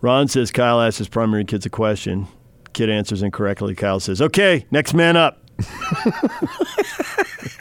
Ron 0.00 0.28
says 0.28 0.52
Kyle 0.52 0.80
asks 0.80 0.98
his 0.98 1.08
primary 1.08 1.44
kids 1.44 1.66
a 1.66 1.70
question. 1.70 2.28
Kid 2.74 2.90
answers 2.90 3.24
incorrectly. 3.24 3.74
Kyle 3.74 3.98
says, 3.98 4.22
okay, 4.22 4.66
next 4.70 4.94
man 4.94 5.16
up. 5.16 5.42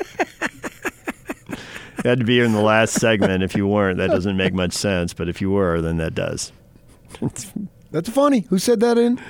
Had 2.10 2.18
to 2.22 2.26
be 2.26 2.38
here 2.38 2.46
in 2.46 2.54
the 2.54 2.62
last 2.62 2.94
segment. 2.96 3.44
If 3.44 3.56
you 3.56 3.68
weren't, 3.68 4.00
that 4.00 4.10
doesn't 4.10 4.36
make 4.36 4.52
much 4.52 4.74
sense. 4.74 5.14
But 5.14 5.30
if 5.30 5.42
you 5.42 5.52
were, 5.52 5.80
then 5.80 5.98
that 5.98 6.16
does. 6.16 6.52
That's 7.92 8.10
funny. 8.10 8.48
Who 8.50 8.58
said 8.58 8.80
that 8.80 8.98
in? 8.98 9.22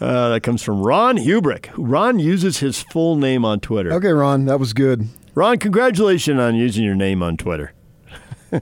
Uh, 0.00 0.30
that 0.30 0.42
comes 0.42 0.62
from 0.62 0.80
Ron 0.82 1.18
Hubrick. 1.18 1.68
Ron 1.76 2.18
uses 2.18 2.60
his 2.60 2.80
full 2.84 3.16
name 3.16 3.44
on 3.44 3.60
Twitter. 3.60 3.92
Okay, 3.92 4.08
Ron, 4.08 4.46
that 4.46 4.58
was 4.58 4.72
good. 4.72 5.08
Ron, 5.34 5.58
congratulations 5.58 6.40
on 6.40 6.54
using 6.54 6.84
your 6.84 6.94
name 6.94 7.22
on 7.22 7.36
Twitter. 7.36 7.72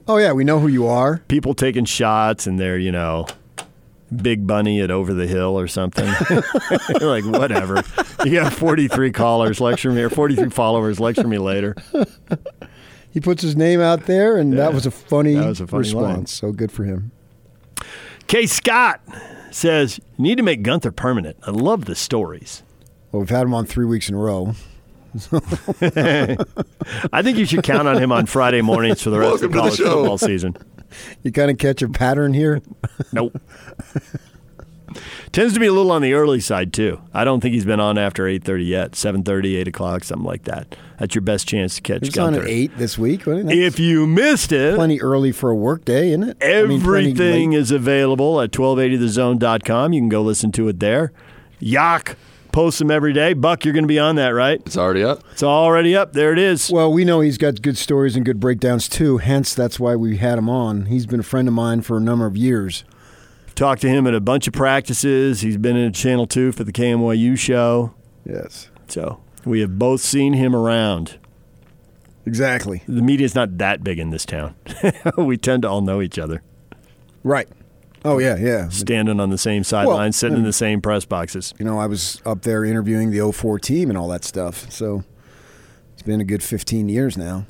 Oh 0.05 0.17
yeah, 0.17 0.33
we 0.33 0.43
know 0.43 0.59
who 0.59 0.67
you 0.67 0.85
are. 0.85 1.19
People 1.29 1.53
taking 1.53 1.85
shots 1.85 2.45
and 2.45 2.59
they're, 2.59 2.77
you 2.77 2.91
know, 2.91 3.25
Big 4.13 4.45
Bunny 4.45 4.81
at 4.81 4.91
Over 4.91 5.13
the 5.13 5.27
Hill 5.27 5.57
or 5.57 5.69
something. 5.69 6.13
You're 6.29 6.41
like, 7.09 7.23
whatever. 7.23 7.81
You 8.25 8.33
got 8.33 8.51
43 8.51 9.13
callers, 9.13 9.61
lecture 9.61 9.89
me, 9.93 10.01
or 10.01 10.09
43 10.09 10.49
followers, 10.49 10.99
lecture 10.99 11.25
me 11.25 11.37
later. 11.37 11.73
He 13.17 13.21
puts 13.21 13.41
his 13.41 13.55
name 13.55 13.81
out 13.81 14.05
there, 14.05 14.37
and 14.37 14.53
that 14.59 14.75
was 14.75 14.85
a 14.85 14.91
funny, 14.91 15.33
That 15.33 15.47
was 15.47 15.59
a 15.59 15.65
funny 15.65 15.79
response. 15.79 16.03
line. 16.17 16.25
So 16.27 16.51
good 16.51 16.71
for 16.71 16.83
him. 16.83 17.11
Kay 18.27 18.45
Scott 18.45 19.01
says, 19.49 19.97
you 19.97 20.03
need 20.23 20.35
to 20.35 20.43
make 20.43 20.61
Gunther 20.61 20.91
permanent. 20.91 21.35
I 21.41 21.49
love 21.49 21.85
the 21.85 21.95
stories. 21.95 22.61
Well, 23.11 23.21
we've 23.21 23.29
had 23.31 23.41
him 23.41 23.55
on 23.55 23.65
three 23.65 23.85
weeks 23.85 24.07
in 24.07 24.13
a 24.13 24.19
row. 24.19 24.53
I 25.81 27.23
think 27.23 27.39
you 27.39 27.45
should 27.45 27.63
count 27.63 27.87
on 27.87 27.97
him 27.97 28.11
on 28.11 28.27
Friday 28.27 28.61
mornings 28.61 29.01
for 29.01 29.09
the 29.09 29.17
rest 29.17 29.41
Welcome 29.41 29.45
of 29.45 29.51
to 29.51 29.55
the 29.55 29.59
college 29.61 29.77
show. 29.77 29.95
football 30.01 30.17
season. 30.19 30.55
You 31.23 31.31
kind 31.31 31.49
of 31.49 31.57
catch 31.57 31.81
a 31.81 31.89
pattern 31.89 32.35
here. 32.35 32.61
Nope. 33.11 33.41
Tends 35.31 35.53
to 35.53 35.59
be 35.59 35.67
a 35.67 35.73
little 35.73 35.91
on 35.91 36.01
the 36.01 36.13
early 36.13 36.39
side 36.39 36.73
too. 36.73 36.99
I 37.13 37.23
don't 37.23 37.41
think 37.41 37.53
he's 37.53 37.65
been 37.65 37.79
on 37.79 37.97
after 37.97 38.27
eight 38.27 38.43
thirty 38.43 38.65
yet. 38.65 38.91
7.30, 38.91 39.57
8 39.59 39.67
o'clock, 39.67 40.03
something 40.03 40.25
like 40.25 40.43
that. 40.43 40.75
That's 40.99 41.13
your 41.13 41.21
best 41.21 41.47
chance 41.47 41.75
to 41.75 41.81
catch 41.81 42.01
He 42.01 42.07
was 42.09 42.17
on 42.17 42.33
at 42.35 42.45
eight 42.45 42.75
this 42.77 42.97
week. 42.97 43.25
wasn't? 43.27 43.51
If 43.51 43.79
you 43.79 44.07
missed 44.07 44.51
it, 44.51 44.75
plenty 44.75 44.99
early 45.01 45.31
for 45.31 45.49
a 45.51 45.55
work 45.55 45.85
day, 45.85 46.09
isn't 46.09 46.23
it? 46.23 46.37
I 46.41 46.63
mean, 46.63 46.81
everything 46.81 47.53
is 47.53 47.69
available 47.71 48.41
at 48.41 48.51
1280thezone.com. 48.51 49.93
You 49.93 50.01
can 50.01 50.09
go 50.09 50.21
listen 50.21 50.51
to 50.53 50.67
it 50.67 50.79
there. 50.79 51.11
Yak 51.59 52.17
posts 52.51 52.79
them 52.79 52.89
every 52.89 53.13
day. 53.13 53.33
Buck, 53.33 53.63
you're 53.65 53.73
going 53.73 53.83
to 53.83 53.87
be 53.87 53.99
on 53.99 54.15
that, 54.15 54.29
right? 54.29 54.59
It's 54.65 54.77
already 54.77 55.03
up. 55.03 55.23
It's 55.31 55.43
already 55.43 55.95
up. 55.95 56.13
There 56.13 56.33
it 56.33 56.39
is. 56.39 56.71
Well, 56.71 56.91
we 56.91 57.05
know 57.05 57.19
he's 57.19 57.37
got 57.37 57.61
good 57.61 57.77
stories 57.77 58.15
and 58.15 58.25
good 58.25 58.39
breakdowns 58.39 58.89
too. 58.89 59.17
Hence, 59.19 59.53
that's 59.53 59.79
why 59.79 59.95
we 59.95 60.17
had 60.17 60.39
him 60.39 60.49
on. 60.49 60.87
He's 60.87 61.05
been 61.05 61.19
a 61.19 61.23
friend 61.23 61.47
of 61.47 61.53
mine 61.53 61.81
for 61.81 61.97
a 61.97 62.01
number 62.01 62.25
of 62.25 62.35
years. 62.35 62.83
Talked 63.57 63.81
to 63.81 63.89
him 63.89 64.05
at 64.05 64.13
a 64.13 64.19
bunch 64.21 64.45
of 64.47 64.53
practices. 64.53 65.41
He's 65.41 65.57
been 65.57 65.75
in 65.75 65.91
Channel 65.91 66.27
2 66.27 66.51
for 66.51 66.63
the 66.63 66.71
KMYU 66.71 67.35
show. 67.35 67.91
Yes, 68.23 68.69
So 68.87 69.19
we 69.45 69.61
have 69.61 69.79
both 69.79 69.99
seen 70.01 70.33
him 70.33 70.55
around. 70.55 71.17
exactly. 72.27 72.83
The 72.87 73.01
media's 73.01 73.33
not 73.33 73.57
that 73.57 73.83
big 73.83 73.97
in 73.97 74.11
this 74.11 74.27
town. 74.27 74.53
we 75.17 75.37
tend 75.37 75.63
to 75.63 75.69
all 75.69 75.81
know 75.81 76.01
each 76.03 76.19
other, 76.19 76.43
Right. 77.23 77.47
Oh 78.05 78.19
yeah, 78.19 78.35
yeah. 78.37 78.69
standing 78.69 79.19
on 79.19 79.31
the 79.31 79.39
same 79.39 79.63
sideline, 79.63 80.11
sitting 80.11 80.37
in 80.37 80.43
the 80.43 80.53
same 80.53 80.79
press 80.79 81.03
boxes. 81.03 81.55
You 81.57 81.65
know, 81.65 81.79
I 81.79 81.87
was 81.87 82.21
up 82.27 82.43
there 82.43 82.63
interviewing 82.63 83.09
the 83.09 83.31
04 83.33 83.57
team 83.57 83.89
and 83.89 83.97
all 83.97 84.07
that 84.09 84.23
stuff. 84.23 84.69
So 84.71 85.03
it's 85.93 86.03
been 86.03 86.21
a 86.21 86.23
good 86.23 86.43
15 86.43 86.89
years 86.89 87.17
now. 87.17 87.47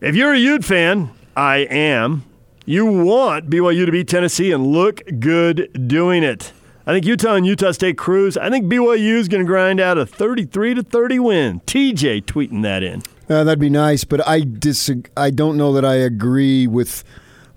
If 0.00 0.16
you're 0.16 0.32
a 0.32 0.38
Ute 0.38 0.64
fan, 0.64 1.10
I 1.36 1.58
am. 1.58 2.24
You 2.68 2.84
want 2.84 3.48
BYU 3.48 3.86
to 3.86 3.92
beat 3.92 4.08
Tennessee 4.08 4.52
and 4.52 4.66
look 4.66 5.00
good 5.20 5.88
doing 5.88 6.22
it. 6.22 6.52
I 6.86 6.92
think 6.92 7.06
Utah 7.06 7.36
and 7.36 7.46
Utah 7.46 7.70
State 7.70 7.96
cruise. 7.96 8.36
I 8.36 8.50
think 8.50 8.66
BYU 8.66 9.14
is 9.14 9.26
going 9.26 9.42
to 9.42 9.46
grind 9.46 9.80
out 9.80 9.96
a 9.96 10.04
33 10.04 10.74
to 10.74 10.82
30 10.82 11.18
win. 11.18 11.60
TJ 11.60 12.26
tweeting 12.26 12.62
that 12.64 12.82
in. 12.82 13.02
Uh, 13.26 13.42
that'd 13.42 13.58
be 13.58 13.70
nice, 13.70 14.04
but 14.04 14.20
I 14.28 14.42
disag- 14.42 15.06
I 15.16 15.30
don't 15.30 15.56
know 15.56 15.72
that 15.72 15.84
I 15.86 15.94
agree 15.94 16.66
with 16.66 17.04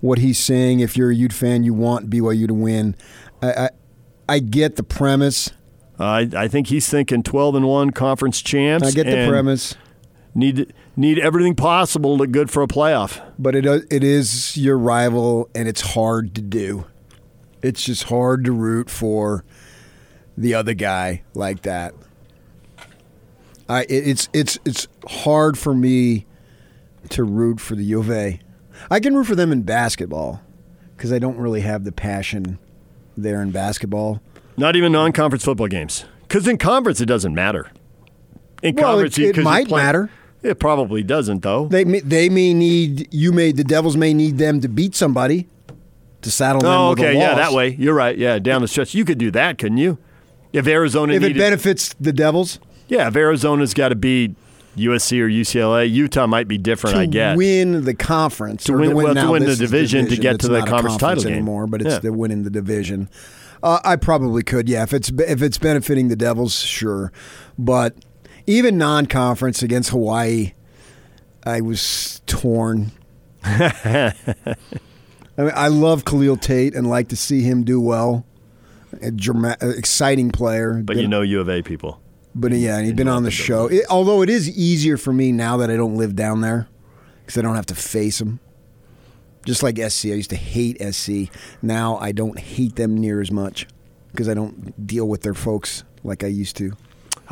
what 0.00 0.16
he's 0.16 0.38
saying. 0.38 0.80
If 0.80 0.96
you're 0.96 1.10
a 1.10 1.14
Ute 1.14 1.34
fan, 1.34 1.62
you 1.62 1.74
want 1.74 2.08
BYU 2.08 2.48
to 2.48 2.54
win. 2.54 2.96
I 3.42 3.52
I, 3.52 3.70
I 4.30 4.38
get 4.38 4.76
the 4.76 4.82
premise. 4.82 5.50
I, 5.98 6.30
I 6.34 6.48
think 6.48 6.68
he's 6.68 6.88
thinking 6.88 7.22
12 7.22 7.56
and 7.56 7.66
1 7.68 7.90
conference 7.90 8.40
champs. 8.40 8.88
I 8.88 8.92
get 8.92 9.04
the 9.04 9.28
premise, 9.28 9.76
Need 10.34 10.72
need 10.96 11.18
everything 11.18 11.54
possible 11.54 12.18
to 12.18 12.26
good 12.26 12.50
for 12.50 12.62
a 12.62 12.66
playoff. 12.68 13.20
but 13.38 13.54
it 13.54 13.66
uh, 13.66 13.80
it 13.90 14.04
is 14.04 14.56
your 14.56 14.78
rival, 14.78 15.48
and 15.54 15.68
it's 15.68 15.80
hard 15.80 16.34
to 16.34 16.40
do. 16.42 16.84
It's 17.62 17.84
just 17.84 18.04
hard 18.04 18.44
to 18.44 18.52
root 18.52 18.90
for 18.90 19.44
the 20.36 20.54
other 20.54 20.74
guy 20.74 21.22
like 21.34 21.62
that. 21.62 21.94
I 23.68 23.86
it's 23.88 24.28
it's 24.32 24.58
it's 24.64 24.88
hard 25.08 25.56
for 25.56 25.74
me 25.74 26.26
to 27.10 27.24
root 27.24 27.60
for 27.60 27.74
the 27.74 27.84
U 27.84 28.38
I 28.90 29.00
can 29.00 29.14
root 29.14 29.24
for 29.24 29.34
them 29.34 29.52
in 29.52 29.62
basketball 29.62 30.40
because 30.96 31.12
I 31.12 31.18
don't 31.18 31.36
really 31.36 31.60
have 31.60 31.84
the 31.84 31.92
passion 31.92 32.58
there 33.16 33.40
in 33.42 33.50
basketball. 33.50 34.20
Not 34.56 34.76
even 34.76 34.92
non-conference 34.92 35.44
football 35.44 35.68
games. 35.68 36.04
Because 36.22 36.48
in 36.48 36.58
conference 36.58 37.00
it 37.00 37.06
doesn't 37.06 37.34
matter. 37.34 37.70
In 38.62 38.74
Well, 38.74 38.92
conference, 38.92 39.18
it- 39.18 39.38
it 39.38 39.42
might 39.42 39.70
matter. 39.70 40.10
It 40.42 40.58
probably 40.58 41.02
doesn't, 41.02 41.42
though. 41.42 41.66
They 41.68 41.84
may, 41.84 42.00
they 42.00 42.28
may 42.28 42.52
need 42.52 43.12
you 43.12 43.32
may 43.32 43.52
the 43.52 43.64
Devils 43.64 43.96
may 43.96 44.12
need 44.12 44.38
them 44.38 44.60
to 44.60 44.68
beat 44.68 44.94
somebody 44.94 45.46
to 46.22 46.30
saddle 46.30 46.60
them. 46.62 46.70
Oh, 46.70 46.90
with 46.90 47.00
a 47.00 47.02
okay, 47.08 47.18
yeah, 47.18 47.34
that 47.34 47.52
way. 47.52 47.68
You're 47.78 47.94
right. 47.94 48.16
Yeah, 48.16 48.38
down 48.38 48.60
the 48.62 48.68
stretch, 48.68 48.94
you 48.94 49.04
could 49.04 49.18
do 49.18 49.30
that, 49.32 49.58
couldn't 49.58 49.78
you? 49.78 49.98
If 50.52 50.66
Arizona 50.66 51.14
If 51.14 51.22
it 51.22 51.36
benefits 51.36 51.94
the 52.00 52.12
Devils 52.12 52.58
yeah, 52.88 53.08
if 53.08 53.16
Arizona's 53.16 53.72
got 53.72 53.88
to 53.88 53.94
beat 53.94 54.34
USC 54.76 55.18
or 55.20 55.28
UCLA, 55.28 55.90
Utah 55.90 56.26
might 56.26 56.46
be 56.48 56.58
different. 56.58 56.96
I 56.96 57.06
guess. 57.06 57.36
win 57.38 57.84
the 57.84 57.94
conference 57.94 58.64
To 58.64 58.72
win- 58.72 58.90
to 58.90 58.96
win, 58.96 59.04
well, 59.04 59.14
to 59.14 59.30
win 59.30 59.44
the 59.44 59.50
is 59.50 59.58
division 59.58 60.08
to 60.08 60.16
get 60.16 60.40
to 60.40 60.48
the 60.48 60.60
conference 60.62 60.96
title 60.98 61.22
game. 61.24 61.32
anymore, 61.34 61.66
but 61.66 61.80
it's 61.80 61.94
Yeah. 61.94 61.98
the 62.00 62.12
winning 62.12 62.42
the 62.42 62.50
division. 62.50 63.08
Uh, 63.62 63.78
I 63.84 63.96
probably 63.96 64.42
could, 64.42 64.68
yeah. 64.68 64.82
If 64.82 64.92
it's 64.92 65.10
if 65.10 65.40
it's 65.40 65.56
benefiting 65.56 66.08
the 66.08 66.16
Devils, 66.16 66.54
sure. 66.54 67.12
But 67.58 67.94
even 68.46 68.78
non-conference 68.78 69.62
against 69.62 69.90
Hawaii, 69.90 70.52
I 71.44 71.60
was 71.60 72.20
torn. 72.26 72.92
I 73.44 74.12
mean, 75.36 75.52
I 75.54 75.68
love 75.68 76.04
Khalil 76.04 76.36
Tate 76.36 76.74
and 76.74 76.88
like 76.88 77.08
to 77.08 77.16
see 77.16 77.42
him 77.42 77.64
do 77.64 77.80
well. 77.80 78.24
A 79.00 79.10
drama- 79.10 79.56
exciting 79.60 80.30
player, 80.30 80.82
But 80.84 80.96
you 80.98 81.08
know 81.08 81.22
U 81.22 81.40
of 81.40 81.48
A 81.48 81.62
people. 81.62 82.00
But 82.34 82.52
yeah, 82.52 82.76
and 82.76 82.86
he's 82.86 82.94
been 82.94 83.08
on 83.08 83.24
the 83.24 83.30
show. 83.30 83.66
It, 83.66 83.84
although 83.90 84.22
it 84.22 84.30
is 84.30 84.48
easier 84.56 84.96
for 84.96 85.12
me 85.12 85.32
now 85.32 85.56
that 85.58 85.70
I 85.70 85.76
don't 85.76 85.96
live 85.96 86.14
down 86.14 86.40
there 86.40 86.68
because 87.20 87.36
I 87.38 87.42
don't 87.42 87.56
have 87.56 87.66
to 87.66 87.74
face 87.74 88.18
them. 88.18 88.40
Just 89.44 89.62
like 89.62 89.76
SC, 89.76 90.06
I 90.06 90.14
used 90.14 90.30
to 90.30 90.36
hate 90.36 90.80
SC. 90.94 91.30
Now 91.62 91.96
I 91.98 92.12
don't 92.12 92.38
hate 92.38 92.76
them 92.76 92.96
near 92.96 93.20
as 93.20 93.30
much 93.30 93.66
because 94.12 94.28
I 94.28 94.34
don't 94.34 94.86
deal 94.86 95.08
with 95.08 95.22
their 95.22 95.34
folks 95.34 95.84
like 96.04 96.22
I 96.22 96.28
used 96.28 96.56
to. 96.58 96.72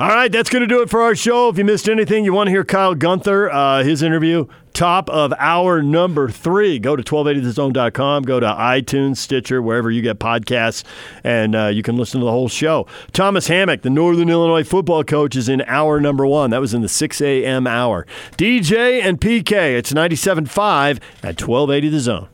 All 0.00 0.08
right, 0.08 0.32
that's 0.32 0.48
going 0.48 0.62
to 0.62 0.66
do 0.66 0.80
it 0.80 0.88
for 0.88 1.02
our 1.02 1.14
show. 1.14 1.50
If 1.50 1.58
you 1.58 1.64
missed 1.66 1.86
anything, 1.86 2.24
you 2.24 2.32
want 2.32 2.46
to 2.46 2.50
hear 2.50 2.64
Kyle 2.64 2.94
Gunther, 2.94 3.50
uh, 3.50 3.84
his 3.84 4.02
interview, 4.02 4.46
top 4.72 5.10
of 5.10 5.34
hour 5.38 5.82
number 5.82 6.30
three. 6.30 6.78
Go 6.78 6.96
to 6.96 7.02
1280thezone.com, 7.02 8.22
go 8.22 8.40
to 8.40 8.46
iTunes, 8.46 9.18
Stitcher, 9.18 9.60
wherever 9.60 9.90
you 9.90 10.00
get 10.00 10.18
podcasts, 10.18 10.84
and 11.22 11.54
uh, 11.54 11.66
you 11.66 11.82
can 11.82 11.98
listen 11.98 12.18
to 12.20 12.24
the 12.24 12.30
whole 12.30 12.48
show. 12.48 12.86
Thomas 13.12 13.48
Hammock, 13.48 13.82
the 13.82 13.90
Northern 13.90 14.30
Illinois 14.30 14.64
football 14.64 15.04
coach, 15.04 15.36
is 15.36 15.50
in 15.50 15.60
hour 15.66 16.00
number 16.00 16.26
one. 16.26 16.48
That 16.48 16.62
was 16.62 16.72
in 16.72 16.80
the 16.80 16.88
6 16.88 17.20
a.m. 17.20 17.66
hour. 17.66 18.06
DJ 18.38 19.02
and 19.02 19.20
PK, 19.20 19.76
it's 19.76 19.92
97.5 19.92 20.96
at 21.22 21.38
1280 21.38 21.88
The 21.90 22.00
Zone. 22.00 22.28